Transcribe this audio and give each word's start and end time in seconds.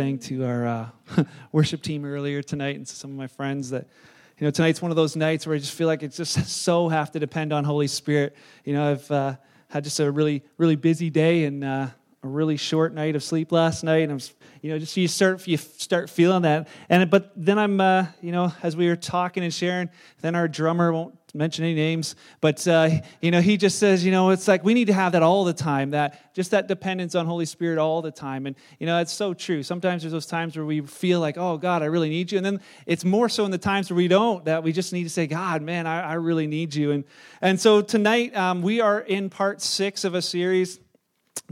saying 0.00 0.18
to 0.18 0.46
our 0.46 0.66
uh, 0.66 1.24
worship 1.52 1.82
team 1.82 2.06
earlier 2.06 2.42
tonight 2.42 2.74
and 2.74 2.86
to 2.86 2.96
some 2.96 3.10
of 3.10 3.18
my 3.18 3.26
friends 3.26 3.68
that, 3.68 3.86
you 4.38 4.46
know, 4.46 4.50
tonight's 4.50 4.80
one 4.80 4.90
of 4.90 4.96
those 4.96 5.14
nights 5.14 5.46
where 5.46 5.54
I 5.54 5.58
just 5.58 5.74
feel 5.74 5.86
like 5.86 6.02
it's 6.02 6.16
just 6.16 6.46
so 6.62 6.88
have 6.88 7.10
to 7.10 7.18
depend 7.18 7.52
on 7.52 7.64
Holy 7.64 7.86
Spirit. 7.86 8.34
You 8.64 8.72
know, 8.72 8.92
I've 8.92 9.10
uh, 9.10 9.36
had 9.68 9.84
just 9.84 10.00
a 10.00 10.10
really, 10.10 10.42
really 10.56 10.76
busy 10.76 11.10
day 11.10 11.44
and 11.44 11.62
uh, 11.62 11.88
a 12.22 12.26
really 12.26 12.56
short 12.56 12.94
night 12.94 13.14
of 13.14 13.22
sleep 13.22 13.52
last 13.52 13.84
night, 13.84 14.08
and 14.08 14.12
I'm, 14.12 14.20
you 14.62 14.70
know, 14.70 14.78
just 14.78 14.96
you 14.96 15.06
start 15.06 15.46
you 15.46 15.58
start 15.58 16.08
feeling 16.08 16.42
that. 16.42 16.68
And 16.88 17.10
but 17.10 17.32
then 17.36 17.58
I'm, 17.58 17.78
uh, 17.78 18.06
you 18.22 18.32
know, 18.32 18.54
as 18.62 18.74
we 18.76 18.88
were 18.88 18.96
talking 18.96 19.44
and 19.44 19.52
sharing, 19.52 19.90
then 20.22 20.34
our 20.34 20.48
drummer 20.48 20.94
won't 20.94 21.19
mention 21.34 21.64
any 21.64 21.74
names, 21.74 22.16
but 22.40 22.66
uh, 22.66 22.90
you 23.20 23.30
know, 23.30 23.40
he 23.40 23.56
just 23.56 23.78
says, 23.78 24.04
you 24.04 24.10
know, 24.10 24.30
it's 24.30 24.48
like 24.48 24.64
we 24.64 24.74
need 24.74 24.86
to 24.86 24.92
have 24.92 25.12
that 25.12 25.22
all 25.22 25.44
the 25.44 25.52
time. 25.52 25.90
That 25.90 26.34
just 26.34 26.50
that 26.50 26.68
dependence 26.68 27.14
on 27.14 27.26
Holy 27.26 27.44
Spirit 27.44 27.78
all 27.78 28.02
the 28.02 28.10
time, 28.10 28.46
and 28.46 28.56
you 28.78 28.86
know, 28.86 28.98
it's 28.98 29.12
so 29.12 29.34
true. 29.34 29.62
Sometimes 29.62 30.02
there's 30.02 30.12
those 30.12 30.26
times 30.26 30.56
where 30.56 30.66
we 30.66 30.80
feel 30.80 31.20
like, 31.20 31.36
oh 31.38 31.56
God, 31.56 31.82
I 31.82 31.86
really 31.86 32.08
need 32.08 32.32
you, 32.32 32.38
and 32.38 32.46
then 32.46 32.60
it's 32.86 33.04
more 33.04 33.28
so 33.28 33.44
in 33.44 33.50
the 33.50 33.58
times 33.58 33.90
where 33.90 33.96
we 33.96 34.08
don't 34.08 34.44
that 34.44 34.62
we 34.62 34.72
just 34.72 34.92
need 34.92 35.04
to 35.04 35.10
say, 35.10 35.26
God, 35.26 35.62
man, 35.62 35.86
I, 35.86 36.00
I 36.00 36.12
really 36.14 36.46
need 36.46 36.74
you. 36.74 36.90
And 36.92 37.04
and 37.40 37.60
so 37.60 37.82
tonight 37.82 38.36
um, 38.36 38.62
we 38.62 38.80
are 38.80 39.00
in 39.00 39.30
part 39.30 39.60
six 39.60 40.04
of 40.04 40.14
a 40.14 40.22
series 40.22 40.78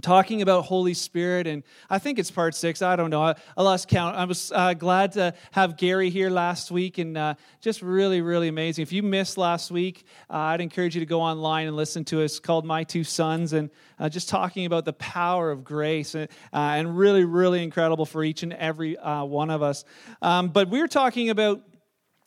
talking 0.01 0.42
about 0.42 0.65
Holy 0.65 0.95
Spirit, 0.95 1.47
and 1.47 1.62
I 1.91 1.98
think 1.98 2.19
it's 2.19 2.30
part 2.30 2.55
six. 2.55 2.83
I 2.83 2.97
don't 2.97 3.10
know. 3.10 3.23
I, 3.23 3.34
I 3.56 3.62
lost 3.62 3.88
count. 3.88 4.16
I 4.16 4.24
was 4.24 4.52
uh, 4.55 4.74
glad 4.74 5.12
to 5.12 5.34
have 5.51 5.77
Gary 5.77 6.11
here 6.11 6.30
last 6.30 6.70
week, 6.70 6.98
and 6.98 7.16
uh, 7.16 7.34
just 7.61 7.83
really, 7.83 8.20
really 8.20 8.48
amazing. 8.48 8.83
If 8.83 8.92
you 8.92 9.02
missed 9.02 9.37
last 9.37 9.70
week, 9.70 10.05
uh, 10.30 10.37
I'd 10.37 10.61
encourage 10.61 10.95
you 10.95 11.01
to 11.01 11.06
go 11.06 11.20
online 11.20 11.66
and 11.66 11.77
listen 11.77 12.05
to 12.06 12.23
us. 12.23 12.39
called 12.39 12.64
My 12.64 12.84
Two 12.84 13.05
Sons, 13.05 13.53
and 13.53 13.70
uh, 13.98 14.09
just 14.09 14.28
talking 14.28 14.66
about 14.66 14.84
the 14.84 14.92
power 14.92 15.50
of 15.50 15.64
grace, 15.64 16.14
and, 16.14 16.28
uh, 16.53 16.56
and, 16.56 16.97
really, 16.97 17.25
really 17.25 17.62
incredible 17.62 18.06
for 18.06 18.22
each 18.25 18.42
and 18.42 18.53
every 18.53 18.97
uh, 18.97 19.25
one 19.25 19.50
of 19.50 19.62
us. 19.62 19.84
Um, 20.22 20.48
but 20.48 20.69
we 20.69 20.81
we're 20.81 20.89
talking 20.89 21.31
about 21.31 21.62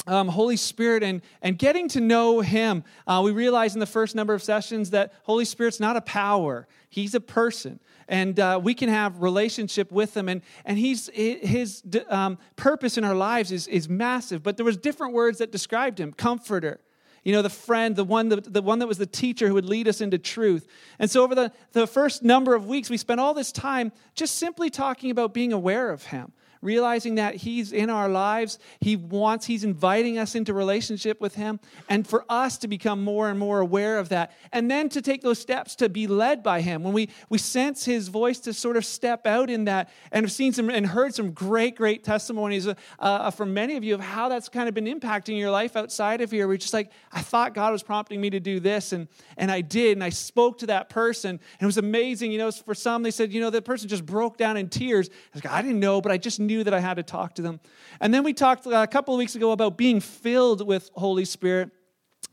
um, 0.08 0.28
Holy 0.28 0.58
Spirit 0.58 1.04
and, 1.04 1.22
and 1.42 1.58
getting 1.58 1.88
to 1.90 2.02
know 2.02 2.42
Him. 2.42 2.84
Uh, 3.06 3.22
we 3.24 3.32
realized 3.32 3.76
in 3.76 3.80
the 3.80 3.86
first 3.86 4.16
number 4.16 4.34
of 4.34 4.42
sessions 4.44 4.92
that 4.92 5.14
Holy 5.24 5.46
Spirit's 5.46 5.80
not 5.80 5.96
a 5.96 6.02
power, 6.02 6.68
He's 6.90 7.16
a 7.16 7.22
person. 7.22 7.80
And 8.08 8.38
uh, 8.42 8.60
we 8.62 8.74
can 8.74 8.90
have 8.90 9.22
relationship 9.22 9.90
with 9.90 10.18
him, 10.18 10.28
and, 10.28 10.42
and 10.66 10.78
he's, 10.78 11.10
his 11.14 11.82
um, 12.10 12.38
purpose 12.58 12.98
in 12.98 13.06
our 13.06 13.16
lives 13.16 13.54
is, 13.54 13.68
is 13.70 13.88
massive. 13.88 14.44
But 14.44 14.58
there 14.58 14.66
was 14.66 14.76
different 14.76 15.14
words 15.14 15.38
that 15.38 15.50
described 15.50 15.98
him: 15.98 16.12
comforter, 16.12 16.82
you 17.24 17.32
know, 17.32 17.42
the 17.42 17.50
friend, 17.50 17.96
the 17.96 18.04
one, 18.04 18.30
the, 18.30 18.38
the 18.38 18.62
one 18.62 18.80
that 18.80 18.88
was 18.88 18.98
the 18.98 19.06
teacher 19.06 19.48
who 19.48 19.54
would 19.54 19.66
lead 19.66 19.88
us 19.88 20.02
into 20.02 20.18
truth. 20.18 20.68
And 21.00 21.10
so, 21.10 21.24
over 21.24 21.36
the, 21.36 21.52
the 21.72 21.88
first 21.88 22.24
number 22.24 22.56
of 22.56 22.66
weeks, 22.66 22.90
we 22.90 22.98
spent 22.98 23.20
all 23.20 23.34
this 23.34 23.52
time 23.52 23.92
just 24.16 24.36
simply 24.36 24.70
talking 24.70 25.12
about 25.12 25.34
being 25.34 25.54
aware 25.54 25.92
of 25.92 26.06
Him, 26.06 26.34
realizing 26.62 27.16
that 27.16 27.36
He's 27.36 27.72
in 27.72 27.90
our 27.90 28.08
lives. 28.09 28.59
He 28.80 28.95
wants, 28.95 29.45
He's 29.45 29.64
inviting 29.64 30.17
us 30.17 30.36
into 30.36 30.54
relationship 30.54 31.20
with 31.20 31.36
Him, 31.36 31.59
and 31.90 32.08
for 32.08 32.26
us 32.30 32.58
to 32.59 32.67
become 32.67 33.04
more 33.04 33.30
and 33.30 33.40
more 33.40 33.59
aware 33.59 33.98
of 33.98 34.09
that. 34.09 34.31
And 34.52 34.70
then 34.70 34.89
to 34.89 35.02
take 35.02 35.22
those 35.22 35.39
steps 35.39 35.76
to 35.78 35.89
be 35.89 36.08
led 36.08 36.44
by 36.44 36.62
Him. 36.62 36.84
When 36.84 36.94
we, 36.94 37.09
we 37.30 37.38
sense 37.38 37.86
His 37.86 38.08
voice 38.08 38.39
to 38.39 38.54
sort 38.54 38.78
of 38.78 38.86
step 38.86 39.26
out 39.26 39.50
in 39.50 39.66
that, 39.66 39.89
and 40.12 40.26
have 40.26 40.32
seen 40.32 40.54
some 40.54 40.70
and 40.70 40.86
heard 40.86 41.16
some 41.16 41.32
great, 41.32 41.76
great 41.76 42.04
testimonies 42.04 42.67
uh, 42.67 42.76
uh, 43.00 43.32
from 43.32 43.54
many 43.54 43.78
of 43.78 43.84
you 43.84 43.95
of 43.95 44.02
how 44.02 44.30
that's 44.30 44.50
kind 44.50 44.67
of 44.67 44.76
been 44.76 44.86
impacting 44.86 45.38
your 45.38 45.52
life 45.52 45.76
outside 45.76 46.22
of 46.22 46.32
here. 46.32 46.48
We're 46.48 46.58
just 46.58 46.73
like, 46.73 46.92
I 47.12 47.22
thought 47.22 47.54
God 47.54 47.72
was 47.72 47.84
prompting 47.84 48.22
me 48.22 48.30
to 48.30 48.39
do 48.39 48.59
this, 48.59 48.92
and, 48.92 49.08
and 49.38 49.52
I 49.52 49.62
did, 49.62 49.94
and 49.98 50.04
I 50.04 50.09
spoke 50.09 50.59
to 50.59 50.67
that 50.67 50.89
person, 50.89 51.32
and 51.32 51.62
it 51.62 51.66
was 51.66 51.78
amazing. 51.78 52.32
You 52.32 52.38
know, 52.38 52.52
for 52.52 52.76
some, 52.76 53.04
they 53.04 53.12
said, 53.12 53.32
you 53.32 53.42
know, 53.42 53.50
the 53.50 53.62
person 53.62 53.89
just 53.89 54.06
broke 54.06 54.38
down 54.38 54.58
in 54.58 54.70
tears. 54.70 55.10
I 55.33 55.38
like, 55.38 55.45
I 55.45 55.61
didn't 55.61 55.80
know, 55.80 56.02
but 56.02 56.11
I 56.11 56.17
just 56.17 56.39
knew 56.39 56.51
knew 56.52 56.64
that 56.64 56.73
I 56.73 56.80
had 56.80 56.95
to 56.95 57.04
talk 57.04 57.36
to 57.36 57.42
them. 57.42 57.60
And 58.00 58.14
then 58.14 58.23
we 58.23 58.34
talked 58.34 58.67
uh, 58.67 58.72
a 58.72 58.88
couple 58.88 59.14
of 59.14 59.17
weeks 59.17 59.36
ago 59.36 59.52
about 59.52 59.78
being 59.78 60.00
filled 60.00 60.67
with 60.67 60.89
Holy 60.94 61.26
Spirit. 61.26 61.70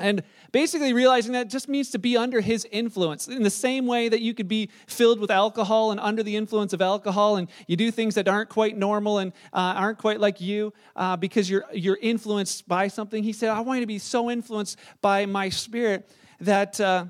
And 0.00 0.22
basically 0.52 0.92
realizing 0.92 1.32
that 1.32 1.50
just 1.50 1.68
means 1.68 1.90
to 1.90 1.98
be 1.98 2.16
under 2.16 2.40
his 2.40 2.64
influence. 2.70 3.26
In 3.26 3.42
the 3.42 3.50
same 3.50 3.84
way 3.86 4.08
that 4.08 4.20
you 4.20 4.32
could 4.32 4.46
be 4.46 4.70
filled 4.86 5.18
with 5.18 5.30
alcohol 5.30 5.90
and 5.90 5.98
under 5.98 6.22
the 6.22 6.36
influence 6.36 6.72
of 6.72 6.80
alcohol, 6.80 7.36
and 7.36 7.48
you 7.66 7.76
do 7.76 7.90
things 7.90 8.14
that 8.14 8.28
aren't 8.28 8.48
quite 8.48 8.76
normal 8.76 9.18
and 9.18 9.32
uh, 9.52 9.74
aren't 9.82 9.98
quite 9.98 10.20
like 10.20 10.40
you 10.40 10.72
uh, 10.94 11.16
because 11.16 11.50
you're, 11.50 11.64
you're 11.72 11.98
influenced 12.00 12.68
by 12.68 12.86
something. 12.88 13.24
He 13.24 13.32
said, 13.32 13.48
I 13.50 13.60
want 13.60 13.78
you 13.78 13.86
to 13.86 13.88
be 13.88 13.98
so 13.98 14.30
influenced 14.30 14.78
by 15.00 15.26
my 15.26 15.48
spirit 15.48 16.08
that. 16.40 16.80
Uh, 16.80 17.06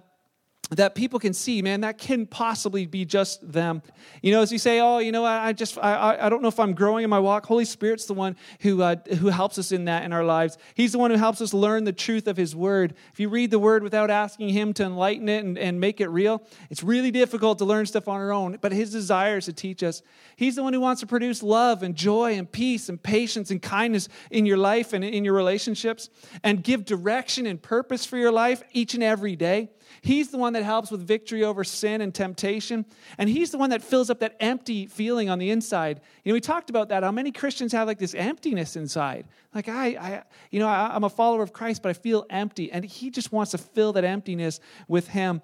that 0.70 0.94
people 0.94 1.18
can 1.18 1.32
see, 1.32 1.62
man, 1.62 1.80
that 1.80 1.96
can 1.96 2.26
possibly 2.26 2.84
be 2.84 3.04
just 3.04 3.50
them. 3.50 3.82
You 4.20 4.32
know, 4.32 4.42
as 4.42 4.52
you 4.52 4.58
say, 4.58 4.80
oh, 4.80 4.98
you 4.98 5.12
know, 5.12 5.24
I, 5.24 5.48
I 5.48 5.52
just, 5.54 5.78
I, 5.78 6.18
I 6.20 6.28
don't 6.28 6.42
know 6.42 6.48
if 6.48 6.60
I'm 6.60 6.74
growing 6.74 7.04
in 7.04 7.10
my 7.10 7.18
walk. 7.18 7.46
Holy 7.46 7.64
Spirit's 7.64 8.04
the 8.04 8.14
one 8.14 8.36
who, 8.60 8.82
uh, 8.82 8.96
who 9.18 9.28
helps 9.28 9.58
us 9.58 9.72
in 9.72 9.86
that 9.86 10.04
in 10.04 10.12
our 10.12 10.24
lives. 10.24 10.58
He's 10.74 10.92
the 10.92 10.98
one 10.98 11.10
who 11.10 11.16
helps 11.16 11.40
us 11.40 11.54
learn 11.54 11.84
the 11.84 11.92
truth 11.92 12.26
of 12.26 12.36
His 12.36 12.54
Word. 12.54 12.94
If 13.12 13.20
you 13.20 13.30
read 13.30 13.50
the 13.50 13.58
Word 13.58 13.82
without 13.82 14.10
asking 14.10 14.50
Him 14.50 14.74
to 14.74 14.84
enlighten 14.84 15.28
it 15.28 15.44
and, 15.44 15.56
and 15.56 15.80
make 15.80 16.02
it 16.02 16.08
real, 16.08 16.42
it's 16.68 16.82
really 16.82 17.10
difficult 17.10 17.58
to 17.58 17.64
learn 17.64 17.86
stuff 17.86 18.06
on 18.06 18.16
our 18.20 18.32
own. 18.32 18.58
But 18.60 18.72
His 18.72 18.90
desire 18.90 19.38
is 19.38 19.46
to 19.46 19.54
teach 19.54 19.82
us. 19.82 20.02
He's 20.36 20.56
the 20.56 20.62
one 20.62 20.74
who 20.74 20.80
wants 20.80 21.00
to 21.00 21.06
produce 21.06 21.42
love 21.42 21.82
and 21.82 21.94
joy 21.94 22.34
and 22.34 22.50
peace 22.50 22.90
and 22.90 23.02
patience 23.02 23.50
and 23.50 23.62
kindness 23.62 24.08
in 24.30 24.44
your 24.44 24.58
life 24.58 24.92
and 24.92 25.02
in 25.02 25.24
your 25.24 25.34
relationships 25.34 26.10
and 26.44 26.62
give 26.62 26.84
direction 26.84 27.46
and 27.46 27.62
purpose 27.62 28.04
for 28.04 28.18
your 28.18 28.32
life 28.32 28.62
each 28.72 28.92
and 28.92 29.02
every 29.02 29.34
day. 29.34 29.70
He's 30.00 30.30
the 30.30 30.38
one 30.38 30.52
that 30.52 30.62
helps 30.62 30.90
with 30.90 31.06
victory 31.06 31.44
over 31.44 31.64
sin 31.64 32.00
and 32.00 32.14
temptation. 32.14 32.84
And 33.18 33.28
He's 33.28 33.50
the 33.50 33.58
one 33.58 33.70
that 33.70 33.82
fills 33.82 34.10
up 34.10 34.20
that 34.20 34.36
empty 34.40 34.86
feeling 34.86 35.30
on 35.30 35.38
the 35.38 35.50
inside. 35.50 36.00
You 36.24 36.32
know, 36.32 36.34
we 36.34 36.40
talked 36.40 36.70
about 36.70 36.88
that, 36.90 37.02
how 37.02 37.12
many 37.12 37.32
Christians 37.32 37.72
have 37.72 37.86
like 37.86 37.98
this 37.98 38.14
emptiness 38.14 38.76
inside. 38.76 39.26
Like, 39.54 39.68
I, 39.68 39.86
I 39.86 40.22
you 40.50 40.60
know, 40.60 40.68
I, 40.68 40.94
I'm 40.94 41.04
a 41.04 41.10
follower 41.10 41.42
of 41.42 41.52
Christ, 41.52 41.82
but 41.82 41.90
I 41.90 41.94
feel 41.94 42.26
empty. 42.30 42.70
And 42.70 42.84
He 42.84 43.10
just 43.10 43.32
wants 43.32 43.52
to 43.52 43.58
fill 43.58 43.92
that 43.94 44.04
emptiness 44.04 44.60
with 44.86 45.08
Him. 45.08 45.42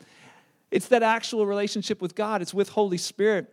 It's 0.70 0.88
that 0.88 1.02
actual 1.02 1.46
relationship 1.46 2.02
with 2.02 2.14
God, 2.14 2.42
it's 2.42 2.54
with 2.54 2.70
Holy 2.70 2.98
Spirit. 2.98 3.52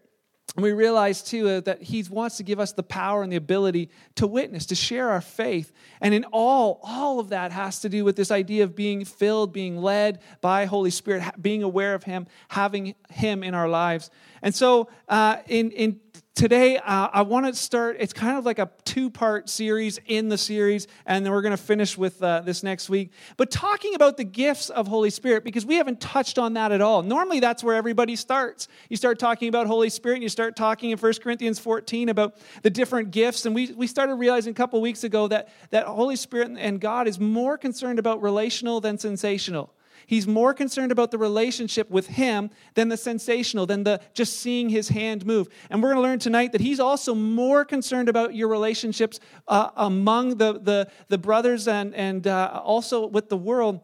And 0.56 0.64
we 0.64 0.74
realize 0.74 1.24
too 1.24 1.48
uh, 1.48 1.60
that 1.62 1.82
He 1.82 2.04
wants 2.10 2.38
to 2.38 2.44
give 2.44 2.60
us 2.60 2.74
the 2.74 2.84
power 2.84 3.24
and 3.24 3.32
the 3.32 3.38
ability 3.38 3.90
to 4.16 4.28
witness, 4.28 4.66
to 4.68 4.76
share 4.76 5.10
our 5.10 5.22
faith. 5.22 5.72
And 6.02 6.14
in 6.14 6.26
all, 6.26 6.82
all 6.84 7.20
of 7.20 7.30
that 7.30 7.52
has 7.54 7.80
to 7.82 7.90
do 7.90 8.04
with 8.04 8.18
this 8.18 8.32
idea 8.32 8.66
of 8.66 8.76
being 8.76 9.06
filled, 9.06 9.54
being 9.54 9.78
led 9.78 10.20
by 10.42 10.66
Holy 10.66 10.90
Spirit, 10.90 11.24
being 11.42 11.64
aware 11.64 11.94
of 11.94 12.04
Him, 12.04 12.28
having 12.50 12.96
Him 13.10 13.44
in 13.44 13.54
our 13.54 13.70
lives. 13.70 14.10
And 14.41 14.53
so 14.53 14.90
uh, 15.07 15.38
in, 15.47 15.72
in 15.72 16.00
today 16.34 16.78
uh, 16.78 17.09
i 17.12 17.22
want 17.22 17.46
to 17.46 17.53
start 17.53 17.97
it's 18.00 18.13
kind 18.13 18.38
of 18.38 18.46
like 18.46 18.57
a 18.57 18.69
two 18.85 19.09
part 19.09 19.50
series 19.50 20.00
in 20.06 20.29
the 20.29 20.38
series 20.38 20.88
and 21.06 21.25
then 21.25 21.34
we're 21.34 21.41
going 21.41 21.52
to 21.52 21.57
finish 21.57 21.97
with 21.97 22.24
uh, 22.24 22.40
this 22.41 22.63
next 22.63 22.90
week. 22.90 23.12
But 23.35 23.52
talking 23.52 23.96
about 23.96 24.16
the 24.16 24.24
gifts 24.24 24.69
of 24.69 24.88
holy 24.88 25.09
spirit 25.09 25.44
because 25.44 25.66
we 25.66 25.75
haven't 25.75 26.00
touched 26.00 26.40
on 26.40 26.53
that 26.53 26.72
at 26.72 26.81
all. 26.81 27.03
Normally 27.03 27.41
that's 27.41 27.63
where 27.63 27.75
everybody 27.75 28.16
starts. 28.16 28.69
You 28.90 28.96
start 28.96 29.19
talking 29.19 29.50
about 29.50 29.68
holy 29.68 29.90
spirit 29.90 30.16
and 30.16 30.24
you 30.24 30.29
start 30.29 30.56
talking 30.56 30.91
in 30.91 30.97
1 30.97 31.13
corinthians 31.22 31.59
14 31.59 32.09
about 32.09 32.38
the 32.63 32.69
different 32.69 33.12
gifts 33.12 33.46
and 33.46 33.53
we, 33.53 33.73
we 33.73 33.85
started 33.85 34.16
realizing 34.16 34.52
a 34.52 34.56
couple 34.56 34.79
weeks 34.79 35.03
ago 35.03 35.28
that, 35.28 35.50
that 35.72 35.85
holy 35.85 36.16
spirit 36.16 36.52
and 36.58 36.79
god 36.79 37.08
is 37.08 37.19
more 37.19 37.58
concerned 37.58 38.00
about 38.00 38.22
relational 38.22 38.79
than 38.79 38.97
sensational 38.97 39.73
He's 40.12 40.28
more 40.28 40.54
concerned 40.54 40.92
about 40.92 41.10
the 41.12 41.18
relationship 41.18 41.90
with 41.90 42.08
him 42.08 42.50
than 42.74 42.90
the 42.90 42.98
sensational, 42.98 43.66
than 43.66 43.86
the 43.86 44.02
just 44.14 44.42
seeing 44.42 44.68
his 44.68 44.90
hand 44.90 45.26
move. 45.26 45.48
And 45.70 45.82
we're 45.82 45.94
going 45.94 46.04
to 46.04 46.10
learn 46.10 46.20
tonight 46.20 46.52
that 46.52 46.60
he's 46.60 46.82
also 46.82 47.16
more 47.16 47.64
concerned 47.64 48.10
about 48.10 48.36
your 48.36 48.50
relationships 48.50 49.22
uh, 49.48 49.70
among 49.78 50.36
the, 50.36 50.60
the, 50.60 50.90
the 51.08 51.18
brothers 51.18 51.66
and, 51.66 51.96
and 51.96 52.28
uh, 52.28 52.60
also 52.62 53.08
with 53.08 53.30
the 53.30 53.38
world 53.38 53.80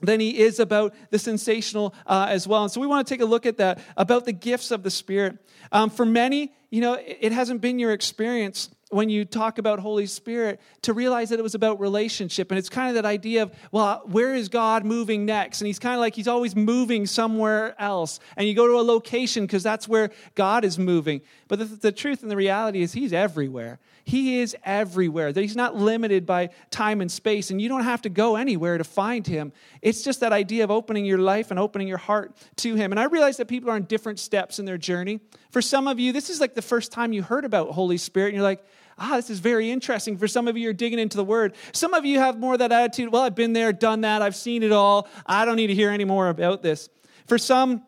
than 0.00 0.18
he 0.18 0.38
is 0.38 0.60
about 0.60 0.94
the 1.10 1.18
sensational 1.18 1.94
uh, 2.06 2.24
as 2.30 2.48
well. 2.48 2.62
And 2.62 2.72
so 2.72 2.80
we 2.80 2.86
want 2.86 3.06
to 3.06 3.14
take 3.14 3.20
a 3.20 3.26
look 3.26 3.44
at 3.44 3.58
that, 3.58 3.78
about 3.98 4.24
the 4.24 4.32
gifts 4.32 4.70
of 4.70 4.82
the 4.82 4.90
Spirit. 4.90 5.36
Um, 5.72 5.90
for 5.90 6.06
many, 6.06 6.54
you 6.70 6.80
know, 6.80 6.94
it 6.98 7.32
hasn't 7.32 7.60
been 7.60 7.78
your 7.78 7.92
experience 7.92 8.70
when 8.90 9.08
you 9.10 9.24
talk 9.24 9.58
about 9.58 9.80
Holy 9.80 10.06
Spirit 10.06 10.60
to 10.82 10.92
realize 10.92 11.30
that 11.30 11.40
it 11.40 11.42
was 11.42 11.56
about 11.56 11.80
relationship. 11.80 12.52
And 12.52 12.58
it's 12.58 12.68
kind 12.68 12.88
of 12.88 12.94
that 12.94 13.04
idea 13.04 13.42
of, 13.42 13.52
well, 13.72 14.02
where 14.06 14.32
is 14.32 14.48
God 14.48 14.84
moving 14.84 15.26
next? 15.26 15.60
And 15.60 15.66
he's 15.66 15.80
kind 15.80 15.94
of 15.94 16.00
like 16.00 16.14
he's 16.14 16.28
always 16.28 16.54
moving 16.54 17.04
somewhere 17.04 17.74
else. 17.80 18.20
And 18.36 18.46
you 18.46 18.54
go 18.54 18.68
to 18.68 18.74
a 18.74 18.86
location 18.86 19.44
because 19.44 19.64
that's 19.64 19.88
where 19.88 20.10
God 20.36 20.64
is 20.64 20.78
moving. 20.78 21.20
But 21.48 21.58
the, 21.58 21.64
the, 21.64 21.92
truth 21.92 22.22
and 22.22 22.30
the 22.30 22.36
reality 22.36 22.80
is 22.80 22.92
he's 22.92 23.12
everywhere. 23.12 23.80
He 24.04 24.38
is 24.38 24.54
everywhere. 24.62 25.32
He's 25.32 25.56
not 25.56 25.74
limited 25.74 26.24
by 26.24 26.50
time 26.70 27.00
and 27.00 27.10
space. 27.10 27.50
And 27.50 27.60
you 27.60 27.68
don't 27.68 27.82
have 27.82 28.02
to 28.02 28.08
go 28.08 28.36
anywhere 28.36 28.78
to 28.78 28.84
find 28.84 29.26
him. 29.26 29.52
It's 29.82 30.04
just 30.04 30.20
that 30.20 30.32
idea 30.32 30.62
of 30.62 30.70
opening 30.70 31.04
your 31.04 31.18
life 31.18 31.50
and 31.50 31.58
opening 31.58 31.88
your 31.88 31.98
heart 31.98 32.36
to 32.58 32.76
him. 32.76 32.92
And 32.92 33.00
I 33.00 33.04
realize 33.04 33.36
that 33.38 33.46
people 33.46 33.68
are 33.68 33.74
on 33.74 33.82
different 33.82 34.20
steps 34.20 34.60
in 34.60 34.64
their 34.64 34.78
journey. 34.78 35.18
For 35.56 35.62
some 35.62 35.88
of 35.88 35.98
you, 35.98 36.12
this 36.12 36.28
is 36.28 36.38
like 36.38 36.52
the 36.52 36.60
first 36.60 36.92
time 36.92 37.14
you 37.14 37.22
heard 37.22 37.46
about 37.46 37.70
Holy 37.70 37.96
Spirit. 37.96 38.26
And 38.26 38.34
you're 38.34 38.42
like, 38.42 38.62
ah, 38.98 39.16
this 39.16 39.30
is 39.30 39.38
very 39.38 39.70
interesting. 39.70 40.18
For 40.18 40.28
some 40.28 40.48
of 40.48 40.56
you, 40.58 40.64
you're 40.64 40.74
digging 40.74 40.98
into 40.98 41.16
the 41.16 41.24
word. 41.24 41.54
Some 41.72 41.94
of 41.94 42.04
you 42.04 42.18
have 42.18 42.38
more 42.38 42.52
of 42.52 42.58
that 42.58 42.72
attitude, 42.72 43.10
well, 43.10 43.22
I've 43.22 43.34
been 43.34 43.54
there, 43.54 43.72
done 43.72 44.02
that, 44.02 44.20
I've 44.20 44.36
seen 44.36 44.62
it 44.62 44.70
all. 44.70 45.08
I 45.24 45.46
don't 45.46 45.56
need 45.56 45.68
to 45.68 45.74
hear 45.74 45.88
any 45.88 46.04
more 46.04 46.28
about 46.28 46.62
this. 46.62 46.90
For 47.26 47.38
some, 47.38 47.84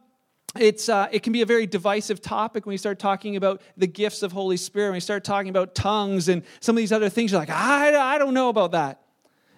it's, 0.58 0.88
uh, 0.88 1.08
it 1.12 1.22
can 1.22 1.34
be 1.34 1.42
a 1.42 1.44
very 1.44 1.66
divisive 1.66 2.22
topic 2.22 2.64
when 2.64 2.72
we 2.72 2.78
start 2.78 2.98
talking 2.98 3.36
about 3.36 3.60
the 3.76 3.86
gifts 3.86 4.22
of 4.22 4.32
Holy 4.32 4.56
Spirit. 4.56 4.86
When 4.86 4.94
we 4.94 5.00
start 5.00 5.22
talking 5.22 5.50
about 5.50 5.74
tongues 5.74 6.30
and 6.30 6.44
some 6.60 6.74
of 6.74 6.78
these 6.78 6.90
other 6.90 7.10
things, 7.10 7.32
you're 7.32 7.40
like, 7.40 7.50
I, 7.50 8.14
I 8.14 8.16
don't 8.16 8.32
know 8.32 8.48
about 8.48 8.72
that. 8.72 9.02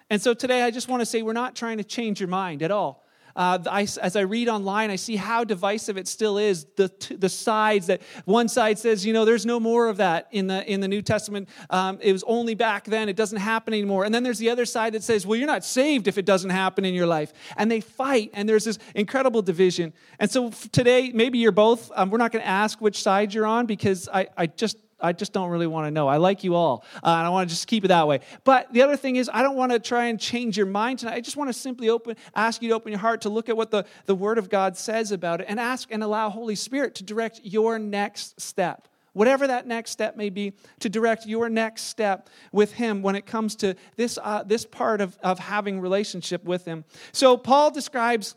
And 0.09 0.21
so 0.21 0.33
today 0.33 0.63
I 0.63 0.71
just 0.71 0.89
want 0.89 0.99
to 0.99 1.05
say 1.05 1.21
we're 1.21 1.31
not 1.31 1.55
trying 1.55 1.77
to 1.77 1.85
change 1.85 2.19
your 2.19 2.27
mind 2.27 2.61
at 2.61 2.71
all. 2.71 3.00
Uh, 3.35 3.59
I, 3.69 3.81
as 3.81 4.15
I 4.15 4.21
read 4.21 4.49
online, 4.49 4.89
I 4.89 4.95
see 4.95 5.15
how 5.15 5.43
divisive 5.43 5.97
it 5.97 6.07
still 6.07 6.37
is. 6.37 6.65
The, 6.75 6.91
the 7.17 7.29
sides 7.29 7.87
that 7.87 8.01
one 8.25 8.47
side 8.47 8.79
says, 8.79 9.05
you 9.05 9.13
know, 9.13 9.25
there's 9.25 9.45
no 9.45 9.59
more 9.59 9.87
of 9.87 9.97
that 9.97 10.27
in 10.31 10.47
the, 10.47 10.69
in 10.71 10.79
the 10.79 10.87
New 10.87 11.01
Testament. 11.01 11.49
Um, 11.69 11.99
it 12.01 12.11
was 12.11 12.23
only 12.27 12.55
back 12.55 12.85
then, 12.85 13.09
it 13.09 13.15
doesn't 13.15 13.39
happen 13.39 13.73
anymore. 13.73 14.05
And 14.05 14.13
then 14.13 14.23
there's 14.23 14.39
the 14.39 14.49
other 14.49 14.65
side 14.65 14.93
that 14.93 15.03
says, 15.03 15.25
well, 15.25 15.37
you're 15.37 15.47
not 15.47 15.63
saved 15.63 16.07
if 16.07 16.17
it 16.17 16.25
doesn't 16.25 16.49
happen 16.49 16.85
in 16.85 16.93
your 16.93 17.07
life. 17.07 17.33
And 17.57 17.69
they 17.69 17.81
fight, 17.81 18.31
and 18.33 18.47
there's 18.47 18.65
this 18.65 18.79
incredible 18.95 19.41
division. 19.41 19.93
And 20.19 20.29
so 20.29 20.51
today, 20.71 21.11
maybe 21.13 21.37
you're 21.37 21.51
both. 21.51 21.91
Um, 21.95 22.09
we're 22.09 22.17
not 22.17 22.31
going 22.31 22.43
to 22.43 22.49
ask 22.49 22.81
which 22.81 23.01
side 23.01 23.33
you're 23.33 23.45
on 23.45 23.65
because 23.65 24.09
I, 24.13 24.27
I 24.37 24.47
just 24.47 24.77
I 25.01 25.13
just 25.13 25.33
don't 25.33 25.49
really 25.49 25.67
want 25.67 25.87
to 25.87 25.91
know. 25.91 26.07
I 26.07 26.17
like 26.17 26.43
you 26.43 26.55
all, 26.55 26.83
uh, 26.95 27.07
and 27.07 27.27
I 27.27 27.29
want 27.29 27.49
to 27.49 27.55
just 27.55 27.67
keep 27.67 27.85
it 27.85 27.89
that 27.89 28.07
way. 28.07 28.21
But 28.43 28.71
the 28.73 28.81
other 28.81 28.95
thing 28.95 29.15
is, 29.15 29.29
I 29.31 29.43
don't 29.43 29.55
want 29.55 29.71
to 29.71 29.79
try 29.79 30.05
and 30.05 30.19
change 30.19 30.57
your 30.57 30.65
mind 30.65 30.99
tonight. 30.99 31.15
I 31.15 31.21
just 31.21 31.37
want 31.37 31.49
to 31.49 31.53
simply 31.53 31.89
open, 31.89 32.15
ask 32.35 32.61
you 32.61 32.69
to 32.69 32.75
open 32.75 32.91
your 32.91 32.99
heart 32.99 33.21
to 33.21 33.29
look 33.29 33.49
at 33.49 33.57
what 33.57 33.71
the, 33.71 33.85
the 34.05 34.15
Word 34.15 34.37
of 34.37 34.49
God 34.49 34.77
says 34.77 35.11
about 35.11 35.41
it, 35.41 35.47
and 35.49 35.59
ask 35.59 35.89
and 35.91 36.03
allow 36.03 36.29
Holy 36.29 36.55
Spirit 36.55 36.95
to 36.95 37.03
direct 37.03 37.41
your 37.43 37.79
next 37.79 38.39
step. 38.39 38.87
Whatever 39.13 39.47
that 39.47 39.67
next 39.67 39.91
step 39.91 40.15
may 40.15 40.29
be, 40.29 40.53
to 40.79 40.89
direct 40.89 41.25
your 41.25 41.49
next 41.49 41.83
step 41.83 42.29
with 42.53 42.73
Him 42.73 43.01
when 43.01 43.15
it 43.15 43.25
comes 43.25 43.55
to 43.57 43.75
this, 43.97 44.17
uh, 44.21 44.43
this 44.43 44.65
part 44.65 45.01
of, 45.01 45.17
of 45.21 45.37
having 45.37 45.81
relationship 45.81 46.45
with 46.45 46.63
Him. 46.63 46.85
So, 47.11 47.35
Paul 47.35 47.71
describes 47.71 48.35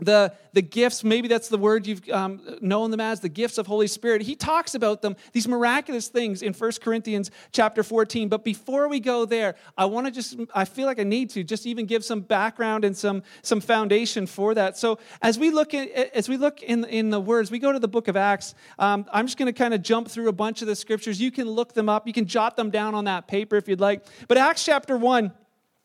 the, 0.00 0.32
the 0.52 0.62
gifts, 0.62 1.04
maybe 1.04 1.28
that's 1.28 1.48
the 1.48 1.58
word 1.58 1.86
you've 1.86 2.08
um, 2.10 2.40
known 2.60 2.90
them 2.90 3.00
as, 3.00 3.20
the 3.20 3.28
gifts 3.28 3.58
of 3.58 3.66
Holy 3.66 3.86
Spirit. 3.86 4.22
He 4.22 4.34
talks 4.34 4.74
about 4.74 5.02
them, 5.02 5.16
these 5.32 5.46
miraculous 5.46 6.08
things 6.08 6.42
in 6.42 6.52
1 6.52 6.72
Corinthians 6.82 7.30
chapter 7.52 7.82
14. 7.82 8.28
But 8.28 8.44
before 8.44 8.88
we 8.88 9.00
go 9.00 9.24
there, 9.24 9.54
I 9.76 9.84
want 9.84 10.06
to 10.06 10.12
just, 10.12 10.36
I 10.54 10.64
feel 10.64 10.86
like 10.86 10.98
I 10.98 11.04
need 11.04 11.30
to 11.30 11.44
just 11.44 11.66
even 11.66 11.86
give 11.86 12.04
some 12.04 12.20
background 12.20 12.84
and 12.84 12.96
some, 12.96 13.22
some 13.42 13.60
foundation 13.60 14.26
for 14.26 14.54
that. 14.54 14.76
So 14.76 14.98
as 15.22 15.38
we 15.38 15.50
look 15.50 15.74
at, 15.74 15.88
as 16.14 16.28
we 16.28 16.36
look 16.36 16.62
in, 16.62 16.84
in 16.84 17.10
the 17.10 17.20
words, 17.20 17.50
we 17.50 17.58
go 17.58 17.72
to 17.72 17.78
the 17.78 17.88
book 17.88 18.08
of 18.08 18.16
Acts. 18.16 18.54
Um, 18.78 19.06
I'm 19.12 19.26
just 19.26 19.38
going 19.38 19.52
to 19.52 19.52
kind 19.52 19.74
of 19.74 19.82
jump 19.82 20.08
through 20.08 20.28
a 20.28 20.32
bunch 20.32 20.62
of 20.62 20.68
the 20.68 20.76
scriptures. 20.76 21.20
You 21.20 21.30
can 21.30 21.48
look 21.48 21.74
them 21.74 21.88
up. 21.88 22.06
You 22.06 22.12
can 22.12 22.26
jot 22.26 22.56
them 22.56 22.70
down 22.70 22.94
on 22.94 23.04
that 23.04 23.28
paper 23.28 23.56
if 23.56 23.68
you'd 23.68 23.80
like. 23.80 24.04
But 24.28 24.38
Acts 24.38 24.64
chapter 24.64 24.96
1, 24.96 25.32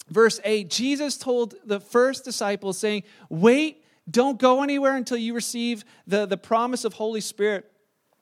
verse 0.09 0.39
8, 0.43 0.69
Jesus 0.69 1.17
told 1.17 1.55
the 1.65 1.79
first 1.79 2.23
disciples 2.23 2.77
saying, 2.77 3.03
wait 3.29 3.84
don't 4.09 4.39
go 4.39 4.61
anywhere 4.61 4.95
until 4.95 5.17
you 5.17 5.33
receive 5.33 5.83
the, 6.05 6.25
the 6.25 6.37
promise 6.37 6.85
of 6.85 6.93
Holy 6.93 7.21
Spirit. 7.21 7.71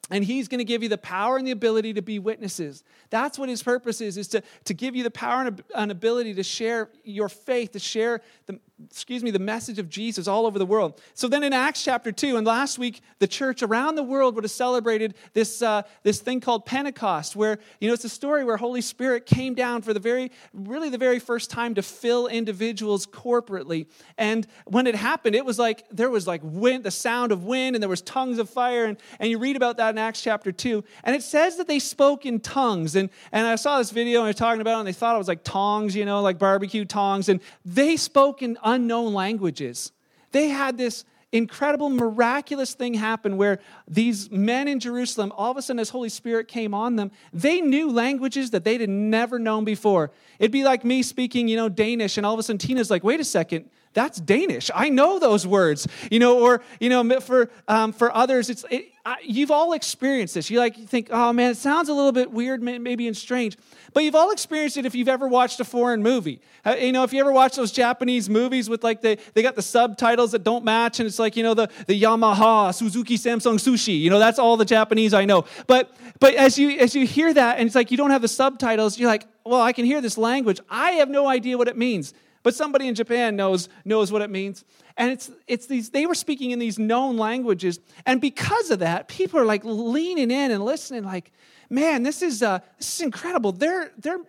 And 0.09 0.23
he's 0.23 0.49
going 0.49 0.59
to 0.59 0.65
give 0.65 0.83
you 0.83 0.89
the 0.89 0.97
power 0.97 1.37
and 1.37 1.47
the 1.47 1.51
ability 1.51 1.93
to 1.93 2.01
be 2.01 2.19
witnesses. 2.19 2.83
That's 3.09 3.39
what 3.39 3.47
his 3.47 3.63
purpose 3.63 4.01
is, 4.01 4.17
is 4.17 4.27
to, 4.29 4.43
to 4.65 4.73
give 4.73 4.95
you 4.95 5.03
the 5.03 5.11
power 5.11 5.45
and 5.45 5.63
an 5.75 5.91
ability 5.91 6.33
to 6.35 6.43
share 6.43 6.89
your 7.05 7.29
faith, 7.29 7.71
to 7.71 7.79
share 7.79 8.21
the, 8.45 8.59
excuse 8.89 9.23
me, 9.23 9.31
the 9.31 9.39
message 9.39 9.79
of 9.79 9.89
Jesus 9.89 10.27
all 10.27 10.45
over 10.45 10.59
the 10.59 10.65
world. 10.65 11.01
So 11.13 11.27
then 11.27 11.43
in 11.43 11.53
Acts 11.53 11.83
chapter 11.83 12.11
2, 12.11 12.37
and 12.37 12.45
last 12.45 12.77
week, 12.77 13.01
the 13.19 13.27
church 13.27 13.63
around 13.63 13.95
the 13.95 14.03
world 14.03 14.35
would 14.35 14.43
have 14.43 14.51
celebrated 14.51 15.15
this, 15.33 15.61
uh, 15.61 15.83
this 16.03 16.19
thing 16.19 16.39
called 16.39 16.65
Pentecost, 16.65 17.35
where, 17.35 17.59
you 17.79 17.87
know, 17.87 17.93
it's 17.93 18.03
a 18.03 18.09
story 18.09 18.43
where 18.43 18.57
Holy 18.57 18.81
Spirit 18.81 19.25
came 19.25 19.53
down 19.53 19.81
for 19.81 19.93
the 19.93 19.99
very, 19.99 20.31
really 20.53 20.89
the 20.89 20.97
very 20.97 21.19
first 21.19 21.49
time 21.49 21.75
to 21.75 21.81
fill 21.81 22.27
individuals 22.27 23.05
corporately. 23.05 23.87
And 24.17 24.47
when 24.65 24.87
it 24.87 24.95
happened, 24.95 25.35
it 25.35 25.45
was 25.45 25.59
like, 25.59 25.85
there 25.89 26.09
was 26.09 26.27
like 26.27 26.41
wind, 26.43 26.83
the 26.83 26.91
sound 26.91 27.31
of 27.31 27.43
wind, 27.43 27.75
and 27.75 27.81
there 27.81 27.89
was 27.89 28.01
tongues 28.01 28.39
of 28.39 28.49
fire. 28.49 28.85
And, 28.85 28.97
and 29.19 29.29
you 29.29 29.37
read 29.37 29.55
about 29.55 29.77
that 29.77 29.91
in 29.91 29.97
Acts 29.97 30.21
chapter 30.21 30.51
2. 30.51 30.83
And 31.03 31.15
it 31.15 31.23
says 31.23 31.57
that 31.57 31.67
they 31.67 31.79
spoke 31.79 32.25
in 32.25 32.39
tongues. 32.39 32.95
And, 32.95 33.09
and 33.31 33.47
I 33.47 33.55
saw 33.55 33.77
this 33.77 33.91
video 33.91 34.19
and 34.19 34.27
they're 34.27 34.33
talking 34.33 34.61
about 34.61 34.77
it, 34.77 34.79
and 34.79 34.87
they 34.87 34.93
thought 34.93 35.15
it 35.15 35.19
was 35.19 35.27
like 35.27 35.43
tongs, 35.43 35.95
you 35.95 36.05
know, 36.05 36.21
like 36.21 36.37
barbecue 36.39 36.85
tongs. 36.85 37.29
And 37.29 37.39
they 37.65 37.97
spoke 37.97 38.41
in 38.41 38.57
unknown 38.73 39.13
languages. 39.13 39.91
They 40.31 40.49
had 40.49 40.77
this 40.77 41.05
incredible, 41.31 41.89
miraculous 41.89 42.75
thing 42.75 42.93
happen 42.93 43.37
where 43.37 43.59
these 43.87 44.29
men 44.29 44.67
in 44.67 44.79
Jerusalem, 44.79 45.33
all 45.35 45.51
of 45.51 45.57
a 45.57 45.61
sudden, 45.61 45.79
as 45.79 45.89
Holy 45.89 46.09
Spirit 46.09 46.47
came 46.47 46.73
on 46.73 46.95
them, 46.95 47.11
they 47.33 47.59
knew 47.59 47.91
languages 47.91 48.51
that 48.51 48.63
they'd 48.63 48.87
never 48.87 49.39
known 49.39 49.65
before. 49.65 50.11
It'd 50.37 50.51
be 50.51 50.63
like 50.63 50.85
me 50.85 51.01
speaking, 51.01 51.47
you 51.47 51.55
know, 51.55 51.69
Danish, 51.69 52.17
and 52.17 52.25
all 52.25 52.33
of 52.33 52.39
a 52.39 52.43
sudden 52.43 52.59
Tina's 52.59 52.91
like, 52.91 53.03
wait 53.03 53.19
a 53.19 53.23
second, 53.23 53.69
that's 53.93 54.19
Danish. 54.19 54.71
I 54.73 54.89
know 54.89 55.19
those 55.19 55.45
words, 55.45 55.87
you 56.09 56.19
know, 56.19 56.39
or, 56.39 56.61
you 56.79 56.89
know, 56.89 57.19
for, 57.19 57.49
um, 57.67 57.93
for 57.93 58.13
others, 58.15 58.49
it's, 58.49 58.65
it, 58.69 58.93
I, 59.05 59.17
you've 59.21 59.51
all 59.51 59.73
experienced 59.73 60.33
this. 60.33 60.49
You 60.49 60.59
like 60.59 60.77
you 60.77 60.87
think, 60.87 61.09
oh 61.11 61.33
man, 61.33 61.51
it 61.51 61.57
sounds 61.57 61.89
a 61.89 61.93
little 61.93 62.13
bit 62.13 62.31
weird, 62.31 62.63
maybe 62.63 63.05
and 63.05 63.17
strange, 63.17 63.57
but 63.93 64.05
you've 64.05 64.15
all 64.15 64.31
experienced 64.31 64.77
it 64.77 64.85
if 64.85 64.95
you've 64.95 65.09
ever 65.09 65.27
watched 65.27 65.59
a 65.59 65.65
foreign 65.65 66.01
movie. 66.01 66.39
Uh, 66.63 66.75
you 66.79 66.93
know, 66.93 67.03
if 67.03 67.11
you 67.11 67.19
ever 67.19 67.33
watch 67.33 67.57
those 67.57 67.73
Japanese 67.73 68.29
movies 68.29 68.69
with 68.69 68.81
like 68.81 69.01
the 69.01 69.19
they 69.33 69.41
got 69.41 69.55
the 69.55 69.61
subtitles 69.61 70.31
that 70.31 70.45
don't 70.45 70.63
match, 70.63 71.01
and 71.01 71.07
it's 71.07 71.19
like 71.19 71.35
you 71.35 71.43
know 71.43 71.53
the 71.53 71.69
the 71.87 72.01
Yamaha, 72.01 72.73
Suzuki, 72.73 73.17
Samsung, 73.17 73.55
Sushi. 73.55 73.99
You 73.99 74.09
know, 74.09 74.19
that's 74.19 74.39
all 74.39 74.55
the 74.55 74.63
Japanese 74.63 75.13
I 75.13 75.25
know. 75.25 75.43
But 75.67 75.93
but 76.21 76.33
as 76.35 76.57
you 76.57 76.69
as 76.79 76.95
you 76.95 77.05
hear 77.05 77.33
that, 77.33 77.57
and 77.57 77.67
it's 77.67 77.75
like 77.75 77.91
you 77.91 77.97
don't 77.97 78.11
have 78.11 78.21
the 78.21 78.29
subtitles, 78.29 78.97
you're 78.97 79.09
like, 79.09 79.27
well, 79.43 79.61
I 79.61 79.73
can 79.73 79.83
hear 79.83 79.99
this 79.99 80.17
language. 80.17 80.61
I 80.69 80.91
have 80.93 81.09
no 81.09 81.27
idea 81.27 81.57
what 81.57 81.67
it 81.67 81.77
means 81.77 82.13
but 82.43 82.53
somebody 82.53 82.87
in 82.87 82.95
Japan 82.95 83.35
knows, 83.35 83.69
knows 83.85 84.11
what 84.11 84.21
it 84.21 84.29
means. 84.29 84.65
And 84.97 85.11
it's, 85.11 85.31
it's 85.47 85.65
these, 85.65 85.89
they 85.89 86.05
were 86.05 86.13
speaking 86.15 86.51
in 86.51 86.59
these 86.59 86.77
known 86.77 87.17
languages. 87.17 87.79
And 88.05 88.21
because 88.21 88.69
of 88.69 88.79
that, 88.79 89.07
people 89.07 89.39
are 89.39 89.45
like 89.45 89.63
leaning 89.63 90.29
in 90.29 90.51
and 90.51 90.63
listening, 90.63 91.03
like, 91.03 91.31
man, 91.69 92.03
this 92.03 92.21
is, 92.21 92.43
uh, 92.43 92.59
this 92.77 92.95
is 92.95 93.01
incredible. 93.01 93.53
They're, 93.53 93.91
they're, 93.97 94.19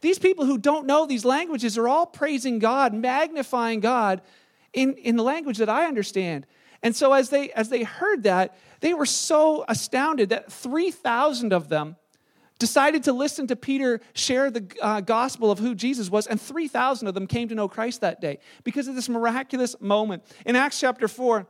these 0.00 0.18
people 0.18 0.44
who 0.44 0.58
don't 0.58 0.86
know 0.86 1.06
these 1.06 1.24
languages 1.24 1.78
are 1.78 1.88
all 1.88 2.06
praising 2.06 2.58
God, 2.58 2.92
magnifying 2.92 3.80
God 3.80 4.20
in, 4.72 4.94
in 4.94 5.16
the 5.16 5.22
language 5.22 5.58
that 5.58 5.68
I 5.68 5.86
understand. 5.86 6.46
And 6.82 6.94
so 6.96 7.12
as 7.12 7.30
they, 7.30 7.50
as 7.52 7.68
they 7.68 7.84
heard 7.84 8.24
that, 8.24 8.56
they 8.80 8.92
were 8.92 9.06
so 9.06 9.64
astounded 9.68 10.30
that 10.30 10.50
3,000 10.52 11.52
of 11.52 11.68
them 11.68 11.96
decided 12.62 13.02
to 13.02 13.12
listen 13.12 13.48
to 13.48 13.56
Peter 13.56 14.00
share 14.14 14.48
the 14.48 14.64
uh, 14.80 15.00
gospel 15.00 15.50
of 15.50 15.58
who 15.58 15.74
Jesus 15.74 16.08
was, 16.08 16.28
and 16.28 16.40
3,000 16.40 17.08
of 17.08 17.12
them 17.12 17.26
came 17.26 17.48
to 17.48 17.56
know 17.56 17.66
Christ 17.66 18.02
that 18.02 18.20
day 18.20 18.38
because 18.62 18.86
of 18.86 18.94
this 18.94 19.08
miraculous 19.08 19.74
moment. 19.80 20.22
In 20.46 20.54
Acts 20.54 20.78
chapter 20.78 21.08
4, 21.08 21.44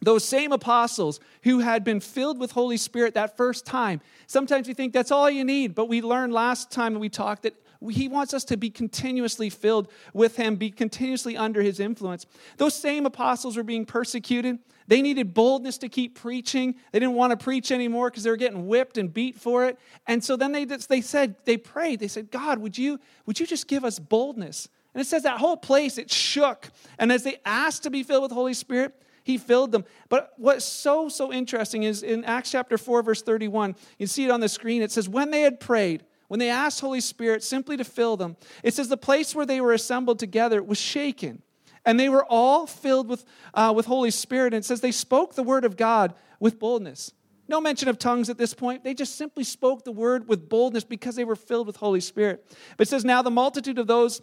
those 0.00 0.24
same 0.24 0.52
apostles 0.52 1.20
who 1.42 1.58
had 1.58 1.84
been 1.84 2.00
filled 2.00 2.38
with 2.38 2.52
Holy 2.52 2.78
Spirit 2.78 3.12
that 3.12 3.36
first 3.36 3.66
time, 3.66 4.00
sometimes 4.28 4.66
we 4.66 4.72
think 4.72 4.94
that's 4.94 5.10
all 5.10 5.28
you 5.28 5.44
need, 5.44 5.74
but 5.74 5.90
we 5.90 6.00
learned 6.00 6.32
last 6.32 6.70
time 6.70 6.98
we 6.98 7.10
talked 7.10 7.42
that 7.42 7.54
he 7.90 8.08
wants 8.08 8.34
us 8.34 8.44
to 8.44 8.56
be 8.56 8.70
continuously 8.70 9.50
filled 9.50 9.88
with 10.12 10.36
him, 10.36 10.56
be 10.56 10.70
continuously 10.70 11.36
under 11.36 11.62
his 11.62 11.80
influence. 11.80 12.26
Those 12.56 12.74
same 12.74 13.06
apostles 13.06 13.56
were 13.56 13.62
being 13.62 13.84
persecuted. 13.84 14.58
They 14.88 15.02
needed 15.02 15.34
boldness 15.34 15.78
to 15.78 15.88
keep 15.88 16.14
preaching. 16.14 16.76
They 16.92 17.00
didn't 17.00 17.14
want 17.14 17.32
to 17.32 17.36
preach 17.36 17.72
anymore 17.72 18.10
because 18.10 18.22
they 18.22 18.30
were 18.30 18.36
getting 18.36 18.66
whipped 18.66 18.98
and 18.98 19.12
beat 19.12 19.38
for 19.38 19.66
it. 19.66 19.78
And 20.06 20.22
so 20.22 20.36
then 20.36 20.52
they, 20.52 20.64
they 20.64 21.00
said, 21.00 21.34
they 21.44 21.56
prayed, 21.56 22.00
they 22.00 22.08
said, 22.08 22.30
God, 22.30 22.58
would 22.58 22.78
you, 22.78 23.00
would 23.26 23.40
you 23.40 23.46
just 23.46 23.66
give 23.66 23.84
us 23.84 23.98
boldness? 23.98 24.68
And 24.94 25.00
it 25.00 25.06
says 25.06 25.24
that 25.24 25.38
whole 25.38 25.56
place, 25.56 25.98
it 25.98 26.10
shook. 26.10 26.70
And 26.98 27.12
as 27.12 27.22
they 27.22 27.36
asked 27.44 27.82
to 27.82 27.90
be 27.90 28.02
filled 28.02 28.22
with 28.22 28.32
Holy 28.32 28.54
Spirit, 28.54 28.94
he 29.24 29.38
filled 29.38 29.72
them. 29.72 29.84
But 30.08 30.32
what's 30.36 30.64
so, 30.64 31.08
so 31.08 31.32
interesting 31.32 31.82
is 31.82 32.04
in 32.04 32.24
Acts 32.24 32.52
chapter 32.52 32.78
4, 32.78 33.02
verse 33.02 33.22
31, 33.22 33.74
you 33.98 34.06
see 34.06 34.24
it 34.24 34.30
on 34.30 34.40
the 34.40 34.48
screen. 34.48 34.82
It 34.82 34.92
says, 34.92 35.08
When 35.08 35.32
they 35.32 35.40
had 35.40 35.58
prayed, 35.58 36.04
when 36.28 36.40
they 36.40 36.50
asked 36.50 36.80
Holy 36.80 37.00
Spirit 37.00 37.42
simply 37.42 37.76
to 37.76 37.84
fill 37.84 38.16
them, 38.16 38.36
it 38.62 38.74
says 38.74 38.88
the 38.88 38.96
place 38.96 39.34
where 39.34 39.46
they 39.46 39.60
were 39.60 39.72
assembled 39.72 40.18
together 40.18 40.62
was 40.62 40.78
shaken 40.78 41.42
and 41.86 41.98
they 41.98 42.08
were 42.08 42.24
all 42.24 42.66
filled 42.66 43.08
with, 43.08 43.24
uh, 43.54 43.72
with 43.74 43.86
Holy 43.86 44.10
Spirit. 44.10 44.52
And 44.52 44.62
it 44.62 44.66
says 44.66 44.80
they 44.80 44.92
spoke 44.92 45.34
the 45.34 45.44
word 45.44 45.64
of 45.64 45.76
God 45.76 46.14
with 46.40 46.58
boldness. 46.58 47.12
No 47.48 47.60
mention 47.60 47.88
of 47.88 47.98
tongues 47.98 48.28
at 48.28 48.38
this 48.38 48.52
point. 48.52 48.82
They 48.82 48.92
just 48.92 49.14
simply 49.14 49.44
spoke 49.44 49.84
the 49.84 49.92
word 49.92 50.28
with 50.28 50.48
boldness 50.48 50.82
because 50.82 51.14
they 51.14 51.24
were 51.24 51.36
filled 51.36 51.68
with 51.68 51.76
Holy 51.76 52.00
Spirit. 52.00 52.44
But 52.76 52.88
it 52.88 52.90
says, 52.90 53.04
Now 53.04 53.22
the 53.22 53.30
multitude 53.30 53.78
of 53.78 53.86
those 53.86 54.20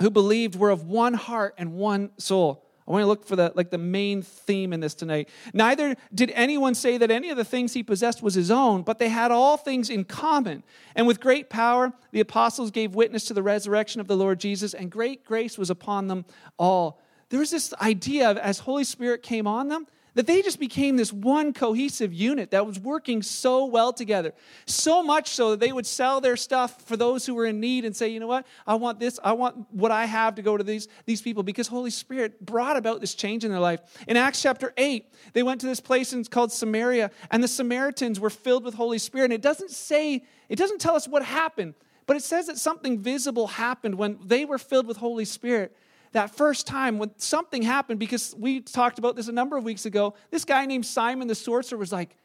who 0.00 0.10
believed 0.10 0.56
were 0.56 0.70
of 0.70 0.84
one 0.84 1.14
heart 1.14 1.54
and 1.56 1.72
one 1.72 2.10
soul. 2.18 2.66
I 2.86 2.92
want 2.92 3.02
to 3.02 3.06
look 3.06 3.24
for 3.24 3.36
the 3.36 3.52
like 3.54 3.70
the 3.70 3.78
main 3.78 4.22
theme 4.22 4.72
in 4.72 4.80
this 4.80 4.94
tonight. 4.94 5.28
Neither 5.52 5.96
did 6.14 6.30
anyone 6.32 6.74
say 6.74 6.98
that 6.98 7.10
any 7.10 7.30
of 7.30 7.36
the 7.36 7.44
things 7.44 7.72
he 7.72 7.82
possessed 7.82 8.22
was 8.22 8.34
his 8.34 8.50
own, 8.50 8.82
but 8.82 8.98
they 8.98 9.08
had 9.08 9.30
all 9.30 9.56
things 9.56 9.90
in 9.90 10.04
common. 10.04 10.62
And 10.96 11.06
with 11.06 11.20
great 11.20 11.50
power, 11.50 11.92
the 12.10 12.20
apostles 12.20 12.70
gave 12.70 12.94
witness 12.94 13.24
to 13.24 13.34
the 13.34 13.42
resurrection 13.42 14.00
of 14.00 14.08
the 14.08 14.16
Lord 14.16 14.40
Jesus, 14.40 14.74
and 14.74 14.90
great 14.90 15.24
grace 15.24 15.56
was 15.56 15.70
upon 15.70 16.08
them 16.08 16.24
all. 16.58 17.00
There 17.28 17.38
was 17.38 17.50
this 17.50 17.72
idea 17.80 18.30
of 18.30 18.36
as 18.38 18.60
Holy 18.60 18.84
Spirit 18.84 19.22
came 19.22 19.46
on 19.46 19.68
them, 19.68 19.86
that 20.14 20.26
they 20.26 20.42
just 20.42 20.58
became 20.58 20.96
this 20.96 21.12
one 21.12 21.52
cohesive 21.52 22.12
unit 22.12 22.50
that 22.50 22.66
was 22.66 22.78
working 22.78 23.22
so 23.22 23.64
well 23.64 23.92
together. 23.92 24.32
So 24.66 25.02
much 25.02 25.28
so 25.28 25.50
that 25.50 25.60
they 25.60 25.72
would 25.72 25.86
sell 25.86 26.20
their 26.20 26.36
stuff 26.36 26.82
for 26.82 26.96
those 26.96 27.26
who 27.26 27.34
were 27.34 27.46
in 27.46 27.60
need 27.60 27.84
and 27.84 27.94
say, 27.94 28.08
you 28.08 28.20
know 28.20 28.26
what, 28.26 28.46
I 28.66 28.74
want 28.74 28.98
this, 28.98 29.18
I 29.22 29.32
want 29.32 29.66
what 29.70 29.90
I 29.90 30.06
have 30.06 30.34
to 30.36 30.42
go 30.42 30.56
to 30.56 30.64
these, 30.64 30.88
these 31.06 31.22
people 31.22 31.42
because 31.42 31.68
Holy 31.68 31.90
Spirit 31.90 32.44
brought 32.44 32.76
about 32.76 33.00
this 33.00 33.14
change 33.14 33.44
in 33.44 33.50
their 33.50 33.60
life. 33.60 33.80
In 34.08 34.16
Acts 34.16 34.42
chapter 34.42 34.72
8, 34.76 35.06
they 35.32 35.42
went 35.42 35.60
to 35.60 35.66
this 35.66 35.80
place 35.80 36.12
and 36.12 36.20
it's 36.20 36.28
called 36.28 36.52
Samaria, 36.52 37.10
and 37.30 37.42
the 37.42 37.48
Samaritans 37.48 38.18
were 38.18 38.30
filled 38.30 38.64
with 38.64 38.74
Holy 38.74 38.98
Spirit. 38.98 39.26
And 39.26 39.34
it 39.34 39.42
doesn't 39.42 39.70
say, 39.70 40.24
it 40.48 40.56
doesn't 40.56 40.80
tell 40.80 40.96
us 40.96 41.06
what 41.06 41.24
happened, 41.24 41.74
but 42.06 42.16
it 42.16 42.22
says 42.22 42.46
that 42.46 42.58
something 42.58 42.98
visible 42.98 43.46
happened 43.46 43.94
when 43.94 44.18
they 44.24 44.44
were 44.44 44.58
filled 44.58 44.86
with 44.86 44.96
Holy 44.96 45.24
Spirit 45.24 45.76
that 46.12 46.34
first 46.36 46.66
time 46.66 46.98
when 46.98 47.10
something 47.18 47.62
happened, 47.62 48.00
because 48.00 48.34
we 48.36 48.60
talked 48.60 48.98
about 48.98 49.16
this 49.16 49.28
a 49.28 49.32
number 49.32 49.56
of 49.56 49.64
weeks 49.64 49.86
ago, 49.86 50.14
this 50.30 50.44
guy 50.44 50.66
named 50.66 50.86
Simon 50.86 51.28
the 51.28 51.34
sorcerer 51.34 51.78
was 51.78 51.92
like, 51.92 52.16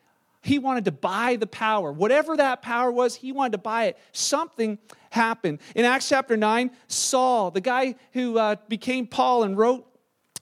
he 0.42 0.60
wanted 0.60 0.86
to 0.86 0.92
buy 0.92 1.38
the 1.38 1.48
power. 1.48 1.92
Whatever 1.92 2.38
that 2.38 2.62
power 2.62 2.92
was, 2.92 3.16
he 3.16 3.32
wanted 3.32 3.54
to 3.54 3.58
buy 3.58 3.86
it. 3.86 3.98
Something 4.12 4.78
happened. 5.10 5.60
In 5.76 5.86
Acts 5.86 6.08
chapter 6.08 6.38
9, 6.38 6.70
Saul, 6.88 7.50
the 7.50 7.62
guy 7.62 7.96
who 8.14 8.38
uh, 8.38 8.56
became 8.68 9.08
Paul 9.08 9.44
and 9.44 9.58
wrote 9.58 9.88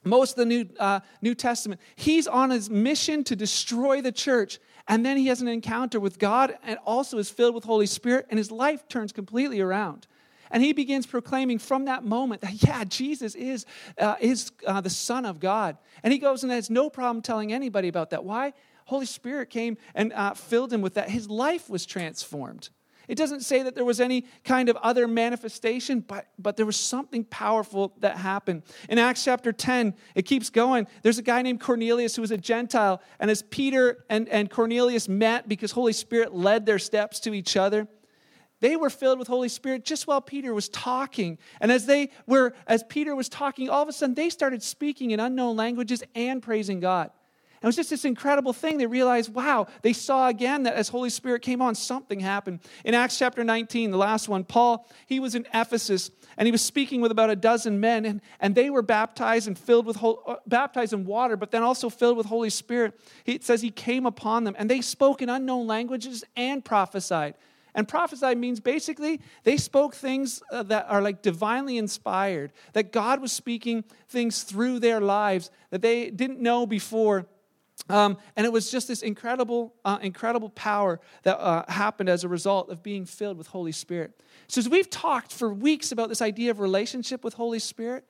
most 0.04 0.32
of 0.32 0.38
the 0.38 0.46
New, 0.46 0.66
uh, 0.78 1.00
New 1.22 1.34
Testament, 1.34 1.80
he's 1.96 2.28
on 2.28 2.50
his 2.50 2.70
mission 2.70 3.24
to 3.24 3.36
destroy 3.36 4.02
the 4.02 4.12
church. 4.12 4.60
And 4.90 5.06
then 5.06 5.16
he 5.16 5.28
has 5.28 5.42
an 5.42 5.48
encounter 5.48 6.02
with 6.02 6.20
God 6.20 6.58
and 6.64 6.78
also 6.86 7.18
is 7.18 7.30
filled 7.30 7.56
with 7.56 7.64
Holy 7.64 7.86
Spirit, 7.86 8.26
and 8.30 8.38
his 8.38 8.52
life 8.52 8.88
turns 8.90 9.14
completely 9.14 9.62
around. 9.62 10.08
And 10.52 10.64
he 10.64 10.74
begins 10.74 11.06
proclaiming 11.06 11.60
from 11.60 11.86
that 11.86 12.04
moment 12.04 12.42
that, 12.42 12.64
yeah, 12.64 12.84
Jesus 12.84 13.36
is, 13.36 13.66
uh, 13.98 14.16
is 14.20 14.52
uh, 14.66 14.82
the 14.82 14.90
Son 14.90 15.26
of 15.26 15.40
God. 15.40 15.78
And 16.04 16.14
he 16.14 16.20
goes 16.20 16.44
and 16.44 16.52
has 16.52 16.70
no 16.70 16.90
problem 16.90 17.22
telling 17.22 17.52
anybody 17.52 17.88
about 17.88 18.12
that. 18.12 18.24
Why? 18.24 18.54
Holy 18.86 19.06
Spirit 19.06 19.50
came 19.50 19.78
and 19.96 20.14
uh, 20.14 20.34
filled 20.34 20.72
him 20.72 20.82
with 20.82 20.96
that. 20.96 21.10
His 21.10 21.30
life 21.30 21.70
was 21.70 21.86
transformed. 21.86 22.70
It 23.08 23.16
doesn't 23.16 23.42
say 23.42 23.64
that 23.64 23.76
there 23.76 23.84
was 23.84 24.00
any 24.00 24.26
kind 24.44 24.70
of 24.70 24.78
other 24.78 25.08
manifestation, 25.08 26.00
but, 26.00 26.28
but 26.40 26.56
there 26.56 26.66
was 26.66 26.78
something 26.78 27.26
powerful 27.26 27.94
that 28.00 28.18
happened. 28.18 28.64
In 28.88 28.98
Acts 28.98 29.24
chapter 29.26 29.52
10, 29.52 29.94
it 30.16 30.24
keeps 30.24 30.50
going. 30.50 30.88
There's 31.02 31.18
a 31.18 31.24
guy 31.24 31.42
named 31.42 31.60
Cornelius 31.60 32.16
who 32.16 32.22
was 32.22 32.32
a 32.32 32.38
Gentile, 32.38 33.02
and 33.20 33.30
as 33.30 33.42
Peter 33.44 34.06
and, 34.10 34.30
and 34.30 34.50
Cornelius 34.50 35.10
met 35.10 35.50
because 35.50 35.72
Holy 35.72 35.94
Spirit 35.94 36.34
led 36.34 36.66
their 36.66 36.80
steps 36.80 37.20
to 37.22 37.34
each 37.34 37.58
other, 37.58 37.88
they 38.64 38.78
were 38.78 38.90
filled 38.90 39.20
with 39.20 39.28
Holy 39.28 39.50
Spirit 39.50 39.84
just 39.84 40.08
while 40.08 40.22
Peter 40.22 40.54
was 40.54 40.70
talking. 40.70 41.38
And 41.60 41.70
as 41.70 41.86
they 41.86 42.12
were, 42.26 42.54
as 42.66 42.82
Peter 42.82 43.14
was 43.14 43.28
talking, 43.28 43.70
all 43.70 43.84
of 43.84 43.90
a 43.90 43.92
sudden 43.92 44.16
they 44.16 44.30
started 44.30 44.64
speaking 44.64 45.12
in 45.12 45.20
unknown 45.20 45.58
languages 45.58 46.02
and 46.16 46.42
praising 46.42 46.80
God. 46.80 47.12
And 47.56 47.64
it 47.64 47.68
was 47.68 47.76
just 47.76 47.90
this 47.90 48.06
incredible 48.06 48.54
thing. 48.54 48.78
They 48.78 48.86
realized, 48.86 49.34
wow, 49.34 49.68
they 49.82 49.92
saw 49.92 50.30
again 50.30 50.64
that 50.64 50.76
as 50.76 50.88
Holy 50.88 51.10
Spirit 51.10 51.42
came 51.42 51.62
on, 51.62 51.76
something 51.76 52.22
happened. 52.22 52.62
In 52.86 52.94
Acts 52.94 53.20
chapter 53.20 53.44
19, 53.44 53.92
the 53.92 53.98
last 53.98 54.30
one, 54.30 54.46
Paul, 54.46 54.90
he 55.08 55.20
was 55.20 55.36
in 55.36 55.46
Ephesus 55.54 56.10
and 56.38 56.48
he 56.48 56.52
was 56.54 56.62
speaking 56.62 57.02
with 57.02 57.12
about 57.12 57.30
a 57.30 57.36
dozen 57.36 57.82
men, 57.82 58.06
and, 58.06 58.22
and 58.40 58.56
they 58.56 58.70
were 58.70 58.82
baptized 58.82 59.46
and 59.46 59.60
filled 59.60 59.86
with 59.86 60.02
uh, 60.02 60.36
baptized 60.48 60.94
in 60.94 61.04
water, 61.04 61.36
but 61.36 61.52
then 61.52 61.64
also 61.64 61.90
filled 61.90 62.16
with 62.16 62.28
Holy 62.28 62.50
Spirit. 62.50 62.98
He, 63.26 63.34
it 63.34 63.44
says 63.44 63.62
he 63.62 63.72
came 63.72 64.06
upon 64.06 64.46
them, 64.46 64.56
and 64.58 64.70
they 64.70 64.80
spoke 64.80 65.22
in 65.22 65.28
unknown 65.28 65.68
languages 65.68 66.24
and 66.38 66.64
prophesied. 66.64 67.36
And 67.76 67.88
prophesy 67.88 68.36
means 68.36 68.60
basically 68.60 69.20
they 69.44 69.58
spoke 69.58 69.96
things 69.96 70.44
uh, 70.52 70.64
that 70.64 70.86
are 70.90 71.02
like 71.02 71.22
divinely 71.22 71.78
inspired, 71.78 72.54
that 72.74 72.92
God 72.92 73.22
was 73.22 73.32
speaking 73.32 73.84
things 74.08 74.44
through 74.44 74.80
their 74.80 75.02
lives 75.02 75.50
that 75.72 75.82
they 75.82 76.10
didn't 76.10 76.40
know 76.40 76.66
before. 76.66 77.26
Um, 77.90 78.18
and 78.36 78.46
it 78.46 78.54
was 78.54 78.72
just 78.72 78.88
this 78.88 79.02
incredible, 79.02 79.74
uh, 79.84 79.98
incredible 80.02 80.50
power 80.50 81.00
that 81.24 81.38
uh, 81.40 81.66
happened 81.68 82.10
as 82.10 82.24
a 82.24 82.28
result 82.28 82.70
of 82.70 82.84
being 82.84 83.06
filled 83.06 83.38
with 83.38 83.48
Holy 83.48 83.72
Spirit. 83.72 84.22
So, 84.48 84.60
as 84.60 84.70
we've 84.70 84.90
talked 84.90 85.34
for 85.34 85.54
weeks 85.54 85.92
about 85.92 86.08
this 86.10 86.22
idea 86.22 86.52
of 86.52 86.60
relationship 86.60 87.24
with 87.24 87.34
Holy 87.34 87.60
Spirit, 87.60 88.06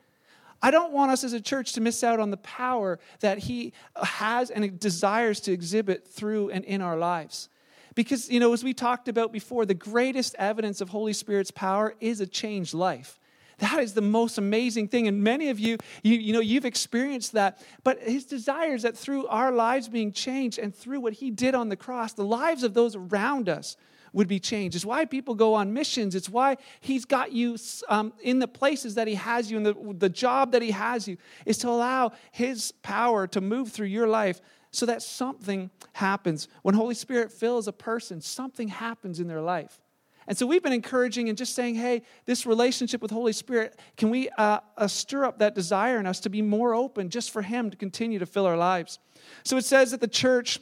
I 0.61 0.69
don't 0.69 0.93
want 0.93 1.11
us 1.11 1.23
as 1.23 1.33
a 1.33 1.41
church 1.41 1.73
to 1.73 1.81
miss 1.81 2.03
out 2.03 2.19
on 2.19 2.29
the 2.29 2.37
power 2.37 2.99
that 3.21 3.39
He 3.39 3.73
has 3.95 4.51
and 4.51 4.79
desires 4.79 5.39
to 5.41 5.51
exhibit 5.51 6.07
through 6.07 6.51
and 6.51 6.63
in 6.65 6.81
our 6.81 6.97
lives. 6.97 7.49
Because, 7.95 8.29
you 8.29 8.39
know, 8.39 8.53
as 8.53 8.63
we 8.63 8.73
talked 8.73 9.07
about 9.07 9.31
before, 9.31 9.65
the 9.65 9.73
greatest 9.73 10.35
evidence 10.39 10.81
of 10.81 10.89
Holy 10.89 11.13
Spirit's 11.13 11.51
power 11.51 11.95
is 11.99 12.19
a 12.21 12.27
changed 12.27 12.73
life. 12.73 13.19
That 13.59 13.79
is 13.79 13.93
the 13.93 14.01
most 14.01 14.37
amazing 14.37 14.87
thing. 14.87 15.07
And 15.07 15.23
many 15.23 15.49
of 15.49 15.59
you, 15.59 15.77
you, 16.01 16.15
you 16.15 16.33
know, 16.33 16.39
you've 16.39 16.65
experienced 16.65 17.33
that. 17.33 17.63
But 17.83 18.01
his 18.01 18.25
desire 18.25 18.73
is 18.73 18.81
that 18.81 18.97
through 18.97 19.27
our 19.27 19.51
lives 19.51 19.87
being 19.87 20.11
changed 20.11 20.57
and 20.59 20.75
through 20.75 20.99
what 20.99 21.13
he 21.13 21.31
did 21.31 21.55
on 21.55 21.69
the 21.69 21.75
cross, 21.75 22.13
the 22.13 22.25
lives 22.25 22.63
of 22.63 22.73
those 22.73 22.95
around 22.95 23.49
us 23.49 23.77
would 24.11 24.27
be 24.27 24.39
changed. 24.39 24.75
It's 24.75 24.85
why 24.85 25.05
people 25.05 25.33
go 25.35 25.53
on 25.55 25.73
missions. 25.73 26.13
It's 26.13 26.29
why 26.29 26.57
he's 26.81 27.05
got 27.05 27.31
you 27.31 27.57
um, 27.89 28.13
in 28.21 28.39
the 28.39 28.47
places 28.47 28.95
that 28.95 29.07
he 29.07 29.15
has 29.15 29.49
you, 29.49 29.57
and 29.57 29.65
the, 29.65 29.75
the 29.97 30.09
job 30.09 30.51
that 30.51 30.61
he 30.61 30.71
has 30.71 31.07
you, 31.07 31.17
is 31.45 31.57
to 31.59 31.69
allow 31.69 32.11
his 32.31 32.71
power 32.83 33.27
to 33.27 33.41
move 33.41 33.71
through 33.71 33.87
your 33.87 34.07
life 34.07 34.39
so 34.73 34.87
that 34.87 35.01
something 35.03 35.69
happens. 35.93 36.47
When 36.63 36.75
Holy 36.75 36.95
Spirit 36.95 37.31
fills 37.31 37.67
a 37.67 37.71
person, 37.71 38.19
something 38.19 38.67
happens 38.67 39.19
in 39.19 39.27
their 39.27 39.39
life. 39.39 39.79
And 40.27 40.37
so 40.37 40.47
we've 40.47 40.63
been 40.63 40.73
encouraging 40.73 41.29
and 41.29 41.37
just 41.37 41.53
saying, 41.53 41.75
hey, 41.75 42.01
this 42.25 42.45
relationship 42.45 43.01
with 43.01 43.11
Holy 43.11 43.33
Spirit, 43.33 43.79
can 43.97 44.09
we 44.09 44.29
uh, 44.29 44.59
uh, 44.77 44.87
stir 44.87 45.25
up 45.25 45.39
that 45.39 45.53
desire 45.53 45.99
in 45.99 46.07
us 46.07 46.21
to 46.21 46.29
be 46.29 46.41
more 46.41 46.73
open 46.73 47.09
just 47.09 47.31
for 47.31 47.43
Him 47.43 47.69
to 47.69 47.77
continue 47.77 48.19
to 48.19 48.25
fill 48.25 48.47
our 48.47 48.57
lives? 48.57 48.99
So 49.43 49.57
it 49.57 49.65
says 49.65 49.91
that 49.91 50.01
the 50.01 50.07
church, 50.07 50.59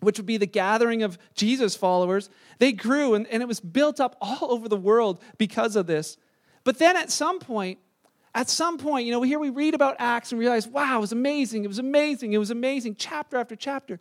which 0.00 0.18
would 0.18 0.26
be 0.26 0.36
the 0.36 0.46
gathering 0.46 1.02
of 1.02 1.18
Jesus 1.34 1.74
followers, 1.74 2.30
they 2.58 2.72
grew 2.72 3.14
and, 3.14 3.26
and 3.28 3.42
it 3.42 3.46
was 3.46 3.58
built 3.58 3.98
up 3.98 4.16
all 4.20 4.52
over 4.52 4.68
the 4.68 4.76
world 4.76 5.20
because 5.38 5.74
of 5.74 5.86
this. 5.86 6.18
But 6.62 6.78
then 6.78 6.96
at 6.96 7.10
some 7.10 7.40
point, 7.40 7.78
at 8.34 8.48
some 8.48 8.78
point, 8.78 9.06
you 9.06 9.12
know, 9.12 9.22
here 9.22 9.38
we 9.38 9.50
read 9.50 9.74
about 9.74 9.96
Acts 9.98 10.32
and 10.32 10.38
realize, 10.38 10.68
wow, 10.68 10.98
it 10.98 11.00
was 11.00 11.12
amazing, 11.12 11.64
it 11.64 11.68
was 11.68 11.78
amazing, 11.78 12.32
it 12.32 12.38
was 12.38 12.50
amazing, 12.50 12.94
chapter 12.94 13.36
after 13.36 13.56
chapter. 13.56 13.98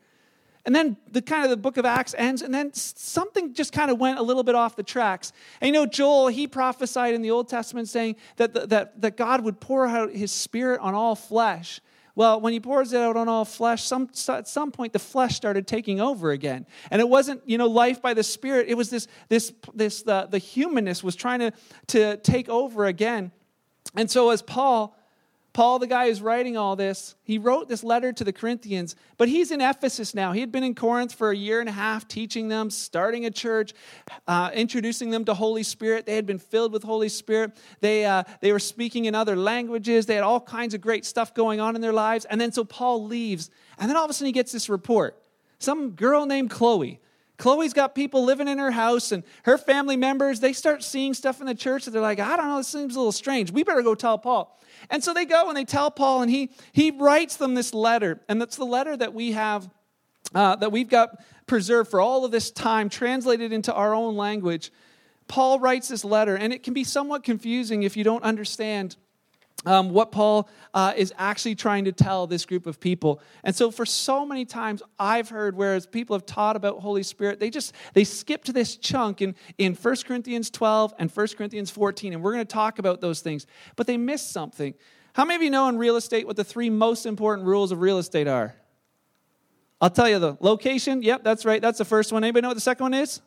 And 0.65 0.75
then 0.75 0.97
the 1.11 1.21
kind 1.21 1.43
of 1.43 1.49
the 1.49 1.57
book 1.57 1.77
of 1.77 1.85
Acts 1.85 2.13
ends, 2.17 2.41
and 2.41 2.53
then 2.53 2.73
something 2.73 3.53
just 3.53 3.73
kind 3.73 3.89
of 3.89 3.97
went 3.97 4.19
a 4.19 4.21
little 4.21 4.43
bit 4.43 4.55
off 4.55 4.75
the 4.75 4.83
tracks. 4.83 5.31
And 5.61 5.67
you 5.67 5.73
know, 5.73 5.85
Joel, 5.85 6.27
he 6.27 6.47
prophesied 6.47 7.15
in 7.15 7.21
the 7.21 7.31
Old 7.31 7.47
Testament 7.47 7.87
saying 7.87 8.17
that, 8.35 8.53
the, 8.53 8.67
that, 8.67 9.01
that 9.01 9.17
God 9.17 9.43
would 9.43 9.59
pour 9.59 9.87
out 9.87 10.11
his 10.11 10.31
spirit 10.31 10.79
on 10.81 10.93
all 10.93 11.15
flesh. 11.15 11.81
Well, 12.13 12.41
when 12.41 12.51
he 12.51 12.59
pours 12.59 12.91
it 12.91 12.99
out 12.99 13.15
on 13.15 13.29
all 13.29 13.45
flesh, 13.45 13.83
some, 13.83 14.09
at 14.27 14.47
some 14.47 14.71
point 14.71 14.91
the 14.91 14.99
flesh 14.99 15.35
started 15.35 15.65
taking 15.65 16.01
over 16.01 16.31
again. 16.31 16.65
And 16.91 16.99
it 16.99 17.07
wasn't, 17.07 17.41
you 17.45 17.57
know, 17.57 17.67
life 17.67 18.01
by 18.01 18.13
the 18.13 18.23
Spirit. 18.23 18.67
It 18.67 18.75
was 18.75 18.89
this, 18.89 19.07
this, 19.29 19.53
this 19.73 20.01
the, 20.03 20.27
the 20.29 20.37
humanness 20.37 21.01
was 21.01 21.15
trying 21.15 21.39
to, 21.39 21.53
to 21.87 22.17
take 22.17 22.49
over 22.49 22.85
again. 22.85 23.31
And 23.95 24.09
so, 24.09 24.29
as 24.29 24.41
Paul, 24.41 24.95
Paul, 25.51 25.79
the 25.79 25.87
guy 25.87 26.07
who's 26.07 26.21
writing 26.21 26.57
all 26.57 26.75
this, 26.75 27.15
he 27.23 27.39
wrote 27.39 27.67
this 27.67 27.83
letter 27.83 28.13
to 28.13 28.23
the 28.23 28.31
Corinthians, 28.31 28.95
but 29.17 29.27
he's 29.27 29.49
in 29.49 29.61
Ephesus 29.61 30.13
now. 30.13 30.31
He 30.31 30.41
had 30.41 30.51
been 30.51 30.63
in 30.63 30.75
Corinth 30.75 31.13
for 31.13 31.31
a 31.31 31.35
year 31.35 31.59
and 31.59 31.67
a 31.67 31.71
half, 31.73 32.07
teaching 32.07 32.49
them, 32.49 32.69
starting 32.69 33.25
a 33.25 33.31
church, 33.31 33.73
uh, 34.27 34.51
introducing 34.53 35.09
them 35.09 35.25
to 35.25 35.33
Holy 35.33 35.63
Spirit. 35.63 36.05
They 36.05 36.15
had 36.15 36.27
been 36.27 36.37
filled 36.37 36.71
with 36.71 36.83
Holy 36.83 37.09
Spirit. 37.09 37.57
They, 37.81 38.05
uh, 38.05 38.23
they 38.41 38.51
were 38.51 38.59
speaking 38.59 39.05
in 39.05 39.15
other 39.15 39.35
languages. 39.35 40.05
They 40.05 40.15
had 40.15 40.23
all 40.23 40.39
kinds 40.39 40.75
of 40.75 40.81
great 40.81 41.03
stuff 41.03 41.33
going 41.33 41.59
on 41.59 41.75
in 41.75 41.81
their 41.81 41.93
lives. 41.93 42.25
And 42.25 42.39
then 42.39 42.51
so 42.51 42.63
Paul 42.63 43.05
leaves, 43.05 43.49
and 43.79 43.89
then 43.89 43.97
all 43.97 44.05
of 44.05 44.11
a 44.11 44.13
sudden 44.13 44.27
he 44.27 44.31
gets 44.31 44.51
this 44.51 44.69
report. 44.69 45.21
Some 45.57 45.91
girl 45.91 46.27
named 46.27 46.51
Chloe 46.51 47.01
Chloe's 47.39 47.71
got 47.73 47.95
people 47.95 48.25
living 48.25 48.49
in 48.49 48.57
her 48.59 48.69
house, 48.69 49.11
and 49.13 49.23
her 49.43 49.57
family 49.57 49.95
members, 49.95 50.41
they 50.41 50.53
start 50.53 50.83
seeing 50.83 51.13
stuff 51.13 51.39
in 51.39 51.47
the 51.47 51.55
church 51.55 51.85
that 51.85 51.91
they're 51.91 52.01
like, 52.01 52.19
I 52.19 52.35
don't 52.35 52.47
know, 52.47 52.57
this 52.57 52.67
seems 52.67 52.95
a 52.95 52.99
little 52.99 53.13
strange. 53.13 53.49
We 53.49 53.63
better 53.63 53.81
go 53.81 53.95
tell 53.95 54.17
Paul. 54.17 54.59
And 54.89 55.01
so 55.01 55.13
they 55.13 55.25
go 55.25 55.47
and 55.47 55.57
they 55.57 55.63
tell 55.65 55.89
Paul, 55.89 56.21
and 56.21 56.29
he, 56.29 56.51
he 56.73 56.91
writes 56.91 57.37
them 57.37 57.55
this 57.55 57.73
letter. 57.73 58.19
And 58.27 58.41
that's 58.41 58.57
the 58.57 58.65
letter 58.65 58.95
that 58.97 59.13
we 59.13 59.31
have, 59.31 59.69
uh, 60.35 60.57
that 60.57 60.73
we've 60.73 60.89
got 60.89 61.23
preserved 61.47 61.89
for 61.89 62.01
all 62.01 62.25
of 62.25 62.31
this 62.31 62.51
time, 62.51 62.89
translated 62.89 63.53
into 63.53 63.73
our 63.73 63.95
own 63.95 64.17
language. 64.17 64.71
Paul 65.29 65.59
writes 65.59 65.87
this 65.87 66.03
letter, 66.03 66.35
and 66.35 66.51
it 66.51 66.61
can 66.61 66.73
be 66.73 66.83
somewhat 66.83 67.23
confusing 67.23 67.83
if 67.83 67.95
you 67.95 68.03
don't 68.03 68.23
understand 68.23 68.97
um, 69.65 69.89
what 69.89 70.11
Paul 70.11 70.49
uh, 70.73 70.93
is 70.95 71.13
actually 71.17 71.55
trying 71.55 71.85
to 71.85 71.91
tell 71.91 72.27
this 72.27 72.45
group 72.45 72.65
of 72.65 72.79
people. 72.79 73.21
And 73.43 73.55
so 73.55 73.71
for 73.71 73.85
so 73.85 74.25
many 74.25 74.45
times 74.45 74.81
I've 74.97 75.29
heard 75.29 75.55
whereas 75.55 75.85
people 75.85 76.15
have 76.15 76.25
taught 76.25 76.55
about 76.55 76.79
Holy 76.79 77.03
Spirit, 77.03 77.39
they 77.39 77.49
just 77.49 77.73
they 77.93 78.03
skip 78.03 78.43
to 78.45 78.53
this 78.53 78.77
chunk 78.77 79.21
in, 79.21 79.35
in 79.57 79.75
1 79.75 79.95
Corinthians 80.05 80.49
12 80.49 80.93
and 80.97 81.11
1 81.11 81.27
Corinthians 81.37 81.69
14, 81.69 82.13
and 82.13 82.23
we're 82.23 82.33
going 82.33 82.45
to 82.45 82.53
talk 82.53 82.79
about 82.79 83.01
those 83.01 83.21
things, 83.21 83.45
but 83.75 83.87
they 83.87 83.97
miss 83.97 84.21
something. 84.21 84.73
How 85.13 85.25
many 85.25 85.35
of 85.35 85.41
you 85.41 85.49
know 85.49 85.67
in 85.67 85.77
real 85.77 85.97
estate 85.97 86.25
what 86.25 86.35
the 86.35 86.43
three 86.43 86.69
most 86.69 87.05
important 87.05 87.47
rules 87.47 87.71
of 87.71 87.81
real 87.81 87.97
estate 87.97 88.27
are? 88.27 88.55
I'll 89.81 89.89
tell 89.89 90.09
you 90.09 90.19
the 90.19 90.37
location. 90.39 91.01
Yep, 91.01 91.23
that's 91.23 91.45
right. 91.45 91.61
That's 91.61 91.77
the 91.77 91.85
first 91.85 92.11
one. 92.11 92.23
Anybody 92.23 92.41
know 92.43 92.49
what 92.49 92.55
the 92.55 92.61
second 92.61 92.83
one 92.83 92.93
is? 92.93 93.21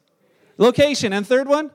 Location. 0.59 1.13
And 1.13 1.27
third 1.27 1.49
one? 1.49 1.71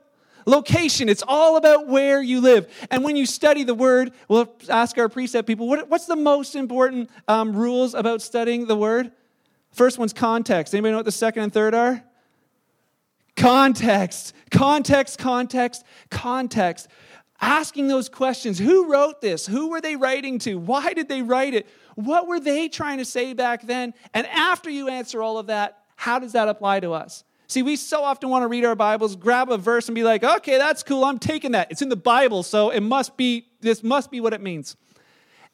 Location. 0.48 1.08
It's 1.08 1.22
all 1.26 1.56
about 1.56 1.86
where 1.86 2.20
you 2.22 2.40
live. 2.40 2.66
And 2.90 3.04
when 3.04 3.16
you 3.16 3.26
study 3.26 3.64
the 3.64 3.74
word, 3.74 4.12
we'll 4.28 4.52
ask 4.68 4.96
our 4.98 5.08
precept 5.08 5.46
people, 5.46 5.68
what, 5.68 5.88
what's 5.88 6.06
the 6.06 6.16
most 6.16 6.56
important 6.56 7.10
um, 7.28 7.54
rules 7.54 7.94
about 7.94 8.22
studying 8.22 8.66
the 8.66 8.76
word? 8.76 9.12
First 9.72 9.98
one's 9.98 10.12
context. 10.12 10.74
Anybody 10.74 10.92
know 10.92 10.98
what 10.98 11.04
the 11.04 11.12
second 11.12 11.44
and 11.44 11.52
third 11.52 11.74
are? 11.74 12.02
Context, 13.36 14.34
context, 14.50 15.18
context, 15.18 15.84
context. 16.10 16.88
Asking 17.40 17.86
those 17.86 18.08
questions 18.08 18.58
who 18.58 18.90
wrote 18.90 19.20
this? 19.20 19.46
Who 19.46 19.70
were 19.70 19.80
they 19.80 19.94
writing 19.94 20.40
to? 20.40 20.56
Why 20.56 20.92
did 20.92 21.08
they 21.08 21.22
write 21.22 21.54
it? 21.54 21.68
What 21.94 22.26
were 22.26 22.40
they 22.40 22.68
trying 22.68 22.98
to 22.98 23.04
say 23.04 23.32
back 23.32 23.62
then? 23.62 23.94
And 24.12 24.26
after 24.26 24.68
you 24.70 24.88
answer 24.88 25.22
all 25.22 25.38
of 25.38 25.46
that, 25.46 25.84
how 25.94 26.18
does 26.18 26.32
that 26.32 26.48
apply 26.48 26.80
to 26.80 26.92
us? 26.92 27.22
See, 27.50 27.62
we 27.62 27.76
so 27.76 28.04
often 28.04 28.28
want 28.28 28.42
to 28.42 28.46
read 28.46 28.66
our 28.66 28.74
Bibles, 28.74 29.16
grab 29.16 29.50
a 29.50 29.56
verse, 29.56 29.88
and 29.88 29.94
be 29.94 30.04
like, 30.04 30.22
okay, 30.22 30.58
that's 30.58 30.82
cool, 30.82 31.02
I'm 31.02 31.18
taking 31.18 31.52
that. 31.52 31.70
It's 31.70 31.80
in 31.80 31.88
the 31.88 31.96
Bible, 31.96 32.42
so 32.42 32.68
it 32.68 32.80
must 32.80 33.16
be, 33.16 33.46
this 33.62 33.82
must 33.82 34.10
be 34.10 34.20
what 34.20 34.34
it 34.34 34.42
means. 34.42 34.76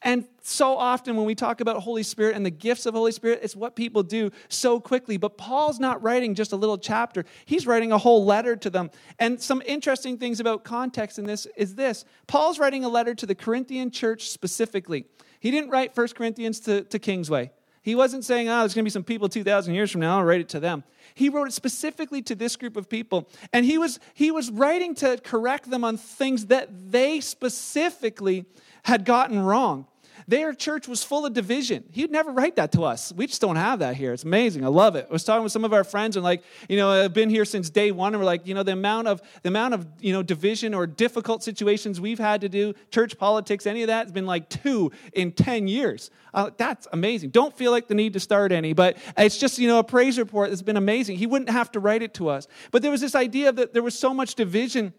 And 0.01 0.25
so 0.41 0.77
often 0.77 1.15
when 1.15 1.25
we 1.25 1.35
talk 1.35 1.61
about 1.61 1.81
Holy 1.81 2.03
Spirit 2.03 2.35
and 2.35 2.45
the 2.45 2.51
gifts 2.51 2.85
of 2.85 2.93
Holy 2.93 3.13
Spirit, 3.13 3.39
it's 3.41 3.55
what 3.55 3.77
people 3.77 4.03
do 4.03 4.29
so 4.49 4.77
quickly. 4.77 5.15
But 5.15 5.37
Paul's 5.37 5.79
not 5.79 6.03
writing 6.03 6.35
just 6.35 6.51
a 6.51 6.57
little 6.57 6.77
chapter, 6.77 7.23
he's 7.45 7.65
writing 7.65 7.93
a 7.93 7.97
whole 7.97 8.25
letter 8.25 8.57
to 8.57 8.69
them. 8.69 8.91
And 9.17 9.41
some 9.41 9.63
interesting 9.65 10.17
things 10.17 10.41
about 10.41 10.65
context 10.65 11.17
in 11.17 11.23
this 11.23 11.47
is 11.55 11.75
this 11.75 12.03
Paul's 12.27 12.59
writing 12.59 12.83
a 12.83 12.89
letter 12.89 13.15
to 13.15 13.25
the 13.25 13.35
Corinthian 13.35 13.89
church 13.89 14.29
specifically. 14.29 15.05
He 15.39 15.49
didn't 15.49 15.69
write 15.69 15.95
1 15.95 16.07
Corinthians 16.09 16.59
to, 16.61 16.83
to 16.83 16.99
Kingsway. 16.99 17.51
He 17.85 17.93
wasn't 17.93 18.25
saying, 18.25 18.49
oh, 18.49 18.61
there's 18.61 18.73
going 18.73 18.81
to 18.81 18.87
be 18.87 18.89
some 18.89 19.03
people 19.03 19.29
2,000 19.29 19.75
years 19.75 19.91
from 19.91 20.01
now, 20.01 20.17
I'll 20.17 20.23
write 20.23 20.41
it 20.41 20.49
to 20.49 20.59
them. 20.59 20.83
He 21.13 21.29
wrote 21.29 21.49
it 21.49 21.53
specifically 21.53 22.23
to 22.23 22.33
this 22.33 22.55
group 22.55 22.77
of 22.77 22.89
people. 22.89 23.29
And 23.53 23.63
he 23.63 23.77
was, 23.77 23.99
he 24.15 24.31
was 24.31 24.49
writing 24.49 24.95
to 24.95 25.19
correct 25.23 25.69
them 25.69 25.83
on 25.83 25.97
things 25.97 26.47
that 26.47 26.89
they 26.89 27.19
specifically 27.19 28.45
had 28.85 29.05
gotten 29.05 29.39
wrong. 29.39 29.85
Their 30.27 30.53
church 30.53 30.87
was 30.87 31.03
full 31.03 31.25
of 31.25 31.33
division. 31.33 31.83
He'd 31.91 32.09
never 32.09 32.31
write 32.31 32.55
that 32.55 32.71
to 32.71 32.83
us. 32.83 33.13
We 33.13 33.27
just 33.27 33.41
don't 33.41 33.57
have 33.57 33.79
that 33.79 33.95
here. 33.95 34.11
It's 34.11 34.23
amazing. 34.23 34.65
I 34.65 34.69
love 34.69 34.95
it. 34.95 35.05
I 35.07 35.13
was 35.13 35.23
talking 35.23 35.43
with 35.43 35.51
some 35.51 35.63
of 35.63 35.71
our 35.71 35.83
friends 35.83 36.15
and 36.15 36.23
like, 36.23 36.43
you 36.67 36.77
know, 36.77 36.89
I've 36.89 37.13
been 37.13 37.29
here 37.29 37.45
since 37.45 37.69
day 37.69 37.91
one 37.91 38.13
and 38.13 38.19
we're 38.19 38.25
like, 38.25 38.47
you 38.47 38.55
know, 38.55 38.63
the 38.63 38.71
amount 38.71 39.07
of 39.07 39.21
the 39.43 39.49
amount 39.49 39.75
of, 39.75 39.85
you 39.99 40.13
know, 40.13 40.23
division 40.23 40.73
or 40.73 40.87
difficult 40.87 41.43
situations 41.43 42.01
we've 42.01 42.17
had 42.17 42.41
to 42.41 42.49
do, 42.49 42.73
church 42.89 43.19
politics, 43.19 43.67
any 43.67 43.83
of 43.83 43.87
that 43.87 44.07
has 44.07 44.11
been 44.11 44.25
like 44.25 44.49
two 44.49 44.91
in 45.13 45.31
10 45.31 45.67
years. 45.67 46.09
Uh, 46.33 46.49
that's 46.57 46.87
amazing. 46.91 47.29
Don't 47.29 47.55
feel 47.55 47.71
like 47.71 47.87
the 47.87 47.95
need 47.95 48.13
to 48.13 48.19
start 48.19 48.51
any, 48.51 48.73
but 48.73 48.97
it's 49.17 49.37
just, 49.37 49.59
you 49.59 49.67
know, 49.67 49.77
a 49.77 49.83
praise 49.83 50.17
report 50.17 50.49
that's 50.49 50.63
been 50.63 50.77
amazing. 50.77 51.17
He 51.17 51.27
wouldn't 51.27 51.51
have 51.51 51.71
to 51.73 51.79
write 51.79 52.01
it 52.01 52.15
to 52.15 52.29
us. 52.29 52.47
But 52.71 52.81
there 52.81 52.91
was 52.91 53.01
this 53.01 53.13
idea 53.13 53.51
that 53.51 53.73
there 53.73 53.83
was 53.83 53.97
so 53.97 54.11
much 54.11 54.33
division 54.33 54.93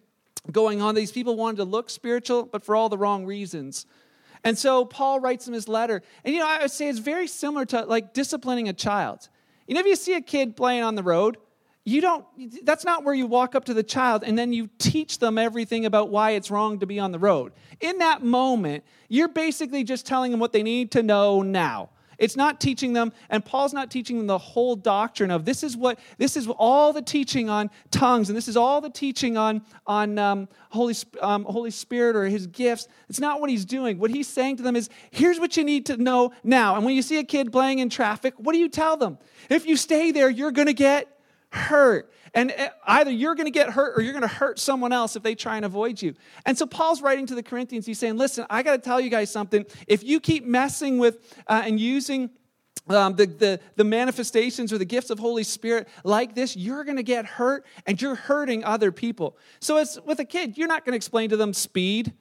going 0.52 0.80
on. 0.80 0.94
These 0.94 1.12
people 1.12 1.36
wanted 1.36 1.56
to 1.56 1.64
look 1.64 1.90
spiritual, 1.90 2.44
but 2.44 2.64
for 2.64 2.76
all 2.76 2.88
the 2.88 2.98
wrong 2.98 3.26
reasons. 3.26 3.86
And 4.46 4.56
so 4.56 4.84
Paul 4.84 5.18
writes 5.18 5.48
him 5.48 5.54
his 5.54 5.66
letter. 5.66 6.02
And 6.24 6.32
you 6.32 6.38
know, 6.38 6.46
I 6.46 6.60
would 6.60 6.70
say 6.70 6.88
it's 6.88 7.00
very 7.00 7.26
similar 7.26 7.64
to 7.66 7.84
like 7.84 8.14
disciplining 8.14 8.68
a 8.68 8.72
child. 8.72 9.28
You 9.66 9.74
know, 9.74 9.80
if 9.80 9.86
you 9.86 9.96
see 9.96 10.14
a 10.14 10.20
kid 10.20 10.54
playing 10.54 10.84
on 10.84 10.94
the 10.94 11.02
road, 11.02 11.36
you 11.82 12.00
don't 12.00 12.24
that's 12.64 12.84
not 12.84 13.02
where 13.02 13.12
you 13.12 13.26
walk 13.26 13.56
up 13.56 13.64
to 13.64 13.74
the 13.74 13.82
child 13.82 14.22
and 14.22 14.38
then 14.38 14.52
you 14.52 14.68
teach 14.78 15.18
them 15.18 15.36
everything 15.36 15.84
about 15.84 16.10
why 16.10 16.30
it's 16.30 16.48
wrong 16.48 16.78
to 16.78 16.86
be 16.86 17.00
on 17.00 17.10
the 17.10 17.18
road. 17.18 17.54
In 17.80 17.98
that 17.98 18.22
moment, 18.22 18.84
you're 19.08 19.26
basically 19.26 19.82
just 19.82 20.06
telling 20.06 20.30
them 20.30 20.38
what 20.38 20.52
they 20.52 20.62
need 20.62 20.92
to 20.92 21.02
know 21.02 21.42
now. 21.42 21.90
It's 22.18 22.36
not 22.36 22.60
teaching 22.60 22.92
them, 22.92 23.12
and 23.28 23.44
Paul's 23.44 23.72
not 23.72 23.90
teaching 23.90 24.18
them 24.18 24.26
the 24.26 24.38
whole 24.38 24.76
doctrine 24.76 25.30
of 25.30 25.44
this 25.44 25.62
is 25.62 25.76
what 25.76 25.98
this 26.18 26.36
is 26.36 26.48
all 26.48 26.92
the 26.92 27.02
teaching 27.02 27.48
on 27.50 27.70
tongues, 27.90 28.28
and 28.28 28.36
this 28.36 28.48
is 28.48 28.56
all 28.56 28.80
the 28.80 28.90
teaching 28.90 29.36
on 29.36 29.62
on 29.86 30.18
um, 30.18 30.48
Holy 30.70 30.94
um, 31.20 31.44
Holy 31.44 31.70
Spirit 31.70 32.16
or 32.16 32.24
His 32.24 32.46
gifts. 32.46 32.88
It's 33.08 33.20
not 33.20 33.40
what 33.40 33.50
he's 33.50 33.64
doing. 33.64 33.98
What 33.98 34.10
he's 34.10 34.28
saying 34.28 34.56
to 34.58 34.62
them 34.62 34.76
is, 34.76 34.88
here's 35.10 35.38
what 35.38 35.56
you 35.56 35.64
need 35.64 35.86
to 35.86 35.96
know 35.96 36.32
now. 36.42 36.76
And 36.76 36.84
when 36.84 36.94
you 36.94 37.02
see 37.02 37.18
a 37.18 37.24
kid 37.24 37.52
playing 37.52 37.78
in 37.78 37.88
traffic, 37.88 38.34
what 38.36 38.52
do 38.52 38.58
you 38.58 38.68
tell 38.68 38.96
them? 38.96 39.18
If 39.48 39.66
you 39.66 39.76
stay 39.76 40.10
there, 40.10 40.28
you're 40.28 40.52
going 40.52 40.66
to 40.66 40.74
get 40.74 41.15
hurt. 41.52 42.12
And 42.34 42.52
eh, 42.52 42.68
either 42.86 43.10
you're 43.10 43.34
going 43.34 43.46
to 43.46 43.52
get 43.52 43.70
hurt 43.70 43.98
or 43.98 44.02
you're 44.02 44.12
going 44.12 44.22
to 44.22 44.28
hurt 44.28 44.58
someone 44.58 44.92
else 44.92 45.16
if 45.16 45.22
they 45.22 45.34
try 45.34 45.56
and 45.56 45.64
avoid 45.64 46.00
you. 46.00 46.14
And 46.44 46.56
so 46.56 46.66
Paul's 46.66 47.00
writing 47.02 47.26
to 47.26 47.34
the 47.34 47.42
Corinthians. 47.42 47.86
He's 47.86 47.98
saying, 47.98 48.16
listen, 48.16 48.46
I 48.50 48.62
got 48.62 48.72
to 48.72 48.82
tell 48.82 49.00
you 49.00 49.10
guys 49.10 49.30
something. 49.30 49.64
If 49.86 50.04
you 50.04 50.20
keep 50.20 50.44
messing 50.44 50.98
with 50.98 51.34
uh, 51.46 51.62
and 51.64 51.80
using 51.80 52.30
um, 52.88 53.16
the, 53.16 53.26
the, 53.26 53.60
the 53.76 53.84
manifestations 53.84 54.72
or 54.72 54.78
the 54.78 54.84
gifts 54.84 55.10
of 55.10 55.18
Holy 55.18 55.42
Spirit 55.42 55.88
like 56.04 56.34
this, 56.34 56.56
you're 56.56 56.84
going 56.84 56.98
to 56.98 57.02
get 57.02 57.26
hurt 57.26 57.64
and 57.86 58.00
you're 58.00 58.14
hurting 58.14 58.64
other 58.64 58.92
people. 58.92 59.36
So, 59.60 59.78
as 59.78 59.98
with 60.04 60.20
a 60.20 60.24
kid, 60.24 60.56
you're 60.56 60.68
not 60.68 60.84
going 60.84 60.92
to 60.92 60.96
explain 60.96 61.30
to 61.30 61.36
them 61.36 61.52
speed 61.52 62.12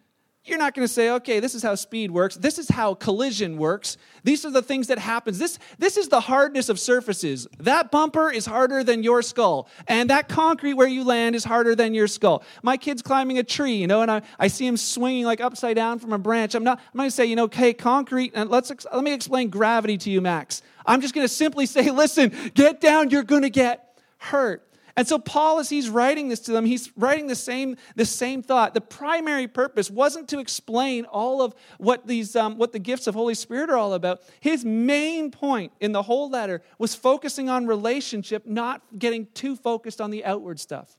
you're 0.48 0.60
not 0.60 0.76
going 0.76 0.88
to 0.88 0.94
say, 0.94 1.10
okay, 1.10 1.40
this 1.40 1.56
is 1.56 1.64
how 1.64 1.74
speed 1.76 2.12
works. 2.12 2.36
This 2.36 2.60
is 2.60 2.70
how 2.70 2.94
collision 2.94 3.58
works. 3.58 3.98
These 4.24 4.46
are 4.46 4.52
the 4.52 4.62
things 4.62 4.88
that 4.88 5.00
happens. 5.00 5.40
This, 5.40 5.58
this 5.80 5.98
is 5.98 6.08
the 6.08 6.20
hardness 6.20 6.70
of 6.70 6.80
surfaces. 6.80 7.48
That 7.60 7.90
bumper 7.90 8.30
is 8.30 8.46
harder 8.46 8.84
than 8.84 9.02
your 9.02 9.22
skull. 9.22 9.68
And 9.88 10.10
that 10.12 10.30
concrete 10.30 10.74
where 10.74 10.88
you 10.88 11.04
land 11.04 11.36
is 11.36 11.44
harder 11.44 11.76
than 11.76 11.94
your 11.94 12.08
skull. 12.08 12.44
My 12.62 12.78
kid's 12.78 13.02
climbing 13.02 13.40
a 13.40 13.44
tree, 13.44 13.76
you 13.76 13.88
know, 13.88 14.02
and 14.02 14.12
I, 14.12 14.22
I 14.40 14.48
see 14.48 14.68
him 14.68 14.78
swinging 14.78 15.26
like 15.26 15.42
upside 15.42 15.76
down 15.76 16.00
from 16.00 16.14
a 16.14 16.20
branch. 16.20 16.54
I'm 16.54 16.64
not, 16.64 16.80
I'm 16.80 16.98
going 16.98 17.10
to 17.10 17.16
say, 17.16 17.26
you 17.26 17.36
know, 17.36 17.46
okay, 17.46 17.74
concrete, 17.74 18.34
and 18.36 18.50
let's, 18.50 18.72
let 18.94 19.04
me 19.04 19.14
explain 19.14 19.50
gravity 19.50 19.98
to 19.98 20.12
you, 20.12 20.22
Max. 20.22 20.62
I'm 20.86 21.02
just 21.02 21.16
going 21.16 21.26
to 21.26 21.34
simply 21.34 21.66
say, 21.66 21.90
listen, 21.90 22.32
get 22.54 22.80
down, 22.80 23.10
you're 23.10 23.24
going 23.24 23.42
to 23.42 23.50
get 23.50 24.00
hurt. 24.18 24.62
And 24.98 25.06
so 25.06 25.20
Paul, 25.20 25.60
as 25.60 25.70
he's 25.70 25.90
writing 25.90 26.30
this 26.30 26.40
to 26.42 26.54
them, 26.54 26.66
he's 26.66 26.90
writing 26.96 27.28
the 27.28 27.36
same, 27.36 27.76
the 27.96 28.06
same 28.06 28.42
thought. 28.42 28.74
The 28.74 28.82
primary 28.82 29.48
purpose 29.48 29.92
wasn't 29.92 30.30
to 30.30 30.40
explain 30.40 31.04
all 31.06 31.42
of 31.42 31.54
what 31.78 32.08
these 32.08 32.36
um, 32.36 32.58
what 32.58 32.72
the 32.72 32.80
gifts 32.80 33.06
of 33.08 33.14
Holy 33.14 33.34
Spirit 33.34 33.70
are 33.70 33.78
all 33.78 33.94
about. 33.94 34.22
His 34.40 34.64
main 34.64 35.32
point 35.32 35.74
in 35.82 35.92
the 35.92 36.04
whole 36.04 36.30
letter 36.30 36.62
was 36.80 36.96
focusing 36.96 37.50
on 37.50 37.68
relationship, 37.68 38.46
not 38.46 38.82
getting 38.98 39.28
too 39.34 39.58
focused 39.58 40.00
on 40.00 40.12
the 40.12 40.24
outward 40.24 40.62
stuff. 40.62 40.98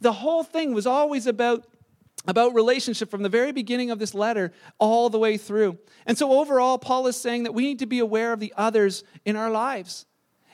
The 0.00 0.12
whole 0.12 0.42
thing 0.42 0.72
was 0.72 0.86
always 0.86 1.26
about 1.26 1.66
about 2.26 2.54
relationship 2.54 3.10
from 3.10 3.22
the 3.22 3.28
very 3.28 3.52
beginning 3.52 3.90
of 3.90 3.98
this 3.98 4.14
letter 4.14 4.52
all 4.78 5.08
the 5.08 5.18
way 5.18 5.36
through. 5.36 5.78
And 6.06 6.16
so, 6.16 6.32
overall, 6.32 6.78
Paul 6.78 7.06
is 7.06 7.16
saying 7.16 7.42
that 7.42 7.52
we 7.52 7.62
need 7.64 7.78
to 7.80 7.86
be 7.86 7.98
aware 7.98 8.32
of 8.32 8.40
the 8.40 8.54
others 8.56 9.04
in 9.26 9.36
our 9.36 9.50
lives. 9.50 10.06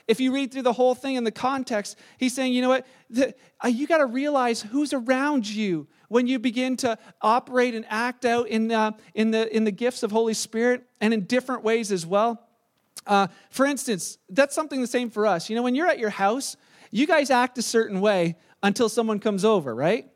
If 0.07 0.19
you 0.19 0.31
read 0.33 0.51
through 0.51 0.61
the 0.63 0.73
whole 0.73 0.93
thing 0.93 1.15
in 1.15 1.23
the 1.23 1.31
context, 1.31 1.97
he's 2.17 2.33
saying, 2.35 2.53
you 2.53 2.61
know 2.61 2.69
what? 2.69 2.85
The, 3.09 3.33
uh, 3.63 3.69
you 3.69 3.87
got 3.87 3.97
to 3.97 4.05
realize 4.05 4.61
who's 4.61 4.93
around 4.93 5.47
you 5.47 5.87
when 6.09 6.27
you 6.27 6.37
begin 6.37 6.77
to 6.77 6.97
operate 7.21 7.73
and 7.73 7.85
act 7.89 8.25
out 8.25 8.47
in, 8.47 8.71
uh, 8.71 8.91
in, 9.15 9.31
the, 9.31 9.53
in 9.55 9.63
the 9.63 9.71
gifts 9.71 10.03
of 10.03 10.11
Holy 10.11 10.35
Spirit 10.35 10.85
and 11.01 11.13
in 11.13 11.25
different 11.25 11.63
ways 11.63 11.91
as 11.91 12.05
well. 12.05 12.47
Uh, 13.07 13.27
for 13.49 13.65
instance, 13.65 14.17
that's 14.29 14.53
something 14.53 14.81
the 14.81 14.87
same 14.87 15.09
for 15.09 15.25
us. 15.25 15.49
You 15.49 15.55
know, 15.55 15.63
when 15.63 15.75
you're 15.75 15.87
at 15.87 15.99
your 15.99 16.09
house, 16.09 16.55
you 16.91 17.07
guys 17.07 17.29
act 17.29 17.57
a 17.57 17.61
certain 17.61 17.99
way 17.99 18.35
until 18.61 18.89
someone 18.89 19.19
comes 19.19 19.43
over, 19.43 19.73
right? 19.73 20.09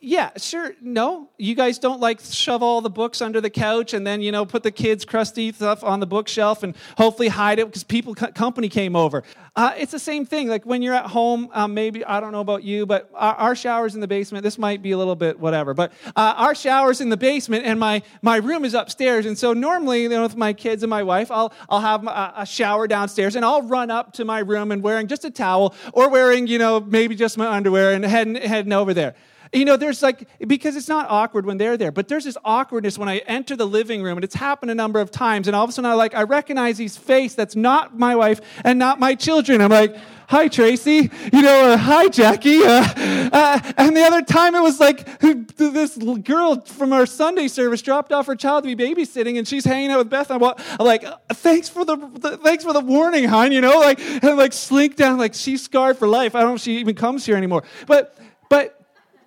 Yeah, 0.00 0.30
sure. 0.36 0.74
No, 0.80 1.28
you 1.38 1.56
guys 1.56 1.80
don't 1.80 1.98
like 1.98 2.20
shove 2.20 2.62
all 2.62 2.80
the 2.80 2.90
books 2.90 3.20
under 3.20 3.40
the 3.40 3.50
couch 3.50 3.94
and 3.94 4.06
then 4.06 4.20
you 4.20 4.30
know 4.30 4.46
put 4.46 4.62
the 4.62 4.70
kids' 4.70 5.04
crusty 5.04 5.50
stuff 5.50 5.82
on 5.82 5.98
the 5.98 6.06
bookshelf 6.06 6.62
and 6.62 6.76
hopefully 6.96 7.26
hide 7.26 7.58
it 7.58 7.66
because 7.66 7.82
people 7.82 8.14
company 8.14 8.68
came 8.68 8.94
over. 8.94 9.24
Uh, 9.56 9.74
it's 9.76 9.90
the 9.90 9.98
same 9.98 10.24
thing. 10.24 10.46
Like 10.46 10.64
when 10.64 10.82
you're 10.82 10.94
at 10.94 11.06
home, 11.06 11.48
um, 11.52 11.74
maybe 11.74 12.04
I 12.04 12.20
don't 12.20 12.30
know 12.30 12.40
about 12.40 12.62
you, 12.62 12.86
but 12.86 13.10
our, 13.12 13.34
our, 13.34 13.54
showers 13.56 13.96
in 13.96 14.00
the 14.00 14.06
basement. 14.06 14.44
This 14.44 14.56
might 14.56 14.82
be 14.82 14.92
a 14.92 14.98
little 14.98 15.16
bit 15.16 15.40
whatever, 15.40 15.74
but 15.74 15.90
uh, 16.14 16.34
our 16.36 16.54
showers 16.54 17.00
in 17.00 17.08
the 17.08 17.16
basement 17.16 17.66
and 17.66 17.80
my 17.80 18.02
my 18.22 18.36
room 18.36 18.64
is 18.64 18.74
upstairs. 18.74 19.26
And 19.26 19.36
so 19.36 19.52
normally, 19.52 20.02
you 20.02 20.10
know, 20.10 20.22
with 20.22 20.36
my 20.36 20.52
kids 20.52 20.84
and 20.84 20.90
my 20.90 21.02
wife, 21.02 21.28
I'll 21.32 21.52
I'll 21.68 21.80
have 21.80 22.06
a, 22.06 22.34
a 22.36 22.46
shower 22.46 22.86
downstairs 22.86 23.34
and 23.34 23.44
I'll 23.44 23.62
run 23.62 23.90
up 23.90 24.12
to 24.12 24.24
my 24.24 24.38
room 24.38 24.70
and 24.70 24.80
wearing 24.80 25.08
just 25.08 25.24
a 25.24 25.30
towel 25.30 25.74
or 25.92 26.08
wearing 26.08 26.46
you 26.46 26.60
know 26.60 26.78
maybe 26.78 27.16
just 27.16 27.36
my 27.36 27.48
underwear 27.48 27.94
and 27.94 28.04
heading 28.04 28.36
heading 28.36 28.72
over 28.72 28.94
there. 28.94 29.16
You 29.52 29.64
know, 29.64 29.76
there's 29.76 30.02
like, 30.02 30.28
because 30.46 30.76
it's 30.76 30.88
not 30.88 31.06
awkward 31.08 31.46
when 31.46 31.58
they're 31.58 31.76
there, 31.76 31.92
but 31.92 32.08
there's 32.08 32.24
this 32.24 32.36
awkwardness 32.44 32.98
when 32.98 33.08
I 33.08 33.18
enter 33.18 33.56
the 33.56 33.66
living 33.66 34.02
room, 34.02 34.18
and 34.18 34.24
it's 34.24 34.34
happened 34.34 34.70
a 34.70 34.74
number 34.74 35.00
of 35.00 35.10
times, 35.10 35.46
and 35.48 35.56
all 35.56 35.64
of 35.64 35.70
a 35.70 35.72
sudden 35.72 35.90
I 35.90 35.94
like, 35.94 36.14
I 36.14 36.22
recognize 36.22 36.78
his 36.78 36.96
face 36.96 37.34
that's 37.34 37.56
not 37.56 37.98
my 37.98 38.14
wife 38.16 38.40
and 38.64 38.78
not 38.78 39.00
my 39.00 39.14
children. 39.14 39.60
I'm 39.60 39.70
like, 39.70 39.96
hi, 40.28 40.46
Tracy. 40.48 41.10
You 41.32 41.42
know, 41.42 41.72
uh, 41.72 41.76
hi, 41.76 42.08
Jackie. 42.08 42.62
Uh, 42.62 42.84
uh, 43.32 43.72
and 43.78 43.96
the 43.96 44.02
other 44.02 44.22
time 44.22 44.54
it 44.54 44.60
was 44.60 44.78
like 44.78 45.18
this 45.20 45.96
girl 45.96 46.60
from 46.60 46.92
our 46.92 47.06
Sunday 47.06 47.48
service 47.48 47.80
dropped 47.80 48.12
off 48.12 48.26
her 48.26 48.36
child 48.36 48.64
to 48.64 48.76
be 48.76 48.94
babysitting, 48.94 49.38
and 49.38 49.48
she's 49.48 49.64
hanging 49.64 49.90
out 49.90 49.98
with 49.98 50.10
Beth. 50.10 50.30
I'm 50.30 50.42
like, 50.78 51.04
thanks 51.30 51.68
for 51.68 51.84
the, 51.84 51.96
the, 51.96 52.36
thanks 52.36 52.64
for 52.64 52.72
the 52.72 52.80
warning, 52.80 53.24
hon. 53.24 53.52
You 53.52 53.62
know, 53.62 53.78
like, 53.78 54.00
and 54.00 54.36
like 54.36 54.52
slink 54.52 54.96
down, 54.96 55.18
like 55.18 55.34
she's 55.34 55.62
scarred 55.62 55.96
for 55.96 56.06
life. 56.06 56.34
I 56.34 56.40
don't 56.40 56.50
know 56.50 56.54
if 56.56 56.60
she 56.60 56.78
even 56.78 56.94
comes 56.94 57.24
here 57.24 57.36
anymore. 57.36 57.64
But, 57.86 58.16
but 58.50 58.77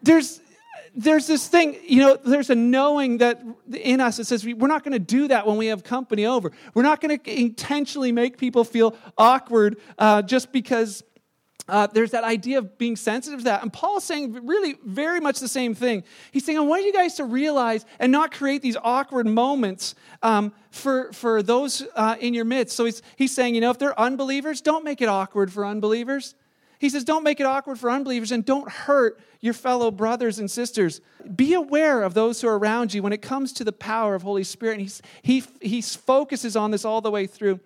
there's 0.01 0.41
there's 0.93 1.25
this 1.25 1.47
thing, 1.47 1.77
you 1.87 2.01
know, 2.01 2.17
there's 2.17 2.49
a 2.49 2.55
knowing 2.55 3.19
that 3.19 3.41
in 3.71 4.01
us 4.01 4.17
that 4.17 4.25
says 4.25 4.45
we're 4.45 4.67
not 4.67 4.83
going 4.83 4.93
to 4.93 4.99
do 4.99 5.27
that 5.29 5.47
when 5.47 5.57
we 5.57 5.67
have 5.67 5.83
company 5.83 6.25
over. 6.25 6.51
We're 6.73 6.83
not 6.83 6.99
going 6.99 7.17
to 7.17 7.39
intentionally 7.39 8.11
make 8.11 8.37
people 8.37 8.63
feel 8.63 8.95
awkward 9.17 9.77
uh, 9.97 10.21
just 10.21 10.51
because 10.51 11.03
uh, 11.69 11.87
there's 11.87 12.11
that 12.11 12.25
idea 12.25 12.57
of 12.57 12.77
being 12.77 12.97
sensitive 12.97 13.39
to 13.39 13.43
that. 13.45 13.61
And 13.61 13.71
Paul's 13.71 14.03
saying 14.03 14.45
really 14.45 14.75
very 14.83 15.21
much 15.21 15.39
the 15.39 15.47
same 15.47 15.73
thing. 15.73 16.03
He's 16.31 16.43
saying, 16.43 16.57
I 16.57 16.61
want 16.61 16.83
you 16.83 16.91
guys 16.91 17.15
to 17.15 17.23
realize 17.23 17.85
and 17.99 18.11
not 18.11 18.33
create 18.33 18.61
these 18.61 18.75
awkward 18.81 19.27
moments 19.27 19.95
um, 20.21 20.51
for, 20.71 21.13
for 21.13 21.41
those 21.41 21.83
uh, 21.95 22.17
in 22.19 22.33
your 22.33 22.45
midst. 22.45 22.75
So 22.75 22.85
he's, 22.85 23.01
he's 23.15 23.33
saying, 23.33 23.55
you 23.55 23.61
know, 23.61 23.69
if 23.69 23.79
they're 23.79 23.97
unbelievers, 23.97 24.59
don't 24.59 24.83
make 24.83 25.01
it 25.01 25.07
awkward 25.07 25.53
for 25.53 25.65
unbelievers. 25.65 26.35
He 26.81 26.89
says, 26.89 27.03
don't 27.03 27.23
make 27.23 27.39
it 27.39 27.45
awkward 27.45 27.77
for 27.77 27.91
unbelievers 27.91 28.31
and 28.31 28.43
don't 28.43 28.67
hurt 28.67 29.21
your 29.39 29.53
fellow 29.53 29.91
brothers 29.91 30.39
and 30.39 30.49
sisters. 30.49 30.99
Be 31.35 31.53
aware 31.53 32.01
of 32.01 32.15
those 32.15 32.41
who 32.41 32.47
are 32.47 32.57
around 32.57 32.91
you 32.91 33.03
when 33.03 33.13
it 33.13 33.21
comes 33.21 33.53
to 33.53 33.63
the 33.63 33.71
power 33.71 34.15
of 34.15 34.23
Holy 34.23 34.43
Spirit. 34.43 34.73
And 34.73 34.81
he's, 34.81 35.01
he, 35.21 35.43
he 35.61 35.81
focuses 35.83 36.55
on 36.55 36.71
this 36.71 36.83
all 36.83 36.99
the 36.99 37.11
way 37.11 37.27
through. 37.27 37.59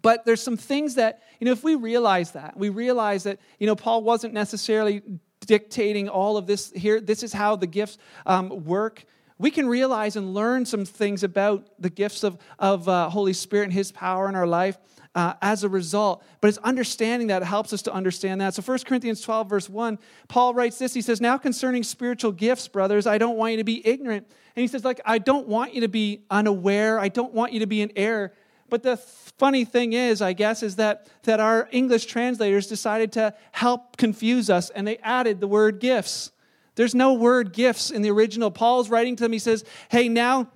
But 0.00 0.24
there's 0.24 0.42
some 0.42 0.56
things 0.56 0.94
that, 0.94 1.22
you 1.38 1.44
know, 1.44 1.52
if 1.52 1.62
we 1.62 1.74
realize 1.74 2.32
that, 2.32 2.56
we 2.56 2.70
realize 2.70 3.24
that, 3.24 3.38
you 3.58 3.66
know, 3.66 3.76
Paul 3.76 4.02
wasn't 4.02 4.32
necessarily 4.32 5.02
dictating 5.44 6.08
all 6.08 6.38
of 6.38 6.46
this 6.46 6.72
here. 6.74 7.02
This 7.02 7.22
is 7.22 7.34
how 7.34 7.54
the 7.54 7.66
gifts 7.66 7.98
um, 8.24 8.64
work. 8.64 9.04
We 9.36 9.50
can 9.50 9.68
realize 9.68 10.16
and 10.16 10.32
learn 10.32 10.64
some 10.64 10.86
things 10.86 11.22
about 11.22 11.68
the 11.78 11.90
gifts 11.90 12.24
of, 12.24 12.38
of 12.58 12.88
uh, 12.88 13.10
Holy 13.10 13.34
Spirit 13.34 13.64
and 13.64 13.74
His 13.74 13.92
power 13.92 14.26
in 14.26 14.34
our 14.34 14.46
life. 14.46 14.78
Uh, 15.18 15.34
as 15.42 15.64
a 15.64 15.68
result. 15.68 16.22
But 16.40 16.46
it's 16.46 16.58
understanding 16.58 17.26
that 17.26 17.42
helps 17.42 17.72
us 17.72 17.82
to 17.82 17.92
understand 17.92 18.40
that. 18.40 18.54
So 18.54 18.62
1 18.62 18.78
Corinthians 18.86 19.20
12, 19.20 19.50
verse 19.50 19.68
1, 19.68 19.98
Paul 20.28 20.54
writes 20.54 20.78
this. 20.78 20.94
He 20.94 21.02
says, 21.02 21.20
Now 21.20 21.36
concerning 21.36 21.82
spiritual 21.82 22.30
gifts, 22.30 22.68
brothers, 22.68 23.04
I 23.04 23.18
don't 23.18 23.36
want 23.36 23.50
you 23.50 23.56
to 23.56 23.64
be 23.64 23.84
ignorant. 23.84 24.28
And 24.54 24.60
he 24.60 24.68
says, 24.68 24.84
like, 24.84 25.00
I 25.04 25.18
don't 25.18 25.48
want 25.48 25.74
you 25.74 25.80
to 25.80 25.88
be 25.88 26.22
unaware. 26.30 27.00
I 27.00 27.08
don't 27.08 27.34
want 27.34 27.52
you 27.52 27.58
to 27.58 27.66
be 27.66 27.82
in 27.82 27.90
error. 27.96 28.32
But 28.70 28.84
the 28.84 28.96
funny 28.96 29.64
thing 29.64 29.92
is, 29.92 30.22
I 30.22 30.34
guess, 30.34 30.62
is 30.62 30.76
that, 30.76 31.08
that 31.24 31.40
our 31.40 31.68
English 31.72 32.06
translators 32.06 32.68
decided 32.68 33.10
to 33.14 33.34
help 33.50 33.96
confuse 33.96 34.48
us 34.48 34.70
and 34.70 34.86
they 34.86 34.98
added 34.98 35.40
the 35.40 35.48
word 35.48 35.80
gifts. 35.80 36.30
There's 36.76 36.94
no 36.94 37.14
word 37.14 37.52
gifts 37.52 37.90
in 37.90 38.02
the 38.02 38.10
original. 38.12 38.52
Paul's 38.52 38.88
writing 38.88 39.16
to 39.16 39.24
them, 39.24 39.32
he 39.32 39.40
says, 39.40 39.64
Hey, 39.88 40.08
now 40.08 40.46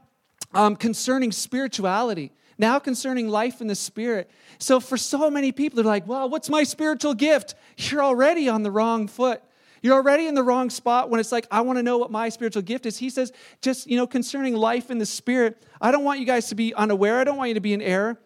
um, 0.55 0.77
concerning 0.77 1.33
spirituality, 1.33 2.31
now 2.63 2.79
concerning 2.79 3.29
life 3.29 3.61
in 3.61 3.67
the 3.67 3.75
spirit. 3.75 4.31
So 4.59 4.81
for 4.81 4.97
so 4.97 5.31
many 5.31 5.53
people, 5.53 5.77
they're 5.77 5.85
like, 5.85 6.07
Well, 6.07 6.31
what's 6.31 6.49
my 6.49 6.63
spiritual 6.63 7.13
gift? 7.13 7.55
You're 7.77 8.03
already 8.03 8.49
on 8.49 8.63
the 8.63 8.71
wrong 8.71 9.09
foot. 9.09 9.43
You're 9.83 9.95
already 9.95 10.29
in 10.29 10.35
the 10.35 10.45
wrong 10.45 10.71
spot 10.71 11.11
when 11.11 11.19
it's 11.19 11.33
like, 11.33 11.47
I 11.51 11.61
want 11.63 11.79
to 11.79 11.83
know 11.83 11.99
what 11.99 12.11
my 12.13 12.29
spiritual 12.29 12.63
gift 12.63 12.87
is. 12.87 12.99
He 12.99 13.11
says, 13.11 13.33
just, 13.61 13.89
you 13.89 13.97
know, 13.97 14.07
concerning 14.07 14.55
life 14.55 14.93
in 14.93 14.99
the 14.99 15.07
spirit, 15.07 15.61
I 15.81 15.91
don't 15.91 16.05
want 16.05 16.21
you 16.21 16.27
guys 16.27 16.49
to 16.51 16.55
be 16.55 16.73
unaware. 16.73 17.19
I 17.19 17.25
don't 17.25 17.37
want 17.37 17.49
you 17.49 17.55
to 17.55 17.61
be 17.61 17.73
in 17.73 17.83
error. 17.83 18.17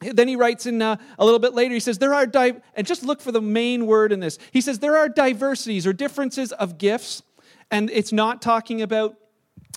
Then 0.00 0.28
he 0.28 0.36
writes 0.36 0.66
in 0.66 0.82
uh, 0.82 0.96
a 1.18 1.24
little 1.24 1.40
bit 1.40 1.54
later, 1.54 1.72
he 1.72 1.80
says, 1.80 1.98
There 1.98 2.12
are, 2.12 2.26
di-, 2.26 2.60
and 2.74 2.86
just 2.86 3.02
look 3.02 3.22
for 3.22 3.32
the 3.32 3.40
main 3.40 3.86
word 3.86 4.12
in 4.12 4.20
this. 4.20 4.38
He 4.52 4.60
says, 4.60 4.78
There 4.78 4.96
are 4.98 5.08
diversities 5.08 5.86
or 5.86 5.94
differences 5.94 6.52
of 6.52 6.76
gifts, 6.76 7.22
and 7.70 7.90
it's 7.90 8.12
not 8.12 8.42
talking 8.42 8.82
about 8.82 9.16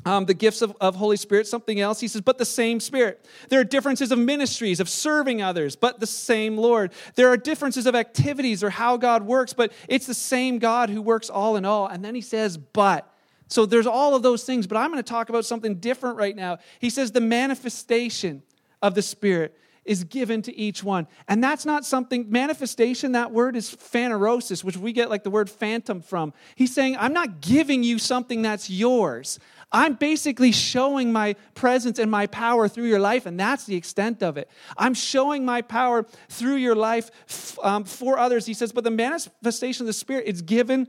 um, 0.06 0.26
the 0.26 0.34
gifts 0.34 0.62
of, 0.62 0.76
of 0.82 0.96
Holy 0.96 1.18
Spirit, 1.18 1.48
something 1.48 1.80
else. 1.80 2.00
He 2.00 2.08
says, 2.08 2.22
but 2.22 2.38
the 2.38 2.46
same 2.46 2.80
Spirit. 2.80 3.26
There 3.50 3.60
are 3.60 3.64
differences 3.64 4.12
of 4.12 4.20
ministries, 4.20 4.80
of 4.80 4.90
serving 4.90 5.42
others, 5.42 5.76
but 5.76 6.00
the 6.00 6.08
same 6.08 6.58
Lord. 6.58 6.92
There 7.16 7.30
are 7.30 7.38
differences 7.38 7.86
of 7.86 7.96
activities 7.96 8.64
or 8.64 8.70
how 8.70 8.98
God 8.98 9.24
works, 9.24 9.54
but 9.54 9.72
it's 9.88 10.06
the 10.06 10.14
same 10.14 10.60
God 10.60 10.90
who 10.90 11.02
works 11.02 11.30
all 11.30 11.56
in 11.56 11.66
all. 11.66 11.88
And 11.88 12.04
then 12.04 12.16
he 12.16 12.22
says, 12.22 12.58
but. 12.58 13.10
So 13.48 13.66
there's 13.66 13.88
all 13.88 14.16
of 14.16 14.24
those 14.24 14.44
things, 14.44 14.68
but 14.68 14.78
I'm 14.78 14.92
going 14.92 15.04
to 15.04 15.10
talk 15.10 15.30
about 15.30 15.46
something 15.46 15.76
different 15.76 16.18
right 16.18 16.36
now. 16.36 16.58
He 16.80 16.90
says, 16.90 17.12
the 17.12 17.22
manifestation 17.22 18.42
of 18.82 18.96
the 18.96 19.02
Spirit 19.02 19.58
is 19.86 20.06
given 20.06 20.42
to 20.42 20.58
each 20.58 20.84
one. 20.84 21.08
And 21.28 21.44
that's 21.44 21.66
not 21.66 21.86
something, 21.86 22.26
manifestation, 22.30 23.12
that 23.12 23.32
word 23.32 23.56
is 23.56 23.76
phanerosis, 23.76 24.64
which 24.64 24.78
we 24.78 24.94
get 24.94 25.10
like 25.10 25.24
the 25.24 25.30
word 25.30 25.50
phantom 25.50 26.02
from. 26.02 26.34
He's 26.56 26.74
saying, 26.74 26.98
I'm 26.98 27.14
not 27.14 27.42
giving 27.42 27.84
you 27.84 28.00
something 28.00 28.42
that's 28.42 28.70
yours. 28.70 29.40
I'm 29.74 29.96
basically 29.96 30.52
showing 30.52 31.12
my 31.12 31.34
presence 31.56 31.98
and 31.98 32.12
my 32.12 32.28
power 32.28 32.68
through 32.68 32.86
your 32.86 33.00
life, 33.00 33.26
and 33.26 33.40
that's 33.40 33.66
the 33.66 33.76
extent 33.76 34.22
of 34.22 34.38
it. 34.38 34.50
I'm 34.78 34.94
showing 34.94 35.44
my 35.44 35.64
power 35.64 36.06
through 36.30 36.58
your 36.58 36.76
life 36.76 37.58
um, 37.64 37.84
for 37.84 38.20
others. 38.20 38.46
He 38.46 38.54
says, 38.54 38.72
but 38.72 38.84
the 38.84 38.92
manifestation 38.92 39.84
of 39.84 39.88
the 39.88 39.94
Spirit 39.94 40.28
is 40.28 40.44
given 40.44 40.88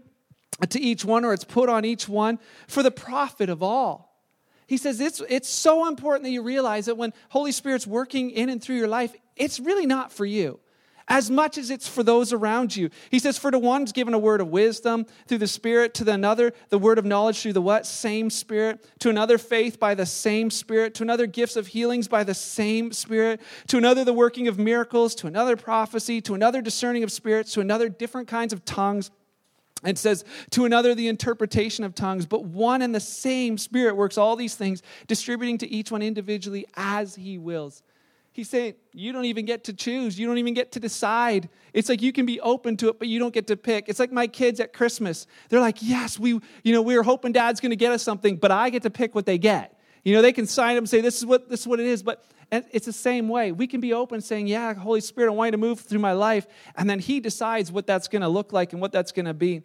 to 0.69 0.79
each 0.79 1.05
one, 1.05 1.25
or 1.25 1.33
it's 1.33 1.45
put 1.45 1.71
on 1.71 1.87
each 1.87 2.09
one 2.09 2.39
for 2.69 2.83
the 2.83 2.91
profit 2.91 3.49
of 3.49 3.63
all. 3.63 4.21
He 4.67 4.77
says 4.77 5.01
it's, 5.01 5.23
it's 5.29 5.49
so 5.49 5.89
important 5.89 6.25
that 6.25 6.31
you 6.31 6.43
realize 6.43 6.87
that 6.87 6.97
when 6.97 7.13
Holy 7.31 7.53
Spirit's 7.53 7.87
working 7.87 8.31
in 8.31 8.49
and 8.51 8.63
through 8.63 8.77
your 8.77 8.89
life, 8.89 9.15
it's 9.35 9.59
really 9.59 9.87
not 9.87 10.13
for 10.13 10.27
you 10.27 10.61
as 11.09 11.31
much 11.31 11.59
as 11.59 11.71
it's 11.71 11.87
for 11.87 12.03
those 12.03 12.33
around 12.33 12.75
you. 12.75 12.91
He 13.11 13.19
says, 13.19 13.37
For 13.37 13.51
the 13.51 13.59
one's 13.59 13.93
given 13.93 14.15
a 14.15 14.19
word 14.19 14.41
of 14.41 14.49
wisdom 14.49 15.07
through 15.27 15.39
the 15.39 15.47
Spirit, 15.47 15.95
to 15.95 16.05
the 16.05 16.13
another, 16.13 16.53
the 16.71 16.79
word 16.79 16.99
of 16.99 17.05
knowledge 17.05 17.41
through 17.41 17.53
the 17.53 17.63
what? 17.63 17.87
Same 17.87 18.31
Spirit. 18.31 18.87
To 19.01 19.11
another, 19.11 19.37
faith 19.37 19.79
by 19.79 19.95
the 19.95 20.07
same 20.07 20.51
Spirit. 20.51 20.95
To 20.95 21.03
another, 21.03 21.27
gifts 21.27 21.57
of 21.57 21.69
healings 21.69 22.09
by 22.09 22.25
the 22.25 22.35
same 22.35 22.93
Spirit. 22.93 23.41
To 23.69 23.77
another, 23.77 24.05
the 24.05 24.13
working 24.13 24.49
of 24.49 24.59
miracles. 24.59 25.15
To 25.17 25.27
another, 25.27 25.57
prophecy. 25.57 26.21
To 26.23 26.35
another, 26.35 26.63
discerning 26.63 27.05
of 27.05 27.13
spirits. 27.13 27.53
To 27.53 27.61
another, 27.61 27.89
different 27.89 28.29
kinds 28.29 28.53
of 28.53 28.65
tongues. 28.65 29.11
It 29.85 29.99
says, 29.99 30.25
to 30.51 30.65
another, 30.65 30.95
the 30.95 31.09
interpretation 31.09 31.85
of 31.85 31.95
tongues, 31.95 32.25
but 32.25 32.45
one 32.45 32.81
and 32.81 32.95
the 32.95 33.01
same 33.01 33.59
Spirit 33.59 33.97
works 33.97 34.17
all 34.17 34.35
these 34.35 34.55
things, 34.55 34.83
distributing 35.07 35.59
to 35.59 35.71
each 35.71 35.91
one 35.91 36.01
individually 36.01 36.65
as 36.75 37.15
He 37.17 37.37
wills. 37.37 37.83
He's 38.35 38.51
saying, 38.51 38.75
you 38.93 39.13
don't 39.13 39.27
even 39.27 39.45
get 39.45 39.63
to 39.65 39.73
choose. 39.73 40.19
You 40.19 40.27
don't 40.27 40.39
even 40.39 40.55
get 40.55 40.73
to 40.73 40.81
decide. 40.81 41.49
It's 41.73 41.89
like 41.89 42.03
you 42.03 42.13
can 42.13 42.27
be 42.27 42.41
open 42.41 42.77
to 42.79 42.89
it, 42.89 42.99
but 42.99 43.07
you 43.07 43.21
don't 43.21 43.33
get 43.33 43.47
to 43.47 43.57
pick. 43.57 43.89
It's 43.89 44.01
like 44.01 44.11
my 44.11 44.27
kids 44.27 44.59
at 44.59 44.73
Christmas. 44.73 45.29
They're 45.49 45.61
like, 45.61 45.79
yes, 45.81 46.19
we, 46.19 46.41
you 46.65 46.73
know, 46.73 46.83
we 46.83 46.97
were 46.97 47.05
hoping 47.05 47.31
dad's 47.31 47.61
going 47.61 47.71
to 47.71 47.77
get 47.77 47.93
us 47.93 48.03
something, 48.03 48.35
but 48.35 48.51
I 48.51 48.71
get 48.71 48.83
to 48.83 48.91
pick 48.91 49.15
what 49.15 49.25
they 49.25 49.39
get. 49.39 49.79
You 50.03 50.15
know, 50.15 50.21
they 50.21 50.33
can 50.33 50.49
sign 50.49 50.75
up 50.77 50.81
and 50.81 50.89
say, 50.89 51.01
this 51.01 51.17
is 51.17 51.25
what, 51.25 51.49
this 51.49 51.61
is 51.61 51.69
what 51.69 51.79
it 51.79 51.87
is, 51.87 52.03
but 52.03 52.25
it's 52.51 52.87
the 52.87 52.93
same 52.93 53.29
way. 53.29 53.53
We 53.53 53.69
can 53.69 53.81
be 53.81 53.93
open 53.93 54.21
saying, 54.21 54.49
yeah, 54.49 54.75
Holy 54.75 55.01
Spirit, 55.01 55.29
I 55.29 55.35
want 55.35 55.49
you 55.49 55.53
to 55.53 55.59
move 55.59 55.79
through 55.79 56.01
my 56.01 56.13
life. 56.13 56.49
And 56.75 56.91
then 56.91 56.99
He 56.99 57.21
decides 57.21 57.71
what 57.71 57.87
that's 57.87 58.09
going 58.09 58.23
to 58.23 58.29
look 58.29 58.53
like 58.53 58.73
and 58.73 58.83
what 58.83 58.91
that's 58.91 59.13
going 59.13 59.27
to 59.27 59.35
be. 59.35 59.63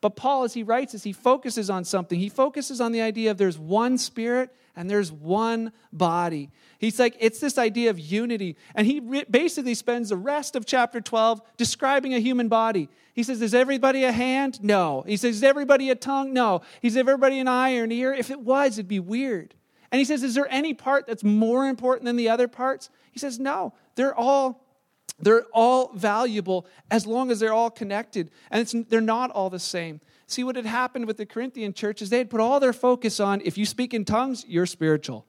But 0.00 0.16
Paul, 0.16 0.44
as 0.44 0.54
he 0.54 0.62
writes 0.62 0.92
this, 0.92 1.02
he 1.02 1.12
focuses 1.12 1.70
on 1.70 1.84
something. 1.84 2.18
He 2.18 2.28
focuses 2.28 2.80
on 2.80 2.92
the 2.92 3.00
idea 3.00 3.30
of 3.30 3.38
there's 3.38 3.58
one 3.58 3.98
spirit 3.98 4.54
and 4.76 4.88
there's 4.88 5.10
one 5.10 5.72
body. 5.92 6.50
He's 6.78 7.00
like, 7.00 7.16
it's 7.18 7.40
this 7.40 7.58
idea 7.58 7.90
of 7.90 7.98
unity. 7.98 8.56
And 8.76 8.86
he 8.86 9.00
re- 9.00 9.24
basically 9.28 9.74
spends 9.74 10.10
the 10.10 10.16
rest 10.16 10.54
of 10.54 10.66
chapter 10.66 11.00
12 11.00 11.42
describing 11.56 12.14
a 12.14 12.20
human 12.20 12.48
body. 12.48 12.88
He 13.12 13.24
says, 13.24 13.42
Is 13.42 13.54
everybody 13.54 14.04
a 14.04 14.12
hand? 14.12 14.62
No. 14.62 15.02
He 15.04 15.16
says, 15.16 15.36
Is 15.36 15.42
everybody 15.42 15.90
a 15.90 15.96
tongue? 15.96 16.32
No. 16.32 16.62
He 16.80 16.90
says, 16.90 16.98
Everybody 16.98 17.40
an 17.40 17.48
eye 17.48 17.76
or 17.76 17.84
an 17.84 17.90
ear? 17.90 18.14
If 18.14 18.30
it 18.30 18.38
was, 18.38 18.78
it'd 18.78 18.86
be 18.86 19.00
weird. 19.00 19.56
And 19.90 19.98
he 19.98 20.04
says, 20.04 20.22
Is 20.22 20.36
there 20.36 20.46
any 20.48 20.74
part 20.74 21.06
that's 21.06 21.24
more 21.24 21.66
important 21.66 22.04
than 22.04 22.14
the 22.14 22.28
other 22.28 22.46
parts? 22.46 22.90
He 23.10 23.18
says, 23.18 23.40
No. 23.40 23.74
They're 23.96 24.14
all 24.14 24.64
they're 25.18 25.44
all 25.52 25.92
valuable 25.94 26.66
as 26.90 27.06
long 27.06 27.30
as 27.30 27.40
they're 27.40 27.52
all 27.52 27.70
connected, 27.70 28.30
and 28.50 28.66
they're 28.88 29.00
not 29.00 29.30
all 29.30 29.50
the 29.50 29.58
same. 29.58 30.00
See, 30.26 30.44
what 30.44 30.56
had 30.56 30.66
happened 30.66 31.06
with 31.06 31.16
the 31.16 31.26
Corinthian 31.26 31.72
church 31.72 32.02
is 32.02 32.10
they 32.10 32.18
had 32.18 32.30
put 32.30 32.40
all 32.40 32.60
their 32.60 32.72
focus 32.72 33.18
on 33.18 33.40
if 33.44 33.56
you 33.56 33.64
speak 33.64 33.94
in 33.94 34.04
tongues, 34.04 34.44
you're 34.46 34.66
spiritual. 34.66 35.26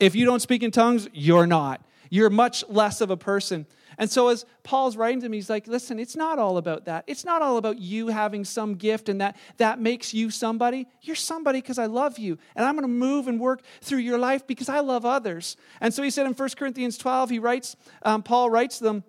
If 0.00 0.14
you 0.14 0.26
don't 0.26 0.40
speak 0.40 0.62
in 0.62 0.70
tongues, 0.70 1.08
you're 1.12 1.46
not. 1.46 1.84
You're 2.10 2.30
much 2.30 2.64
less 2.68 3.00
of 3.00 3.10
a 3.10 3.16
person. 3.16 3.66
And 3.98 4.10
so, 4.10 4.28
as 4.28 4.44
Paul's 4.62 4.96
writing 4.96 5.20
to 5.22 5.28
me, 5.28 5.38
he's 5.38 5.48
like, 5.48 5.66
listen, 5.66 5.98
it's 5.98 6.16
not 6.16 6.38
all 6.38 6.58
about 6.58 6.84
that. 6.84 7.04
It's 7.06 7.24
not 7.24 7.42
all 7.42 7.56
about 7.56 7.78
you 7.78 8.08
having 8.08 8.44
some 8.44 8.74
gift 8.74 9.08
and 9.08 9.20
that 9.20 9.36
that 9.56 9.80
makes 9.80 10.12
you 10.12 10.30
somebody. 10.30 10.86
You're 11.02 11.16
somebody 11.16 11.60
because 11.60 11.78
I 11.78 11.86
love 11.86 12.18
you. 12.18 12.38
And 12.54 12.64
I'm 12.64 12.74
going 12.74 12.82
to 12.82 12.88
move 12.88 13.28
and 13.28 13.40
work 13.40 13.62
through 13.80 13.98
your 13.98 14.18
life 14.18 14.46
because 14.46 14.68
I 14.68 14.80
love 14.80 15.04
others. 15.04 15.56
And 15.80 15.94
so 15.94 16.02
he 16.02 16.10
said 16.10 16.26
in 16.26 16.32
1 16.34 16.48
Corinthians 16.56 16.98
12, 16.98 17.30
he 17.30 17.38
writes, 17.38 17.76
um, 18.02 18.22
Paul 18.22 18.50
writes 18.50 18.78
them 18.78 19.04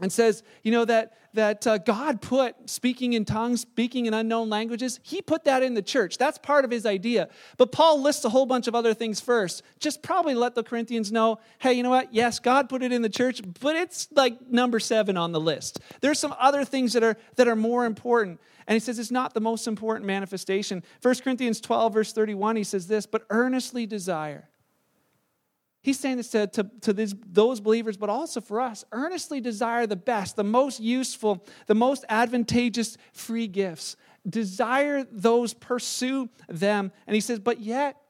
and 0.00 0.12
says, 0.12 0.42
you 0.62 0.72
know, 0.72 0.84
that, 0.84 1.16
that 1.34 1.66
uh, 1.66 1.78
God 1.78 2.20
put 2.20 2.68
speaking 2.68 3.12
in 3.12 3.24
tongues, 3.24 3.60
speaking 3.60 4.06
in 4.06 4.14
unknown 4.14 4.48
languages, 4.48 4.98
he 5.02 5.22
put 5.22 5.44
that 5.44 5.62
in 5.62 5.74
the 5.74 5.82
church. 5.82 6.18
That's 6.18 6.38
part 6.38 6.64
of 6.64 6.70
his 6.70 6.84
idea. 6.84 7.28
But 7.56 7.70
Paul 7.70 8.02
lists 8.02 8.24
a 8.24 8.28
whole 8.28 8.46
bunch 8.46 8.66
of 8.66 8.74
other 8.74 8.92
things 8.92 9.20
first. 9.20 9.62
Just 9.78 10.02
probably 10.02 10.34
let 10.34 10.54
the 10.54 10.64
Corinthians 10.64 11.12
know, 11.12 11.38
hey, 11.58 11.74
you 11.74 11.82
know 11.82 11.90
what? 11.90 12.12
Yes, 12.12 12.40
God 12.40 12.68
put 12.68 12.82
it 12.82 12.92
in 12.92 13.02
the 13.02 13.08
church, 13.08 13.40
but 13.60 13.76
it's 13.76 14.08
like 14.12 14.50
number 14.50 14.80
seven 14.80 15.16
on 15.16 15.32
the 15.32 15.40
list. 15.40 15.80
There's 16.00 16.18
some 16.18 16.34
other 16.38 16.64
things 16.64 16.92
that 16.94 17.02
are, 17.02 17.16
that 17.36 17.46
are 17.46 17.56
more 17.56 17.84
important. 17.84 18.40
And 18.66 18.74
he 18.74 18.80
says 18.80 18.98
it's 18.98 19.10
not 19.10 19.34
the 19.34 19.40
most 19.40 19.68
important 19.68 20.06
manifestation. 20.06 20.82
1 21.02 21.14
Corinthians 21.16 21.60
12, 21.60 21.92
verse 21.92 22.12
31, 22.12 22.56
he 22.56 22.64
says 22.64 22.86
this, 22.86 23.06
but 23.06 23.26
earnestly 23.30 23.86
desire 23.86 24.48
He's 25.84 26.00
saying 26.00 26.16
this 26.16 26.30
to, 26.30 26.46
to, 26.46 26.70
to 26.80 26.94
these, 26.94 27.14
those 27.30 27.60
believers, 27.60 27.98
but 27.98 28.08
also 28.08 28.40
for 28.40 28.58
us. 28.58 28.86
Earnestly 28.90 29.42
desire 29.42 29.86
the 29.86 29.96
best, 29.96 30.34
the 30.34 30.42
most 30.42 30.80
useful, 30.80 31.46
the 31.66 31.74
most 31.74 32.06
advantageous 32.08 32.96
free 33.12 33.46
gifts. 33.46 33.96
Desire 34.26 35.04
those, 35.12 35.52
pursue 35.52 36.30
them. 36.48 36.90
And 37.06 37.14
he 37.14 37.20
says, 37.20 37.38
but 37.38 37.60
yet, 37.60 38.00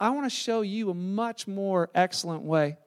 I 0.00 0.08
want 0.08 0.24
to 0.24 0.34
show 0.34 0.62
you 0.62 0.88
a 0.88 0.94
much 0.94 1.46
more 1.46 1.90
excellent 1.94 2.44
way. 2.44 2.78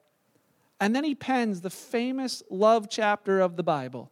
And 0.80 0.96
then 0.96 1.04
he 1.04 1.14
pens 1.14 1.60
the 1.60 1.70
famous 1.70 2.42
love 2.50 2.88
chapter 2.90 3.38
of 3.38 3.54
the 3.54 3.62
Bible. 3.62 4.10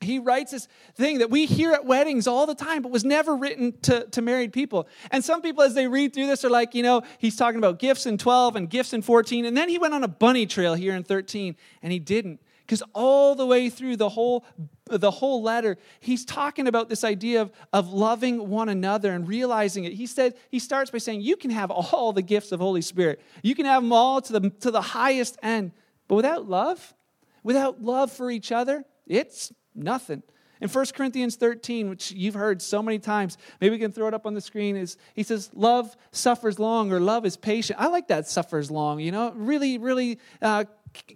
He 0.00 0.18
writes 0.18 0.50
this 0.50 0.68
thing 0.94 1.18
that 1.18 1.30
we 1.30 1.46
hear 1.46 1.72
at 1.72 1.84
weddings 1.84 2.26
all 2.26 2.46
the 2.46 2.54
time, 2.54 2.82
but 2.82 2.90
was 2.90 3.04
never 3.04 3.36
written 3.36 3.78
to, 3.82 4.06
to 4.08 4.22
married 4.22 4.52
people. 4.52 4.88
And 5.10 5.24
some 5.24 5.42
people, 5.42 5.62
as 5.62 5.74
they 5.74 5.86
read 5.86 6.12
through 6.12 6.26
this, 6.26 6.44
are 6.44 6.50
like, 6.50 6.74
you 6.74 6.82
know, 6.82 7.02
he's 7.18 7.36
talking 7.36 7.58
about 7.58 7.78
gifts 7.78 8.06
in 8.06 8.18
12 8.18 8.56
and 8.56 8.68
gifts 8.68 8.92
in 8.92 9.02
14. 9.02 9.44
And 9.44 9.56
then 9.56 9.68
he 9.68 9.78
went 9.78 9.94
on 9.94 10.02
a 10.02 10.08
bunny 10.08 10.46
trail 10.46 10.74
here 10.74 10.94
in 10.94 11.04
13, 11.04 11.56
and 11.82 11.92
he 11.92 11.98
didn't. 11.98 12.40
Because 12.60 12.82
all 12.94 13.34
the 13.34 13.44
way 13.44 13.68
through 13.68 13.96
the 13.96 14.08
whole, 14.08 14.44
the 14.86 15.10
whole 15.10 15.42
letter, 15.42 15.76
he's 16.00 16.24
talking 16.24 16.68
about 16.68 16.88
this 16.88 17.04
idea 17.04 17.42
of, 17.42 17.52
of 17.72 17.92
loving 17.92 18.48
one 18.48 18.68
another 18.68 19.12
and 19.12 19.28
realizing 19.28 19.84
it. 19.84 19.92
He 19.92 20.06
said, 20.06 20.34
he 20.48 20.58
starts 20.58 20.90
by 20.90 20.98
saying, 20.98 21.20
You 21.20 21.36
can 21.36 21.50
have 21.50 21.70
all 21.70 22.12
the 22.12 22.22
gifts 22.22 22.52
of 22.52 22.60
Holy 22.60 22.80
Spirit. 22.80 23.20
You 23.42 23.54
can 23.54 23.66
have 23.66 23.82
them 23.82 23.92
all 23.92 24.20
to 24.22 24.32
the, 24.32 24.50
to 24.60 24.70
the 24.70 24.80
highest 24.80 25.38
end. 25.42 25.72
But 26.08 26.14
without 26.14 26.48
love, 26.48 26.94
without 27.42 27.82
love 27.82 28.12
for 28.12 28.30
each 28.30 28.52
other, 28.52 28.84
it's 29.06 29.52
Nothing. 29.74 30.22
In 30.62 30.68
1 30.68 30.86
Corinthians 30.94 31.34
13, 31.34 31.90
which 31.90 32.12
you've 32.12 32.34
heard 32.34 32.62
so 32.62 32.84
many 32.84 33.00
times, 33.00 33.36
maybe 33.60 33.74
we 33.74 33.80
can 33.80 33.90
throw 33.90 34.06
it 34.06 34.14
up 34.14 34.26
on 34.26 34.34
the 34.34 34.40
screen, 34.40 34.76
is 34.76 34.96
he 35.14 35.24
says, 35.24 35.50
Love 35.54 35.96
suffers 36.12 36.60
long 36.60 36.92
or 36.92 37.00
love 37.00 37.26
is 37.26 37.36
patient. 37.36 37.80
I 37.80 37.88
like 37.88 38.06
that 38.08 38.28
suffers 38.28 38.70
long, 38.70 39.00
you 39.00 39.10
know, 39.10 39.32
really, 39.34 39.78
really 39.78 40.20
uh, 40.40 40.64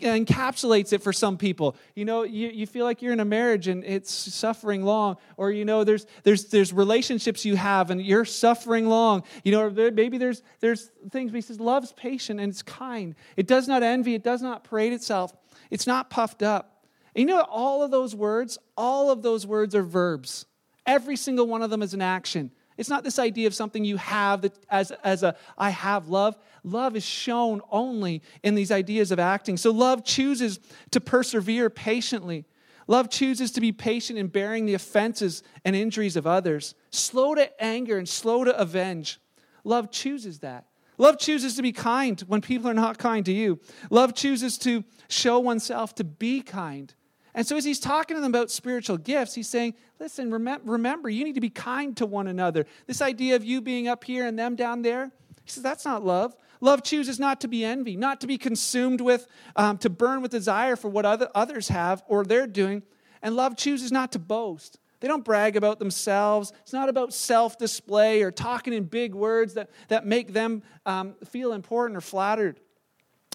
encapsulates 0.01 0.92
it 0.92 1.01
for 1.01 1.12
some 1.12 1.37
people. 1.37 1.77
You 1.95 2.05
know, 2.05 2.25
you, 2.25 2.49
you 2.49 2.66
feel 2.66 2.85
like 2.85 3.03
you're 3.03 3.12
in 3.12 3.21
a 3.21 3.25
marriage 3.25 3.69
and 3.69 3.85
it's 3.85 4.11
suffering 4.12 4.83
long, 4.83 5.16
or 5.37 5.53
you 5.53 5.64
know, 5.64 5.85
there's 5.85 6.07
there's 6.25 6.47
there's 6.47 6.73
relationships 6.73 7.45
you 7.45 7.55
have 7.55 7.90
and 7.90 8.03
you're 8.03 8.25
suffering 8.25 8.88
long. 8.88 9.23
You 9.45 9.53
know, 9.53 9.71
maybe 9.71 10.19
there's 10.19 10.42
there's 10.59 10.90
things. 11.12 11.31
But 11.31 11.37
he 11.37 11.42
says, 11.42 11.61
love's 11.61 11.92
patient 11.92 12.40
and 12.40 12.51
it's 12.51 12.62
kind. 12.62 13.14
It 13.37 13.47
does 13.47 13.69
not 13.69 13.85
envy. 13.85 14.16
It 14.16 14.25
does 14.25 14.42
not 14.42 14.64
parade 14.64 14.92
itself. 14.92 15.33
It's 15.71 15.87
not 15.87 16.11
puffed 16.11 16.42
up. 16.42 16.76
And 17.16 17.22
you 17.22 17.26
know 17.26 17.37
what? 17.37 17.48
All 17.50 17.83
of 17.83 17.90
those 17.90 18.14
words, 18.14 18.59
all 18.76 19.11
of 19.11 19.22
those 19.22 19.46
words 19.46 19.74
are 19.74 19.83
verbs. 19.83 20.44
Every 20.85 21.16
single 21.16 21.46
one 21.46 21.62
of 21.62 21.70
them 21.70 21.83
is 21.83 21.94
an 21.94 22.02
action. 22.02 22.50
It's 22.76 22.90
not 22.90 23.05
this 23.05 23.18
idea 23.18 23.46
of 23.46 23.55
something 23.55 23.87
you 23.87 23.96
have 23.96 24.42
that 24.42 24.52
as, 24.68 24.90
as 25.02 25.22
a 25.22 25.35
I 25.57 25.70
have 25.70 26.09
love. 26.09 26.37
Love 26.62 26.94
is 26.94 27.07
shown 27.07 27.62
only 27.70 28.22
in 28.42 28.55
these 28.55 28.70
ideas 28.70 29.11
of 29.11 29.18
acting. 29.18 29.57
So 29.57 29.70
love 29.70 30.05
chooses 30.05 30.61
to 30.90 31.00
persevere 31.00 31.70
patiently. 31.70 32.44
Love 32.87 33.09
chooses 33.09 33.50
to 33.52 33.62
be 33.62 33.72
patient 33.72 34.18
in 34.18 34.26
bearing 34.26 34.66
the 34.66 34.74
offenses 34.74 35.42
and 35.64 35.74
injuries 35.74 36.16
of 36.16 36.26
others, 36.26 36.74
slow 36.90 37.35
to 37.35 37.62
anger 37.64 37.96
and 37.96 38.07
slow 38.07 38.44
to 38.44 38.57
avenge. 38.57 39.18
Love 39.64 39.90
chooses 39.90 40.40
that. 40.40 40.66
Love 40.98 41.18
chooses 41.18 41.57
to 41.57 41.62
be 41.62 41.72
kind 41.72 42.20
when 42.29 42.42
people 42.42 42.68
are 42.68 42.74
not 42.74 42.98
kind 42.98 43.24
to 43.24 43.33
you. 43.33 43.59
Love 43.90 44.14
chooses 44.14 44.59
to 44.59 44.85
show 45.09 45.38
oneself 45.38 45.94
to 45.94 46.05
be 46.05 46.42
kind 46.42 46.94
and 47.37 47.46
so, 47.46 47.55
as 47.55 47.66
he's 47.66 47.79
talking 47.79 48.16
to 48.16 48.20
them 48.22 48.31
about 48.31 48.51
spiritual 48.51 48.96
gifts, 48.96 49.35
he's 49.35 49.46
saying, 49.46 49.75
Listen, 50.01 50.33
remember, 50.33 51.11
you 51.11 51.22
need 51.22 51.35
to 51.35 51.40
be 51.40 51.51
kind 51.51 51.94
to 51.99 52.07
one 52.07 52.29
another. 52.29 52.64
This 52.87 53.03
idea 53.03 53.37
of 53.37 53.44
you 53.44 53.61
being 53.61 53.88
up 53.88 54.05
here 54.05 54.27
and 54.27 54.38
them 54.38 54.57
down 54.57 54.81
there, 54.81 55.12
he 55.44 55.51
says, 55.51 55.62
That's 55.62 55.85
not 55.85 56.03
love. 56.03 56.35
Love 56.62 56.83
chooses 56.83 57.20
not 57.20 57.42
to 57.42 57.49
be 57.49 57.62
envy, 57.62 57.94
not 57.94 58.22
to 58.22 58.27
be 58.27 58.38
consumed 58.38 59.03
with, 59.03 59.27
um, 59.55 59.77
to 59.79 59.90
burn 59.90 60.22
with 60.22 60.31
desire 60.31 60.77
for 60.77 60.88
what 60.88 61.05
other, 61.05 61.29
others 61.35 61.68
have 61.68 62.03
or 62.09 62.25
they're 62.25 62.46
doing. 62.46 62.83
And 63.20 63.37
love 63.37 63.55
chooses 63.55 63.92
not 63.92 64.12
to 64.12 64.18
boast. 64.18 64.79
They 65.01 65.09
don't 65.09 65.22
brag 65.22 65.57
about 65.57 65.79
themselves. 65.79 66.55
It's 66.62 66.72
not 66.72 66.88
about 66.88 67.12
self 67.12 67.59
display 67.59 68.22
or 68.22 68.31
talking 68.31 68.72
in 68.72 68.85
big 68.85 69.14
words 69.14 69.53
that, 69.55 69.68
that 69.88 70.07
make 70.07 70.33
them 70.33 70.62
um, 70.87 71.14
feel 71.27 71.53
important 71.53 71.99
or 71.99 72.01
flattered. 72.01 72.61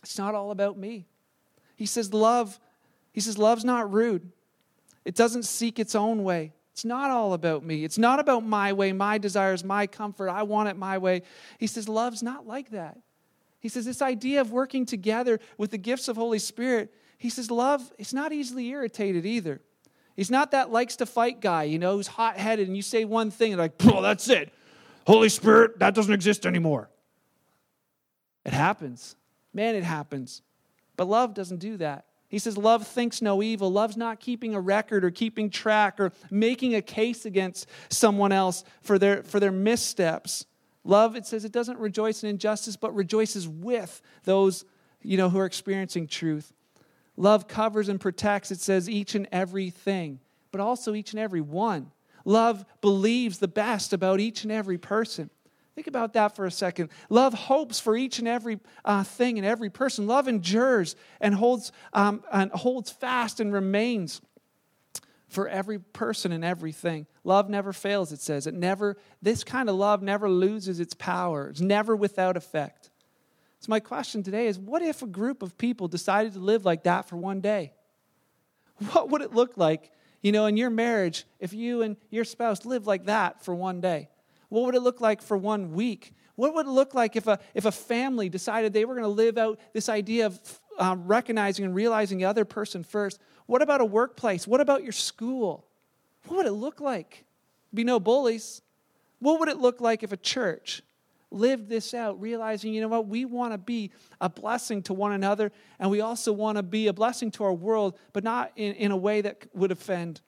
It's 0.01 0.17
not 0.17 0.33
all 0.33 0.49
about 0.49 0.75
me. 0.75 1.05
He 1.75 1.85
says, 1.85 2.11
Love 2.11 2.59
he 3.11 3.21
says, 3.21 3.37
Love's 3.37 3.65
not 3.65 3.91
rude, 3.91 4.31
it 5.05 5.15
doesn't 5.15 5.43
seek 5.43 5.79
its 5.79 5.95
own 5.95 6.23
way. 6.23 6.53
It's 6.73 6.85
not 6.85 7.11
all 7.11 7.33
about 7.33 7.65
me. 7.65 7.83
It's 7.83 7.97
not 7.97 8.19
about 8.19 8.45
my 8.45 8.71
way, 8.71 8.93
my 8.93 9.17
desires, 9.17 9.63
my 9.63 9.87
comfort. 9.87 10.29
I 10.29 10.43
want 10.43 10.69
it 10.69 10.77
my 10.77 10.97
way. 10.97 11.23
He 11.57 11.67
says, 11.67 11.89
Love's 11.89 12.23
not 12.23 12.47
like 12.47 12.69
that. 12.71 12.97
He 13.59 13.67
says, 13.67 13.85
This 13.85 14.01
idea 14.01 14.41
of 14.41 14.51
working 14.51 14.85
together 14.85 15.39
with 15.57 15.71
the 15.71 15.77
gifts 15.77 16.07
of 16.07 16.15
Holy 16.15 16.39
Spirit, 16.39 16.93
he 17.17 17.29
says, 17.29 17.51
Love, 17.51 17.91
it's 17.97 18.13
not 18.13 18.31
easily 18.31 18.67
irritated 18.69 19.25
either. 19.25 19.61
He's 20.15 20.31
not 20.31 20.51
that 20.51 20.71
likes 20.71 20.97
to 20.97 21.05
fight 21.05 21.41
guy, 21.41 21.63
you 21.63 21.79
know, 21.79 21.95
who's 21.95 22.07
hot 22.07 22.37
headed 22.37 22.67
and 22.67 22.75
you 22.75 22.83
say 22.83 23.05
one 23.05 23.31
thing 23.31 23.53
and 23.53 23.61
like, 23.61 23.73
oh, 23.85 24.01
that's 24.01 24.29
it. 24.29 24.53
Holy 25.07 25.29
Spirit, 25.29 25.79
that 25.79 25.95
doesn't 25.95 26.13
exist 26.13 26.45
anymore. 26.45 26.89
It 28.45 28.53
happens. 28.53 29.15
Man, 29.53 29.75
it 29.75 29.83
happens. 29.83 30.41
But 30.97 31.07
love 31.07 31.33
doesn't 31.33 31.59
do 31.59 31.77
that. 31.77 32.05
He 32.31 32.39
says, 32.39 32.57
Love 32.57 32.87
thinks 32.87 33.21
no 33.21 33.43
evil. 33.43 33.69
Love's 33.69 33.97
not 33.97 34.21
keeping 34.21 34.55
a 34.55 34.59
record 34.61 35.03
or 35.03 35.11
keeping 35.11 35.49
track 35.49 35.99
or 35.99 36.13
making 36.31 36.73
a 36.73 36.81
case 36.81 37.25
against 37.25 37.67
someone 37.89 38.31
else 38.31 38.63
for 38.81 38.97
their, 38.97 39.21
for 39.21 39.41
their 39.41 39.51
missteps. 39.51 40.45
Love, 40.85 41.17
it 41.17 41.25
says, 41.25 41.43
it 41.43 41.51
doesn't 41.51 41.77
rejoice 41.77 42.23
in 42.23 42.29
injustice, 42.29 42.77
but 42.77 42.95
rejoices 42.95 43.49
with 43.49 44.01
those 44.23 44.63
you 45.01 45.17
know, 45.17 45.29
who 45.29 45.39
are 45.39 45.45
experiencing 45.45 46.07
truth. 46.07 46.53
Love 47.17 47.49
covers 47.49 47.89
and 47.89 47.99
protects, 47.99 48.49
it 48.49 48.61
says, 48.61 48.89
each 48.89 49.13
and 49.13 49.27
every 49.33 49.69
thing, 49.69 50.21
but 50.51 50.61
also 50.61 50.95
each 50.95 51.11
and 51.11 51.19
every 51.19 51.41
one. 51.41 51.91
Love 52.23 52.63
believes 52.79 53.39
the 53.39 53.47
best 53.47 53.91
about 53.91 54.21
each 54.21 54.43
and 54.43 54.53
every 54.53 54.77
person. 54.77 55.29
Think 55.75 55.87
about 55.87 56.13
that 56.13 56.35
for 56.35 56.45
a 56.45 56.51
second. 56.51 56.89
Love 57.09 57.33
hopes 57.33 57.79
for 57.79 57.95
each 57.95 58.19
and 58.19 58.27
every 58.27 58.59
uh, 58.83 59.03
thing 59.03 59.37
and 59.37 59.47
every 59.47 59.69
person. 59.69 60.05
Love 60.05 60.27
endures 60.27 60.95
and 61.21 61.33
holds, 61.33 61.71
um, 61.93 62.23
and 62.31 62.51
holds 62.51 62.91
fast 62.91 63.39
and 63.39 63.53
remains 63.53 64.21
for 65.29 65.47
every 65.47 65.79
person 65.79 66.33
and 66.33 66.43
everything. 66.43 67.07
Love 67.23 67.49
never 67.49 67.71
fails, 67.71 68.11
it 68.11 68.19
says. 68.19 68.47
It 68.47 68.53
never, 68.53 68.97
this 69.21 69.45
kind 69.45 69.69
of 69.69 69.75
love 69.75 70.01
never 70.01 70.29
loses 70.29 70.81
its 70.81 70.93
power. 70.93 71.47
It's 71.47 71.61
never 71.61 71.95
without 71.95 72.35
effect. 72.35 72.89
So 73.61 73.67
my 73.69 73.79
question 73.79 74.23
today 74.23 74.47
is 74.47 74.59
what 74.59 74.81
if 74.81 75.01
a 75.01 75.07
group 75.07 75.41
of 75.41 75.57
people 75.57 75.87
decided 75.87 76.33
to 76.33 76.39
live 76.39 76.65
like 76.65 76.83
that 76.83 77.07
for 77.07 77.15
one 77.15 77.39
day? 77.39 77.71
What 78.91 79.09
would 79.09 79.21
it 79.21 79.33
look 79.33 79.55
like, 79.55 79.91
you 80.21 80.31
know, 80.33 80.47
in 80.47 80.57
your 80.57 80.69
marriage 80.69 81.25
if 81.39 81.53
you 81.53 81.81
and 81.81 81.95
your 82.09 82.25
spouse 82.25 82.65
lived 82.65 82.87
like 82.87 83.05
that 83.05 83.45
for 83.45 83.55
one 83.55 83.79
day? 83.79 84.09
What 84.51 84.65
would 84.65 84.75
it 84.75 84.81
look 84.81 84.99
like 84.99 85.21
for 85.21 85.37
one 85.37 85.71
week? 85.71 86.13
What 86.35 86.53
would 86.53 86.65
it 86.65 86.71
look 86.71 86.93
like 86.93 87.15
if 87.15 87.25
a, 87.25 87.39
if 87.53 87.63
a 87.63 87.71
family 87.71 88.27
decided 88.27 88.73
they 88.73 88.83
were 88.83 88.95
going 88.95 89.05
to 89.05 89.07
live 89.07 89.37
out 89.37 89.57
this 89.71 89.87
idea 89.87 90.25
of 90.25 90.59
um, 90.77 91.07
recognizing 91.07 91.63
and 91.63 91.73
realizing 91.73 92.17
the 92.17 92.25
other 92.25 92.43
person 92.43 92.83
first? 92.83 93.21
What 93.45 93.61
about 93.61 93.79
a 93.79 93.85
workplace? 93.85 94.45
What 94.45 94.59
about 94.59 94.83
your 94.83 94.91
school? 94.91 95.65
What 96.27 96.35
would 96.35 96.45
it 96.47 96.51
look 96.51 96.81
like? 96.81 97.23
Be 97.73 97.85
no 97.85 97.97
bullies. 97.97 98.61
What 99.19 99.39
would 99.39 99.47
it 99.47 99.57
look 99.57 99.79
like 99.79 100.03
if 100.03 100.11
a 100.11 100.17
church 100.17 100.81
lived 101.31 101.69
this 101.69 101.93
out, 101.93 102.19
realizing, 102.19 102.73
you 102.73 102.81
know 102.81 102.89
what, 102.89 103.07
we 103.07 103.23
want 103.23 103.53
to 103.53 103.57
be 103.57 103.91
a 104.19 104.27
blessing 104.27 104.83
to 104.83 104.93
one 104.93 105.13
another, 105.13 105.49
and 105.79 105.89
we 105.89 106.01
also 106.01 106.33
want 106.33 106.57
to 106.57 106.63
be 106.63 106.87
a 106.87 106.93
blessing 106.93 107.31
to 107.31 107.45
our 107.45 107.53
world, 107.53 107.97
but 108.11 108.25
not 108.25 108.51
in, 108.57 108.73
in 108.73 108.91
a 108.91 108.97
way 108.97 109.21
that 109.21 109.45
would 109.53 109.71
offend 109.71 110.19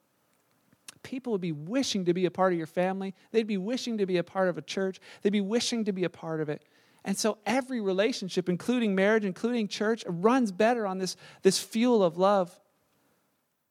people 1.03 1.31
would 1.31 1.41
be 1.41 1.51
wishing 1.51 2.05
to 2.05 2.13
be 2.13 2.25
a 2.25 2.31
part 2.31 2.53
of 2.53 2.57
your 2.57 2.67
family. 2.67 3.13
They'd 3.31 3.47
be 3.47 3.57
wishing 3.57 3.97
to 3.99 4.05
be 4.05 4.17
a 4.17 4.23
part 4.23 4.49
of 4.49 4.57
a 4.57 4.61
church. 4.61 4.99
They'd 5.21 5.31
be 5.31 5.41
wishing 5.41 5.85
to 5.85 5.91
be 5.91 6.03
a 6.03 6.09
part 6.09 6.41
of 6.41 6.49
it. 6.49 6.63
And 7.05 7.17
so 7.17 7.37
every 7.45 7.81
relationship, 7.81 8.47
including 8.47 8.95
marriage, 8.95 9.25
including 9.25 9.67
church, 9.67 10.03
runs 10.07 10.51
better 10.51 10.87
on 10.87 10.99
this, 10.99 11.17
this 11.41 11.59
fuel 11.59 12.03
of 12.03 12.17
love. 12.17 12.57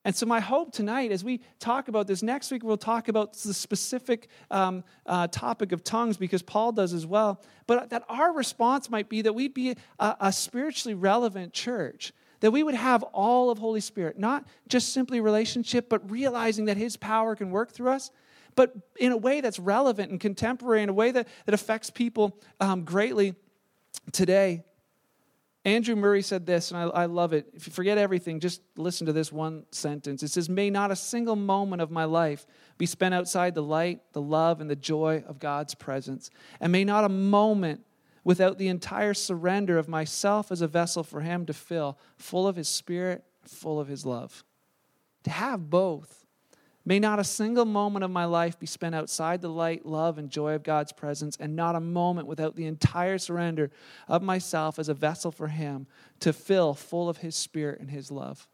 And 0.05 0.17
so, 0.17 0.27
my 0.27 0.41
hope 0.41 0.73
tonight, 0.73 1.13
as 1.13 1.23
we 1.23 1.41
talk 1.61 1.87
about 1.87 2.09
this, 2.09 2.25
next 2.25 2.51
week 2.51 2.65
we'll 2.65 2.77
talk 2.77 3.07
about 3.07 3.35
the 3.35 3.55
specific 3.55 4.29
um, 4.51 4.83
uh, 5.07 5.29
topic 5.29 5.71
of 5.71 5.85
tongues 5.85 6.17
because 6.17 6.43
Paul 6.43 6.73
does 6.73 6.93
as 6.93 7.07
well. 7.07 7.41
But 7.69 7.91
that 7.91 8.03
our 8.09 8.33
response 8.33 8.91
might 8.91 9.09
be 9.09 9.23
that 9.23 9.33
we'd 9.33 9.55
be 9.55 9.77
a, 10.01 10.17
a 10.21 10.33
spiritually 10.33 10.95
relevant 10.95 11.53
church 11.53 12.13
that 12.43 12.51
we 12.51 12.65
would 12.65 12.75
have 12.75 13.05
all 13.05 13.51
of 13.51 13.59
Holy 13.59 13.81
Spirit, 13.81 14.19
not 14.19 14.45
just 14.69 14.93
simply 14.93 15.21
relationship, 15.21 15.89
but 15.89 16.11
realizing 16.11 16.65
that 16.65 16.77
His 16.77 16.97
power 16.97 17.37
can 17.37 17.53
work 17.53 17.71
through 17.71 17.93
us, 17.93 18.11
but 18.57 18.75
in 18.97 19.13
a 19.13 19.17
way 19.17 19.41
that's 19.41 19.61
relevant 19.61 20.11
and 20.11 20.21
contemporary, 20.21 20.83
in 20.83 20.89
a 20.89 20.93
way 20.93 21.13
that, 21.13 21.29
that 21.47 21.55
affects 21.55 21.89
people 21.89 22.37
um, 22.61 22.85
greatly 22.85 23.37
today. 24.11 24.65
Andrew 25.65 25.95
Murray 25.95 26.23
said 26.23 26.45
this, 26.45 26.73
and 26.73 26.81
I, 26.81 26.83
I, 26.83 27.07
love 27.07 27.33
it. 27.33 27.47
If 27.55 27.69
you 27.69 27.73
forget 27.73 27.97
everything, 27.97 28.41
just 28.41 28.61
listen 28.77 29.07
to 29.07 29.13
this 29.13 29.31
one 29.31 29.65
sentence. 29.71 30.25
It 30.25 30.33
says, 30.33 30.49
May 30.49 30.69
not 30.69 30.91
a 30.91 30.97
single 30.97 31.37
moment 31.37 31.81
of 31.81 31.93
my 31.93 32.05
life 32.05 32.45
be 32.77 32.87
spent 32.87 33.15
outside 33.15 33.55
the 33.55 33.63
light, 33.63 34.01
the 34.13 34.21
love, 34.21 34.61
and 34.61 34.69
the 34.69 34.75
joy 34.75 35.23
of 35.29 35.39
God's 35.39 35.77
presence. 35.77 36.31
And 36.61 36.73
may 36.73 36.83
not 36.83 37.05
a 37.05 37.09
moment 37.09 37.85
without 38.25 38.59
the 38.59 38.69
entire 38.69 39.15
surrender 39.15 39.79
of 39.79 39.89
myself 39.89 40.53
as 40.53 40.61
a 40.61 40.69
vessel 40.69 41.03
for 41.03 41.21
Him 41.21 41.47
to 41.47 41.53
fill, 41.53 41.99
full 42.17 42.47
of 42.47 42.57
His 42.57 42.69
Spirit, 42.69 43.25
full 43.43 43.81
of 43.81 43.89
His 43.89 44.07
love. 44.07 44.45
To 45.25 45.31
have 45.31 45.71
both. 45.71 46.27
May 46.85 46.99
not 46.99 47.21
a 47.21 47.25
single 47.25 47.65
moment 47.65 48.05
of 48.05 48.11
my 48.11 48.25
life 48.25 48.59
be 48.59 48.67
spent 48.67 48.95
outside 48.95 49.41
the 49.41 49.49
light, 49.49 49.87
love, 49.87 50.19
and 50.19 50.29
joy 50.29 50.55
of 50.55 50.65
God's 50.65 50.93
presence, 50.93 51.37
and 51.39 51.55
not 51.55 51.77
a 51.77 51.81
moment 51.81 52.27
without 52.27 52.57
the 52.57 52.67
entire 52.67 53.19
surrender 53.19 53.71
of 54.09 54.23
myself 54.23 54.79
as 54.81 54.89
a 54.89 54.95
vessel 54.95 55.31
for 55.31 55.49
Him 55.49 55.87
to 56.21 56.33
fill, 56.33 56.75
full 56.75 57.09
of 57.09 57.19
His 57.19 57.37
Spirit 57.37 57.81
and 57.81 57.91
His 57.91 58.11
love. 58.11 58.49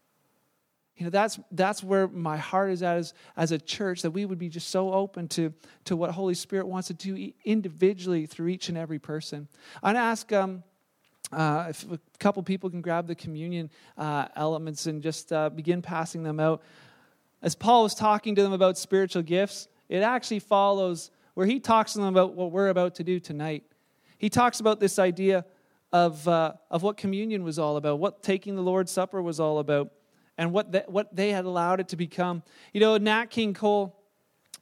You 0.99 1.05
know, 1.05 1.11
that's, 1.11 1.39
that's 1.51 1.81
where 1.81 2.09
my 2.09 2.35
heart 2.35 2.71
is 2.71 2.83
at 2.83 2.97
as, 2.97 3.13
as 3.37 3.53
a 3.53 3.57
church, 3.57 4.01
that 4.01 4.11
we 4.11 4.25
would 4.25 4.37
be 4.37 4.49
just 4.49 4.67
so 4.67 4.91
open 4.91 5.29
to, 5.29 5.53
to 5.85 5.95
what 5.95 6.11
Holy 6.11 6.33
Spirit 6.33 6.67
wants 6.67 6.89
to 6.89 6.93
do 6.93 7.31
individually 7.45 8.25
through 8.25 8.49
each 8.49 8.67
and 8.67 8.77
every 8.77 8.99
person. 8.99 9.47
I'm 9.81 9.93
going 9.93 10.03
to 10.03 10.07
ask 10.07 10.33
um, 10.33 10.61
uh, 11.31 11.67
if 11.69 11.89
a 11.89 11.99
couple 12.19 12.43
people 12.43 12.69
can 12.69 12.81
grab 12.81 13.07
the 13.07 13.15
communion 13.15 13.69
uh, 13.97 14.27
elements 14.35 14.87
and 14.87 15.01
just 15.01 15.31
uh, 15.31 15.49
begin 15.49 15.81
passing 15.81 16.21
them 16.21 16.37
out. 16.37 16.61
As 17.41 17.55
Paul 17.55 17.83
was 17.83 17.95
talking 17.95 18.35
to 18.35 18.43
them 18.43 18.51
about 18.51 18.77
spiritual 18.77 19.21
gifts, 19.21 19.69
it 19.87 20.03
actually 20.03 20.39
follows 20.39 21.11
where 21.33 21.47
he 21.47 21.61
talks 21.61 21.93
to 21.93 21.99
them 21.99 22.09
about 22.09 22.33
what 22.33 22.51
we're 22.51 22.67
about 22.67 22.95
to 22.95 23.05
do 23.05 23.21
tonight. 23.21 23.63
He 24.17 24.29
talks 24.29 24.59
about 24.59 24.81
this 24.81 24.99
idea 24.99 25.45
of, 25.93 26.27
uh, 26.27 26.55
of 26.69 26.83
what 26.83 26.97
communion 26.97 27.45
was 27.45 27.57
all 27.57 27.77
about, 27.77 27.99
what 27.99 28.21
taking 28.21 28.57
the 28.57 28.61
Lord's 28.61 28.91
Supper 28.91 29.21
was 29.21 29.39
all 29.39 29.59
about 29.59 29.93
and 30.39 30.53
what, 30.53 30.71
the, 30.71 30.85
what 30.87 31.13
they 31.13 31.31
had 31.31 31.43
allowed 31.43 31.81
it 31.81 31.89
to 31.89 31.97
become. 31.97 32.41
You 32.71 32.79
know, 32.79 32.95
Nat 32.95 33.25
King 33.25 33.53
Cole, 33.53 33.93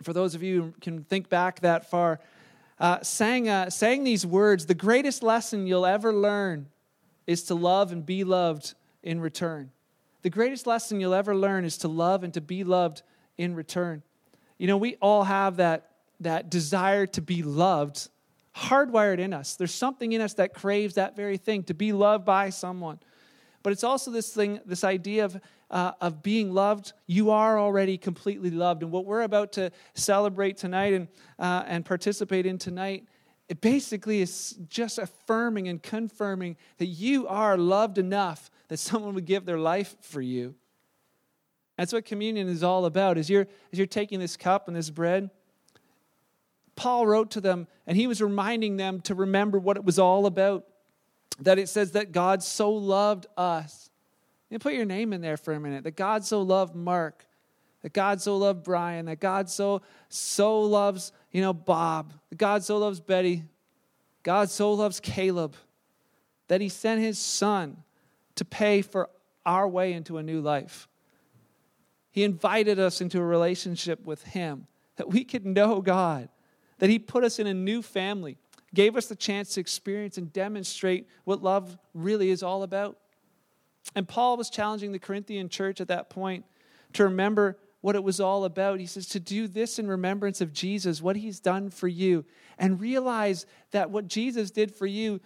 for 0.02 0.12
those 0.12 0.34
of 0.34 0.42
you 0.42 0.62
who 0.64 0.74
can 0.82 1.04
think 1.04 1.30
back 1.30 1.60
that 1.60 1.88
far, 1.88 2.20
uh, 2.80 3.04
sang, 3.04 3.48
uh, 3.48 3.70
sang 3.70 4.04
these 4.04 4.26
words 4.26 4.66
The 4.66 4.74
greatest 4.74 5.22
lesson 5.22 5.68
you'll 5.68 5.86
ever 5.86 6.12
learn 6.12 6.66
is 7.28 7.44
to 7.44 7.56
love 7.56 7.92
and 7.92 8.04
be 8.04 8.24
loved 8.24 8.74
in 9.04 9.22
return. 9.22 9.70
The 10.24 10.32
greatest 10.32 10.66
lesson 10.66 11.00
you'll 11.00 11.14
ever 11.14 11.36
learn 11.36 11.64
is 11.64 11.78
to 11.80 11.88
love 11.88 12.24
and 12.24 12.34
to 12.34 12.42
be 12.42 12.64
loved 12.64 13.04
in 13.38 13.54
return. 13.54 14.02
You 14.58 14.66
know, 14.66 14.78
we 14.78 14.96
all 14.96 15.26
have 15.26 15.58
that, 15.58 15.92
that 16.22 16.50
desire 16.50 17.06
to 17.06 17.22
be 17.22 17.44
loved 17.44 18.10
hardwired 18.56 19.20
in 19.20 19.32
us. 19.32 19.56
There's 19.56 19.76
something 19.76 20.12
in 20.12 20.22
us 20.22 20.34
that 20.34 20.56
craves 20.56 20.96
that 20.96 21.16
very 21.16 21.38
thing, 21.38 21.62
to 21.66 21.76
be 21.76 21.94
loved 21.94 22.26
by 22.26 22.50
someone. 22.50 22.98
But 23.62 23.74
it's 23.74 23.84
also 23.84 24.10
this 24.10 24.34
thing, 24.34 24.60
this 24.66 24.84
idea 24.84 25.26
of 25.26 25.40
uh, 25.70 25.92
of 26.00 26.24
being 26.24 26.54
loved, 26.54 26.94
you 27.08 27.32
are 27.32 27.60
already 27.60 27.98
completely 27.98 28.52
loved. 28.52 28.84
And 28.84 28.92
what 28.92 29.06
we're 29.06 29.24
about 29.24 29.52
to 29.54 29.72
celebrate 29.94 30.58
tonight 30.58 30.94
and, 30.94 31.08
uh, 31.40 31.64
and 31.68 31.86
participate 31.86 32.46
in 32.46 32.58
tonight, 32.58 33.06
it 33.50 33.62
basically 33.62 34.22
is 34.22 34.58
just 34.70 34.98
affirming 34.98 35.68
and 35.68 35.82
confirming 35.82 36.58
that 36.78 36.88
you 36.88 37.28
are 37.28 37.58
loved 37.58 37.98
enough 37.98 38.50
that 38.68 38.78
someone 38.78 39.14
would 39.14 39.26
give 39.26 39.46
their 39.46 39.60
life 39.60 39.96
for 40.02 40.22
you. 40.22 40.56
That's 41.78 41.94
what 41.94 42.06
communion 42.06 42.48
is 42.48 42.64
all 42.64 42.86
about. 42.86 43.18
As 43.18 43.30
you're, 43.30 43.48
as 43.72 43.78
you're 43.78 43.86
taking 43.86 44.20
this 44.20 44.36
cup 44.36 44.68
and 44.68 44.76
this 44.76 44.90
bread, 44.90 45.30
Paul 46.76 47.08
wrote 47.08 47.32
to 47.32 47.42
them 47.42 47.68
and 47.86 47.96
he 47.96 48.08
was 48.08 48.22
reminding 48.22 48.78
them 48.78 49.02
to 49.02 49.16
remember 49.16 49.60
what 49.60 49.78
it 49.78 49.84
was 49.84 50.00
all 50.00 50.26
about. 50.26 50.66
That 51.40 51.60
it 51.60 51.70
says 51.70 51.92
that 51.92 52.12
God 52.12 52.42
so 52.42 52.72
loved 52.72 53.28
us 53.38 53.92
you 54.50 54.60
put 54.60 54.74
your 54.74 54.86
name 54.86 55.14
in 55.14 55.22
there 55.22 55.38
for 55.38 55.54
a 55.54 55.60
minute. 55.60 55.84
That 55.84 55.96
God 55.96 56.26
so 56.26 56.42
loved 56.42 56.76
Mark, 56.76 57.26
that 57.82 57.94
God 57.94 58.22
so 58.22 58.38
loved 58.38 58.64
Brian, 58.64 59.06
that 59.06 59.20
God 59.20 59.50
so 59.50 59.82
so 60.10 60.62
loves, 60.62 61.12
you 61.32 61.42
know, 61.42 61.54
Bob, 61.54 62.14
that 62.30 62.38
God 62.38 62.64
so 62.64 62.78
loves 62.78 63.00
Betty, 63.00 63.44
God 64.24 64.50
so 64.50 64.74
loves 64.74 65.00
Caleb, 65.00 65.56
that 66.48 66.62
he 66.62 66.70
sent 66.70 67.02
his 67.02 67.20
son 67.20 67.84
to 68.36 68.46
pay 68.46 68.82
for 68.82 69.10
our 69.46 69.68
way 69.68 69.94
into 69.94 70.18
a 70.18 70.24
new 70.24 70.42
life. 70.42 70.88
He 72.12 72.24
invited 72.24 72.80
us 72.80 73.02
into 73.02 73.20
a 73.20 73.26
relationship 73.26 74.06
with 74.06 74.24
him, 74.24 74.68
that 74.96 75.10
we 75.10 75.24
could 75.24 75.46
know 75.46 75.82
God, 75.82 76.30
that 76.80 76.90
he 76.90 77.00
put 77.00 77.24
us 77.24 77.38
in 77.40 77.48
a 77.48 77.54
new 77.54 77.82
family, 77.82 78.38
gave 78.74 78.96
us 78.96 79.08
the 79.08 79.16
chance 79.16 79.54
to 79.54 79.60
experience 79.60 80.18
and 80.18 80.32
demonstrate 80.32 81.08
what 81.26 81.44
love 81.44 81.78
really 81.94 82.30
is 82.30 82.44
all 82.44 82.64
about. 82.64 82.98
And 83.96 84.08
Paul 84.08 84.38
was 84.38 84.50
challenging 84.50 84.92
the 84.92 85.00
Corinthian 85.00 85.50
church 85.50 85.82
at 85.82 85.88
that 85.88 86.10
point 86.10 86.46
to 86.94 87.04
remember 87.04 87.58
what 87.82 87.96
it 87.96 88.04
was 88.04 88.20
all 88.20 88.46
about. 88.46 88.80
He 88.80 88.86
says, 88.86 89.08
to 89.10 89.20
do 89.20 89.48
this 89.48 89.80
in 89.80 89.88
remembrance 89.88 90.42
of 90.42 90.54
Jesus, 90.54 91.02
what 91.02 91.16
he's 91.16 91.40
done 91.40 91.70
for 91.70 91.88
you, 91.88 92.26
and 92.58 92.80
realize 92.80 93.46
that 93.72 93.90
what 93.90 94.08
Jesus 94.08 94.52
did 94.52 94.74
for 94.74 94.86
you 94.86 95.20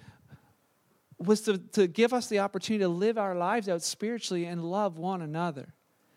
was 1.17 1.41
to, 1.41 1.57
to 1.57 1.87
give 1.87 2.13
us 2.13 2.27
the 2.27 2.39
opportunity 2.39 2.83
to 2.83 2.89
live 2.89 3.17
our 3.17 3.35
lives 3.35 3.69
out 3.69 3.81
spiritually 3.83 4.45
and 4.45 4.63
love 4.63 4.97
one 4.97 5.21
another. 5.21 5.73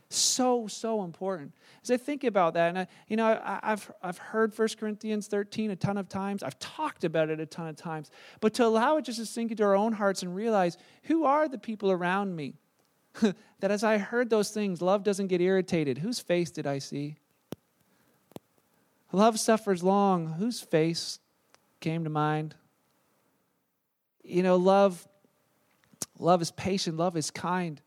So, 0.08 0.68
so 0.68 1.02
important. 1.02 1.52
As 1.82 1.90
I 1.90 1.96
think 1.96 2.24
about 2.24 2.54
that, 2.54 2.68
and 2.68 2.78
I, 2.80 2.86
you 3.08 3.16
know, 3.16 3.26
I, 3.26 3.60
have 3.62 3.90
I've 4.02 4.18
heard 4.18 4.56
1 4.56 4.68
Corinthians 4.78 5.26
13 5.26 5.70
a 5.70 5.76
ton 5.76 5.96
of 5.96 6.08
times. 6.08 6.42
I've 6.42 6.58
talked 6.58 7.04
about 7.04 7.30
it 7.30 7.40
a 7.40 7.46
ton 7.46 7.66
of 7.66 7.76
times. 7.76 8.10
But 8.40 8.54
to 8.54 8.64
allow 8.64 8.96
it 8.96 9.04
just 9.04 9.18
to 9.18 9.26
sink 9.26 9.50
into 9.50 9.64
our 9.64 9.74
own 9.74 9.92
hearts 9.92 10.22
and 10.22 10.34
realize 10.34 10.78
who 11.04 11.24
are 11.24 11.48
the 11.48 11.58
people 11.58 11.90
around 11.90 12.36
me? 12.36 12.54
that 13.60 13.70
as 13.70 13.84
I 13.84 13.98
heard 13.98 14.30
those 14.30 14.50
things, 14.50 14.82
love 14.82 15.04
doesn't 15.04 15.28
get 15.28 15.40
irritated. 15.40 15.98
Whose 15.98 16.20
face 16.20 16.50
did 16.50 16.66
I 16.66 16.78
see? 16.78 17.16
Love 19.12 19.38
suffers 19.38 19.82
long. 19.82 20.34
Whose 20.34 20.60
face 20.60 21.20
came 21.80 22.04
to 22.04 22.10
mind? 22.10 22.54
You 24.22 24.42
know, 24.42 24.56
love 24.56 25.06
love 26.18 26.42
is 26.42 26.50
patient, 26.50 26.96
love 26.96 27.16
is 27.16 27.30
kind. 27.30 27.80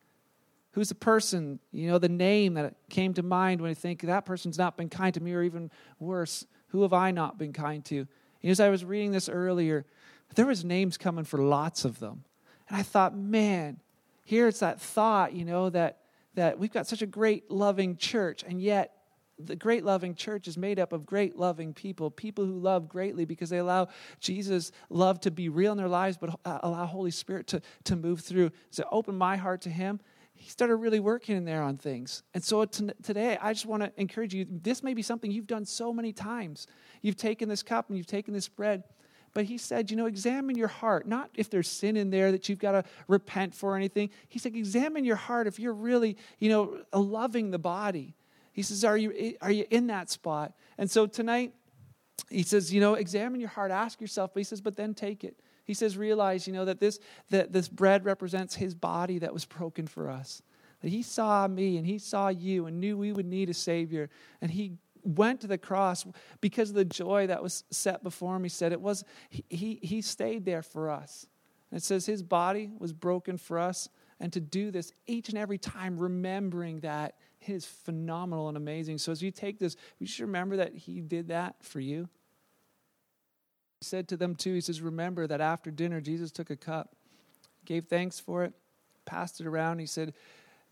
Who's 0.78 0.90
the 0.90 0.94
person, 0.94 1.58
you 1.72 1.88
know, 1.88 1.98
the 1.98 2.08
name 2.08 2.54
that 2.54 2.76
came 2.88 3.12
to 3.16 3.24
mind 3.24 3.62
when 3.62 3.72
I 3.72 3.74
think 3.74 4.04
that 4.04 4.28
person's 4.28 4.60
not 4.60 4.78
been 4.78 4.90
kind 4.90 5.12
to 5.16 5.20
me, 5.20 5.34
or 5.34 5.42
even 5.42 5.72
worse, 5.98 6.46
who 6.68 6.84
have 6.84 6.94
I 6.94 7.10
not 7.10 7.40
been 7.40 7.52
kind 7.52 7.84
to? 7.86 8.08
And 8.44 8.52
as 8.52 8.60
I 8.60 8.70
was 8.70 8.86
reading 8.86 9.12
this 9.12 9.28
earlier, 9.28 9.88
there 10.36 10.46
was 10.46 10.63
names 10.63 10.96
coming 10.96 11.24
for 11.24 11.40
lots 11.40 11.84
of 11.84 11.98
them. 11.98 12.26
And 12.70 12.78
I 12.78 12.84
thought, 12.84 13.18
man, 13.18 13.80
here 14.24 14.48
it's 14.48 14.60
that 14.60 14.80
thought, 14.80 15.34
you 15.34 15.46
know, 15.46 15.72
that 15.72 16.02
that 16.36 16.60
we've 16.60 16.72
got 16.72 16.86
such 16.86 17.02
a 17.02 17.08
great 17.08 17.50
loving 17.50 17.98
church, 17.98 18.44
and 18.48 18.62
yet 18.62 18.94
the 19.40 19.56
great 19.56 19.84
loving 19.84 20.13
church 20.13 20.48
is 20.48 20.60
made 20.60 20.78
up 20.78 20.94
of 20.94 21.08
great 21.08 21.36
loving 21.36 21.74
people, 21.74 22.12
people 22.12 22.46
who 22.46 22.60
love 22.60 22.88
greatly 22.88 23.26
because 23.26 23.50
they 23.50 23.58
allow 23.58 23.88
Jesus' 24.20 24.72
love 24.92 25.20
to 25.22 25.32
be 25.32 25.50
real 25.50 25.72
in 25.72 25.80
their 25.80 25.88
lives, 25.88 26.18
but 26.18 26.40
uh, 26.46 26.60
allow 26.62 26.86
Holy 26.86 27.10
Spirit 27.10 27.48
to, 27.48 27.63
to 27.86 27.96
move 27.96 28.20
through. 28.20 28.52
So 28.70 28.88
open 28.92 29.16
my 29.16 29.38
heart 29.38 29.62
to 29.62 29.72
Him 29.72 30.00
he 30.38 30.50
started 30.50 30.76
really 30.76 31.00
working 31.00 31.36
in 31.36 31.45
there 31.45 31.62
on 31.62 31.78
things. 31.78 32.23
And 32.34 32.43
so 32.43 32.63
t- 32.65 32.89
today, 33.04 33.38
I 33.41 33.54
just 33.54 33.65
want 33.65 33.84
to 33.84 33.91
encourage 33.97 34.34
you. 34.34 34.45
This 34.50 34.84
may 34.84 34.93
be 34.93 35.02
something 35.02 35.32
you've 35.32 35.47
done 35.47 35.65
so 35.65 35.91
many 35.91 36.13
times. 36.13 36.67
You've 37.02 37.17
taken 37.17 37.50
this 37.50 37.63
cup 37.63 37.89
and 37.89 37.97
you've 37.97 38.08
taken 38.08 38.34
this 38.34 38.47
bread. 38.47 38.84
But 39.34 39.45
he 39.45 39.58
said, 39.58 39.91
you 39.91 39.97
know, 39.97 40.06
examine 40.06 40.56
your 40.56 40.67
heart. 40.67 41.08
Not 41.08 41.30
if 41.36 41.50
there's 41.50 41.67
sin 41.67 41.97
in 41.97 42.10
there 42.10 42.32
that 42.32 42.50
you've 42.50 42.60
got 42.60 42.71
to 42.71 42.84
repent 43.08 43.54
for 43.54 43.73
or 43.73 43.76
anything. 43.76 44.10
He 44.30 44.39
said, 44.39 44.56
examine 44.56 45.06
your 45.06 45.15
heart 45.15 45.47
if 45.47 45.60
you're 45.60 45.73
really, 45.73 46.17
you 46.39 46.50
know, 46.50 46.82
loving 46.93 47.52
the 47.52 47.60
body. 47.60 48.15
He 48.54 48.62
says, 48.63 48.84
are 48.84 48.97
you, 48.97 49.13
eh, 49.15 49.34
are 49.41 49.52
you 49.52 49.65
in 49.69 49.88
that 49.88 50.10
spot? 50.10 50.54
And 50.78 50.89
so 50.89 51.06
tonight, 51.06 51.54
he 52.30 52.43
says, 52.43 52.73
you 52.73 52.82
know, 52.82 52.95
examine 52.95 53.39
your 53.39 53.50
heart, 53.50 53.71
ask 53.71 54.02
yourself. 54.02 54.32
But 54.34 54.39
he 54.39 54.43
says, 54.43 54.62
but 54.62 54.76
then 54.76 54.93
take 54.93 55.23
it. 55.23 55.39
He 55.68 55.74
says, 55.74 55.98
realize, 55.98 56.48
you 56.48 56.54
know, 56.54 56.64
that 56.64 56.80
this, 56.80 56.98
that 57.30 57.52
this 57.52 57.68
bread 57.68 58.06
represents 58.06 58.56
his 58.56 58.74
body 58.74 59.20
that 59.20 59.34
was 59.34 59.44
broken 59.44 59.86
for 59.86 60.10
us. 60.10 60.42
That 60.82 60.90
he 60.90 61.04
saw 61.04 61.46
me 61.46 61.78
and 61.78 61.86
he 61.86 62.00
saw 62.00 62.30
you 62.30 62.68
and 62.68 62.80
knew 62.80 62.98
we 62.98 63.12
would 63.12 63.26
need 63.26 63.50
a 63.50 63.54
Savior. 63.54 64.10
And 64.42 64.50
he 64.50 64.78
went 65.04 65.42
to 65.42 65.48
the 65.48 65.58
cross 65.58 66.06
because 66.40 66.70
of 66.70 66.76
the 66.76 66.86
joy 66.86 67.28
that 67.28 67.44
was 67.44 67.66
set 67.70 68.02
before 68.02 68.38
him. 68.38 68.44
He 68.44 68.50
said 68.50 68.72
it 68.72 68.80
was, 68.80 69.04
he, 69.30 69.80
he, 69.82 70.02
stayed 70.02 70.46
there 70.46 70.62
for 70.62 70.90
us. 70.90 71.28
And 71.70 71.80
it 71.80 71.84
says 71.84 72.06
his 72.06 72.24
body 72.24 72.72
was 72.80 72.94
broken 72.94 73.38
for 73.38 73.60
us. 73.60 73.90
And 74.22 74.32
to 74.34 74.40
do 74.40 74.72
this 74.72 74.94
each 75.06 75.28
and 75.28 75.38
every 75.38 75.58
time, 75.58 75.98
remembering 75.98 76.80
that 76.80 77.16
it 77.42 77.52
is 77.52 77.66
phenomenal 77.66 78.48
and 78.48 78.56
amazing. 78.56 79.00
So 79.00 79.12
as 79.12 79.22
you 79.22 79.32
take 79.32 79.60
this, 79.60 79.76
you 80.00 80.08
should 80.08 80.24
remember 80.24 80.56
that 80.58 80.74
he 80.74 81.02
did 81.02 81.28
that 81.28 81.56
for 81.62 81.82
you. 81.82 82.08
He 83.80 83.86
said 83.86 84.08
to 84.10 84.18
them 84.18 84.36
too, 84.36 84.54
he 84.54 84.62
says, 84.62 84.82
Remember 84.82 85.28
that 85.28 85.42
after 85.42 85.72
dinner, 85.72 86.02
Jesus 86.02 86.32
took 86.32 86.50
a 86.50 86.56
cup, 86.56 86.96
gave 87.66 87.86
thanks 87.86 88.20
for 88.20 88.44
it, 88.44 88.54
passed 89.06 89.40
it 89.40 89.48
around. 89.48 89.80
He 89.80 89.86
said, 89.86 90.13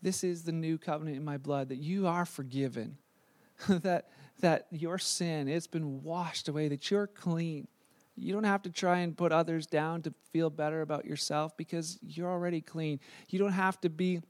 This 0.02 0.24
is 0.24 0.42
the 0.42 0.52
new 0.52 0.78
covenant 0.78 1.16
in 1.16 1.24
my 1.24 1.36
blood, 1.36 1.68
that 1.68 1.76
you 1.76 2.06
are 2.06 2.24
forgiven, 2.24 2.98
that, 3.68 4.08
that 4.40 4.66
your 4.70 4.98
sin, 4.98 5.48
it's 5.48 5.66
been 5.66 6.02
washed 6.02 6.48
away, 6.48 6.68
that 6.68 6.90
you're 6.90 7.06
clean. 7.06 7.68
You 8.16 8.32
don't 8.32 8.44
have 8.44 8.62
to 8.62 8.70
try 8.70 9.00
and 9.00 9.16
put 9.16 9.30
others 9.30 9.66
down 9.66 10.02
to 10.02 10.14
feel 10.32 10.48
better 10.48 10.80
about 10.80 11.04
yourself 11.04 11.56
because 11.56 11.98
you're 12.02 12.30
already 12.30 12.62
clean. 12.62 12.98
You 13.28 13.38
don't 13.38 13.52
have 13.52 13.78
to 13.82 13.90
be 13.90 14.22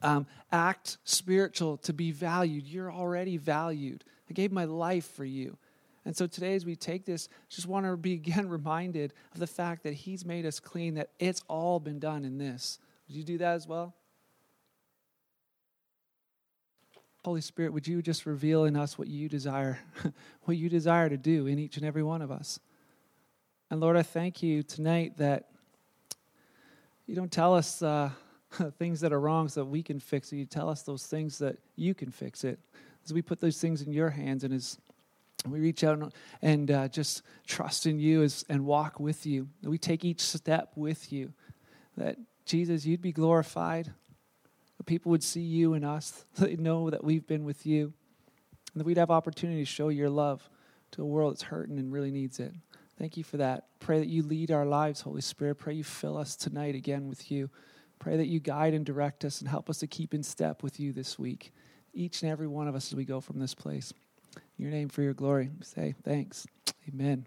um, 0.00 0.26
act 0.52 0.98
spiritual 1.04 1.76
to 1.78 1.92
be 1.92 2.12
valued. 2.12 2.66
You're 2.66 2.92
already 2.92 3.36
valued. 3.36 4.04
I 4.28 4.32
gave 4.32 4.52
my 4.52 4.64
life 4.64 5.10
for 5.10 5.24
you. 5.24 5.58
And 6.04 6.16
so 6.16 6.26
today, 6.26 6.54
as 6.54 6.64
we 6.64 6.76
take 6.76 7.04
this, 7.04 7.28
just 7.48 7.66
want 7.66 7.86
to 7.86 7.96
be 7.98 8.14
again 8.14 8.48
reminded 8.48 9.12
of 9.32 9.40
the 9.40 9.46
fact 9.46 9.82
that 9.84 9.94
He's 9.94 10.24
made 10.24 10.46
us 10.46 10.60
clean, 10.60 10.94
that 10.94 11.10
it's 11.18 11.42
all 11.48 11.80
been 11.80 11.98
done 11.98 12.24
in 12.24 12.38
this. 12.38 12.78
Would 13.08 13.16
you 13.16 13.24
do 13.24 13.38
that 13.38 13.54
as 13.54 13.66
well? 13.66 13.94
Holy 17.24 17.42
Spirit, 17.42 17.74
would 17.74 17.86
you 17.86 18.00
just 18.00 18.24
reveal 18.24 18.64
in 18.64 18.76
us 18.76 18.96
what 18.96 19.08
you 19.08 19.28
desire, 19.28 19.78
what 20.44 20.56
you 20.56 20.70
desire 20.70 21.08
to 21.10 21.18
do 21.18 21.46
in 21.46 21.58
each 21.58 21.76
and 21.76 21.84
every 21.84 22.02
one 22.02 22.22
of 22.22 22.30
us? 22.30 22.60
And 23.70 23.78
Lord, 23.78 23.96
I 23.96 24.02
thank 24.02 24.42
you 24.42 24.62
tonight 24.62 25.18
that 25.18 25.48
you 27.06 27.14
don't 27.14 27.30
tell 27.30 27.54
us 27.54 27.82
uh, 27.82 28.10
things 28.78 29.00
that 29.00 29.12
are 29.12 29.20
wrong 29.20 29.48
so 29.48 29.60
that 29.60 29.66
we 29.66 29.82
can 29.82 30.00
fix 30.00 30.32
it. 30.32 30.36
You 30.36 30.46
tell 30.46 30.68
us 30.68 30.82
those 30.82 31.06
things 31.06 31.38
that 31.38 31.56
you 31.76 31.94
can 31.94 32.10
fix 32.10 32.42
it. 32.42 32.58
As 33.04 33.12
we 33.12 33.20
put 33.20 33.40
those 33.40 33.60
things 33.60 33.82
in 33.82 33.92
your 33.92 34.10
hands 34.10 34.44
and 34.44 34.54
as 34.54 34.78
we 35.46 35.60
reach 35.60 35.84
out 35.84 36.12
and, 36.42 36.70
uh, 36.70 36.88
just 36.88 37.22
trust 37.46 37.86
in 37.86 37.98
you 37.98 38.22
as, 38.22 38.44
and 38.48 38.64
walk 38.64 39.00
with 39.00 39.26
you, 39.26 39.48
we 39.62 39.78
take 39.78 40.04
each 40.04 40.20
step 40.20 40.72
with 40.76 41.12
you, 41.12 41.32
that 41.96 42.18
Jesus, 42.44 42.84
you'd 42.84 43.00
be 43.00 43.12
glorified, 43.12 43.92
that 44.76 44.84
people 44.84 45.10
would 45.10 45.22
see 45.22 45.40
you 45.40 45.74
and 45.74 45.84
us, 45.84 46.24
they 46.38 46.56
know 46.56 46.90
that 46.90 47.04
we've 47.04 47.26
been 47.26 47.44
with 47.44 47.64
you, 47.64 47.92
and 48.72 48.80
that 48.80 48.84
we'd 48.84 48.98
have 48.98 49.10
opportunity 49.10 49.60
to 49.60 49.64
show 49.64 49.88
your 49.88 50.10
love 50.10 50.48
to 50.92 51.02
a 51.02 51.06
world 51.06 51.32
that's 51.32 51.42
hurting 51.42 51.78
and 51.78 51.92
really 51.92 52.10
needs 52.10 52.40
it. 52.40 52.52
Thank 52.98 53.16
you 53.16 53.24
for 53.24 53.38
that. 53.38 53.64
Pray 53.78 53.98
that 53.98 54.08
you 54.08 54.22
lead 54.22 54.50
our 54.50 54.66
lives, 54.66 55.00
Holy 55.00 55.22
Spirit. 55.22 55.56
Pray 55.56 55.74
you 55.74 55.84
fill 55.84 56.18
us 56.18 56.36
tonight 56.36 56.74
again 56.74 57.08
with 57.08 57.30
you. 57.30 57.48
Pray 57.98 58.16
that 58.16 58.26
you 58.26 58.40
guide 58.40 58.74
and 58.74 58.84
direct 58.84 59.24
us 59.24 59.40
and 59.40 59.48
help 59.48 59.70
us 59.70 59.78
to 59.78 59.86
keep 59.86 60.12
in 60.12 60.22
step 60.22 60.62
with 60.62 60.78
you 60.78 60.92
this 60.92 61.18
week, 61.18 61.52
each 61.94 62.22
and 62.22 62.30
every 62.30 62.46
one 62.46 62.68
of 62.68 62.74
us 62.74 62.92
as 62.92 62.96
we 62.96 63.04
go 63.04 63.20
from 63.20 63.38
this 63.38 63.54
place. 63.54 63.92
Your 64.58 64.70
name, 64.70 64.88
for 64.88 65.02
your 65.02 65.14
glory, 65.14 65.50
say 65.62 65.94
thanks. 66.04 66.46
Amen. 66.88 67.26